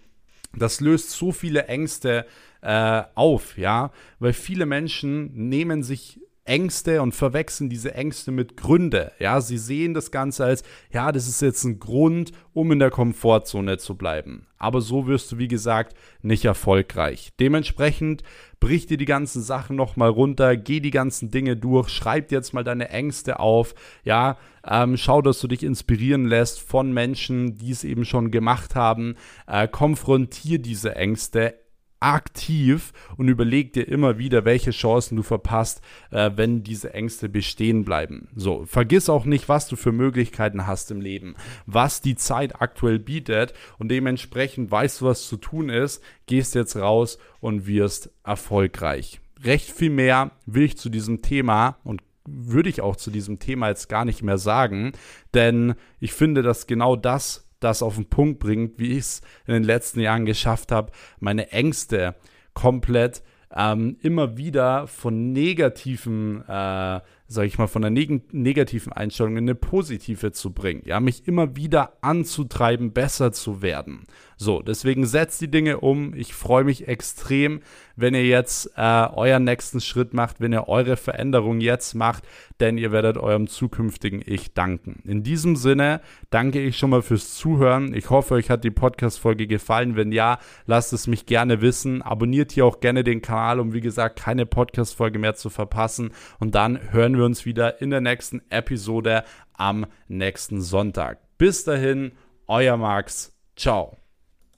das 0.55 0.81
löst 0.81 1.11
so 1.11 1.31
viele 1.31 1.67
Ängste 1.67 2.27
äh, 2.63 3.05
auf, 3.15 3.57
ja, 3.57 3.93
weil 4.19 4.33
viele 4.33 4.67
Menschen 4.67 5.33
nehmen 5.49 5.85
sich 5.85 6.21
Ängste 6.45 7.03
und 7.03 7.15
verwechseln 7.15 7.71
diese 7.71 7.95
Ängste 7.95 8.33
mit 8.33 8.57
Gründe. 8.57 9.13
Ja, 9.19 9.41
sie 9.41 9.59
sehen 9.59 9.95
das 9.95 10.11
Ganze 10.11 10.45
als, 10.45 10.65
ja, 10.91 11.13
das 11.13 11.29
ist 11.29 11.41
jetzt 11.41 11.65
ein 11.65 11.79
Grund, 11.79 12.33
um 12.53 12.73
in 12.73 12.81
der 12.81 12.91
Komfortzone 12.91 13.79
zu 13.79 13.97
bleiben. 13.97 14.47
Aber 14.59 14.81
so 14.81 15.07
wirst 15.07 15.31
du, 15.31 15.39
wie 15.39 15.49
gesagt, 15.49 15.97
nicht 16.21 16.45
erfolgreich. 16.45 17.33
Dementsprechend 17.39 18.23
brich 18.59 18.87
dir 18.87 18.97
die 18.97 19.05
ganzen 19.05 19.43
Sachen 19.43 19.77
nochmal 19.77 20.11
runter, 20.11 20.57
geh 20.57 20.81
die 20.81 20.91
ganzen 20.91 21.31
Dinge 21.31 21.57
durch, 21.57 21.89
schreib 21.89 22.31
jetzt 22.31 22.55
mal 22.55 22.65
deine 22.65 22.89
Ängste 22.91 23.41
auf, 23.41 23.75
ja, 24.05 24.37
ähm, 24.65 24.97
schau, 24.97 25.23
dass 25.23 25.41
du 25.41 25.49
dich 25.49 25.63
inspirieren 25.65 26.27
lässt 26.27 26.61
von 26.61 26.93
Menschen, 26.93 27.57
die 27.57 27.73
es 27.73 27.83
eben 27.83 28.05
schon 28.05 28.31
gemacht 28.31 28.75
haben, 28.75 29.17
äh, 29.47 29.67
konfrontier 29.67 30.61
diese 30.61 30.95
Ängste, 30.95 31.55
aktiv 32.03 32.93
und 33.17 33.29
überleg 33.29 33.73
dir 33.73 33.87
immer 33.87 34.19
wieder, 34.19 34.45
welche 34.45 34.71
Chancen 34.71 35.17
du 35.17 35.23
verpasst, 35.23 35.81
äh, 36.11 36.31
wenn 36.37 36.63
diese 36.63 36.93
Ängste 36.95 37.29
bestehen 37.29 37.85
bleiben. 37.85 38.29
So, 38.35 38.65
vergiss 38.67 39.09
auch 39.09 39.25
nicht, 39.25 39.49
was 39.49 39.69
du 39.69 39.77
für 39.77 39.93
Möglichkeiten 39.93 40.67
hast 40.67 40.91
im 40.91 41.01
Leben, 41.01 41.37
was 41.67 42.01
die 42.01 42.17
Zeit 42.17 42.61
aktuell 42.61 42.99
bietet 42.99 43.55
und 43.79 43.89
dementsprechend 43.89 44.71
weißt 44.71 45.01
du, 45.01 45.07
was 45.07 45.29
zu 45.29 45.37
tun 45.37 45.69
ist, 45.69 46.03
gehst 46.27 46.55
jetzt 46.55 46.77
raus 46.77 47.19
und 47.41 47.67
wirst 47.67 48.11
erfolgreich. 48.25 49.21
Recht 49.43 49.71
viel 49.71 49.91
mehr 49.91 50.33
will 50.47 50.65
ich 50.65 50.79
zu 50.79 50.89
diesem 50.89 51.23
Thema 51.23 51.79
und 51.85 52.03
würde 52.25 52.69
ich 52.69 52.81
auch 52.81 52.97
zu 52.97 53.11
diesem 53.11 53.39
Thema 53.39 53.69
jetzt 53.69 53.89
gar 53.89 54.05
nicht 54.05 54.23
mehr 54.23 54.39
sagen, 54.39 54.93
denn 55.35 55.75
ich 55.99 56.13
finde, 56.13 56.43
dass 56.43 56.67
genau 56.67 56.97
das 56.97 57.49
das 57.65 57.83
auf 57.83 57.97
den 57.97 58.07
Punkt 58.07 58.39
bringt, 58.39 58.79
wie 58.79 58.93
ich 58.93 58.99
es 58.99 59.21
in 59.47 59.55
den 59.55 59.65
letzten 59.65 60.01
Jahren 60.01 60.27
geschafft 60.27 60.73
habe, 60.73 60.93
meine 61.21 61.51
Ängste 61.53 62.15
komplett 62.55 63.23
ähm, 63.55 63.97
immer 64.01 64.37
wieder 64.37 64.87
von 64.87 65.33
negativen 65.33 66.43
äh, 66.49 67.01
sage 67.33 67.49
ich 67.49 67.59
mal, 67.59 67.67
von 67.67 67.85
einer 67.85 67.91
neg 67.91 68.33
negativen 68.33 68.93
Einstellung 68.93 69.37
in 69.37 69.45
eine 69.45 69.55
positive 69.55 70.33
zu 70.33 70.53
bringen. 70.53 70.83
Ja, 70.85 71.01
mich 71.01 71.27
immer 71.27 71.57
wieder 71.57 71.97
anzutreiben, 72.03 72.93
besser 72.93 73.33
zu 73.33 73.63
werden. 73.63 74.05
So, 74.43 74.61
deswegen 74.61 75.07
setzt 75.07 75.41
die 75.41 75.51
Dinge 75.53 75.79
um. 75.79 76.15
Ich 76.15 76.35
freue 76.35 76.65
mich 76.65 76.89
extrem, 76.89 77.61
wenn 77.95 78.13
ihr 78.13 78.27
jetzt 78.27 78.73
äh, 78.77 79.07
euren 79.15 79.45
nächsten 79.45 79.81
Schritt 79.81 80.15
macht, 80.15 80.41
wenn 80.41 80.53
ihr 80.53 80.67
eure 80.67 80.97
Veränderung 80.97 81.61
jetzt 81.61 81.95
macht, 81.95 82.25
denn 82.59 82.77
ihr 82.77 82.91
werdet 82.91 83.19
eurem 83.19 83.47
zukünftigen 83.47 84.21
Ich 84.27 84.53
danken. 84.53 85.01
In 85.05 85.23
diesem 85.23 85.55
Sinne 85.55 86.01
danke 86.31 86.61
ich 86.61 86.77
schon 86.77 86.91
mal 86.91 87.03
fürs 87.03 87.35
Zuhören. 87.35 87.95
Ich 87.95 88.11
hoffe, 88.11 88.35
euch 88.35 88.51
hat 88.51 88.65
die 88.65 88.73
Podcast-Folge 88.73 89.47
gefallen. 89.47 89.95
Wenn 89.95 90.11
ja, 90.11 90.41
lasst 90.67 90.93
es 90.93 91.07
mich 91.07 91.27
gerne 91.27 91.61
wissen. 91.61 92.03
Abonniert 92.03 92.51
hier 92.51 92.67
auch 92.67 92.81
gerne 92.81 93.05
den 93.05 93.23
Kanal, 93.23 93.61
um 93.61 93.73
wie 93.73 93.81
gesagt 93.81 94.19
keine 94.19 94.45
Podcast-Folge 94.45 95.21
mehr 95.21 95.37
zu 95.37 95.51
verpassen. 95.51 96.11
Und 96.41 96.57
dann 96.57 96.91
hören 96.91 97.17
wir 97.17 97.25
uns 97.27 97.47
wieder 97.47 97.81
in 97.81 97.91
der 97.91 98.01
nächsten 98.01 98.43
Episode 98.51 99.23
am 99.53 99.87
nächsten 100.09 100.61
Sonntag. 100.63 101.19
Bis 101.39 101.63
dahin, 101.63 102.11
euer 102.49 102.77
Max. 102.77 103.39
Ciao. 103.55 104.02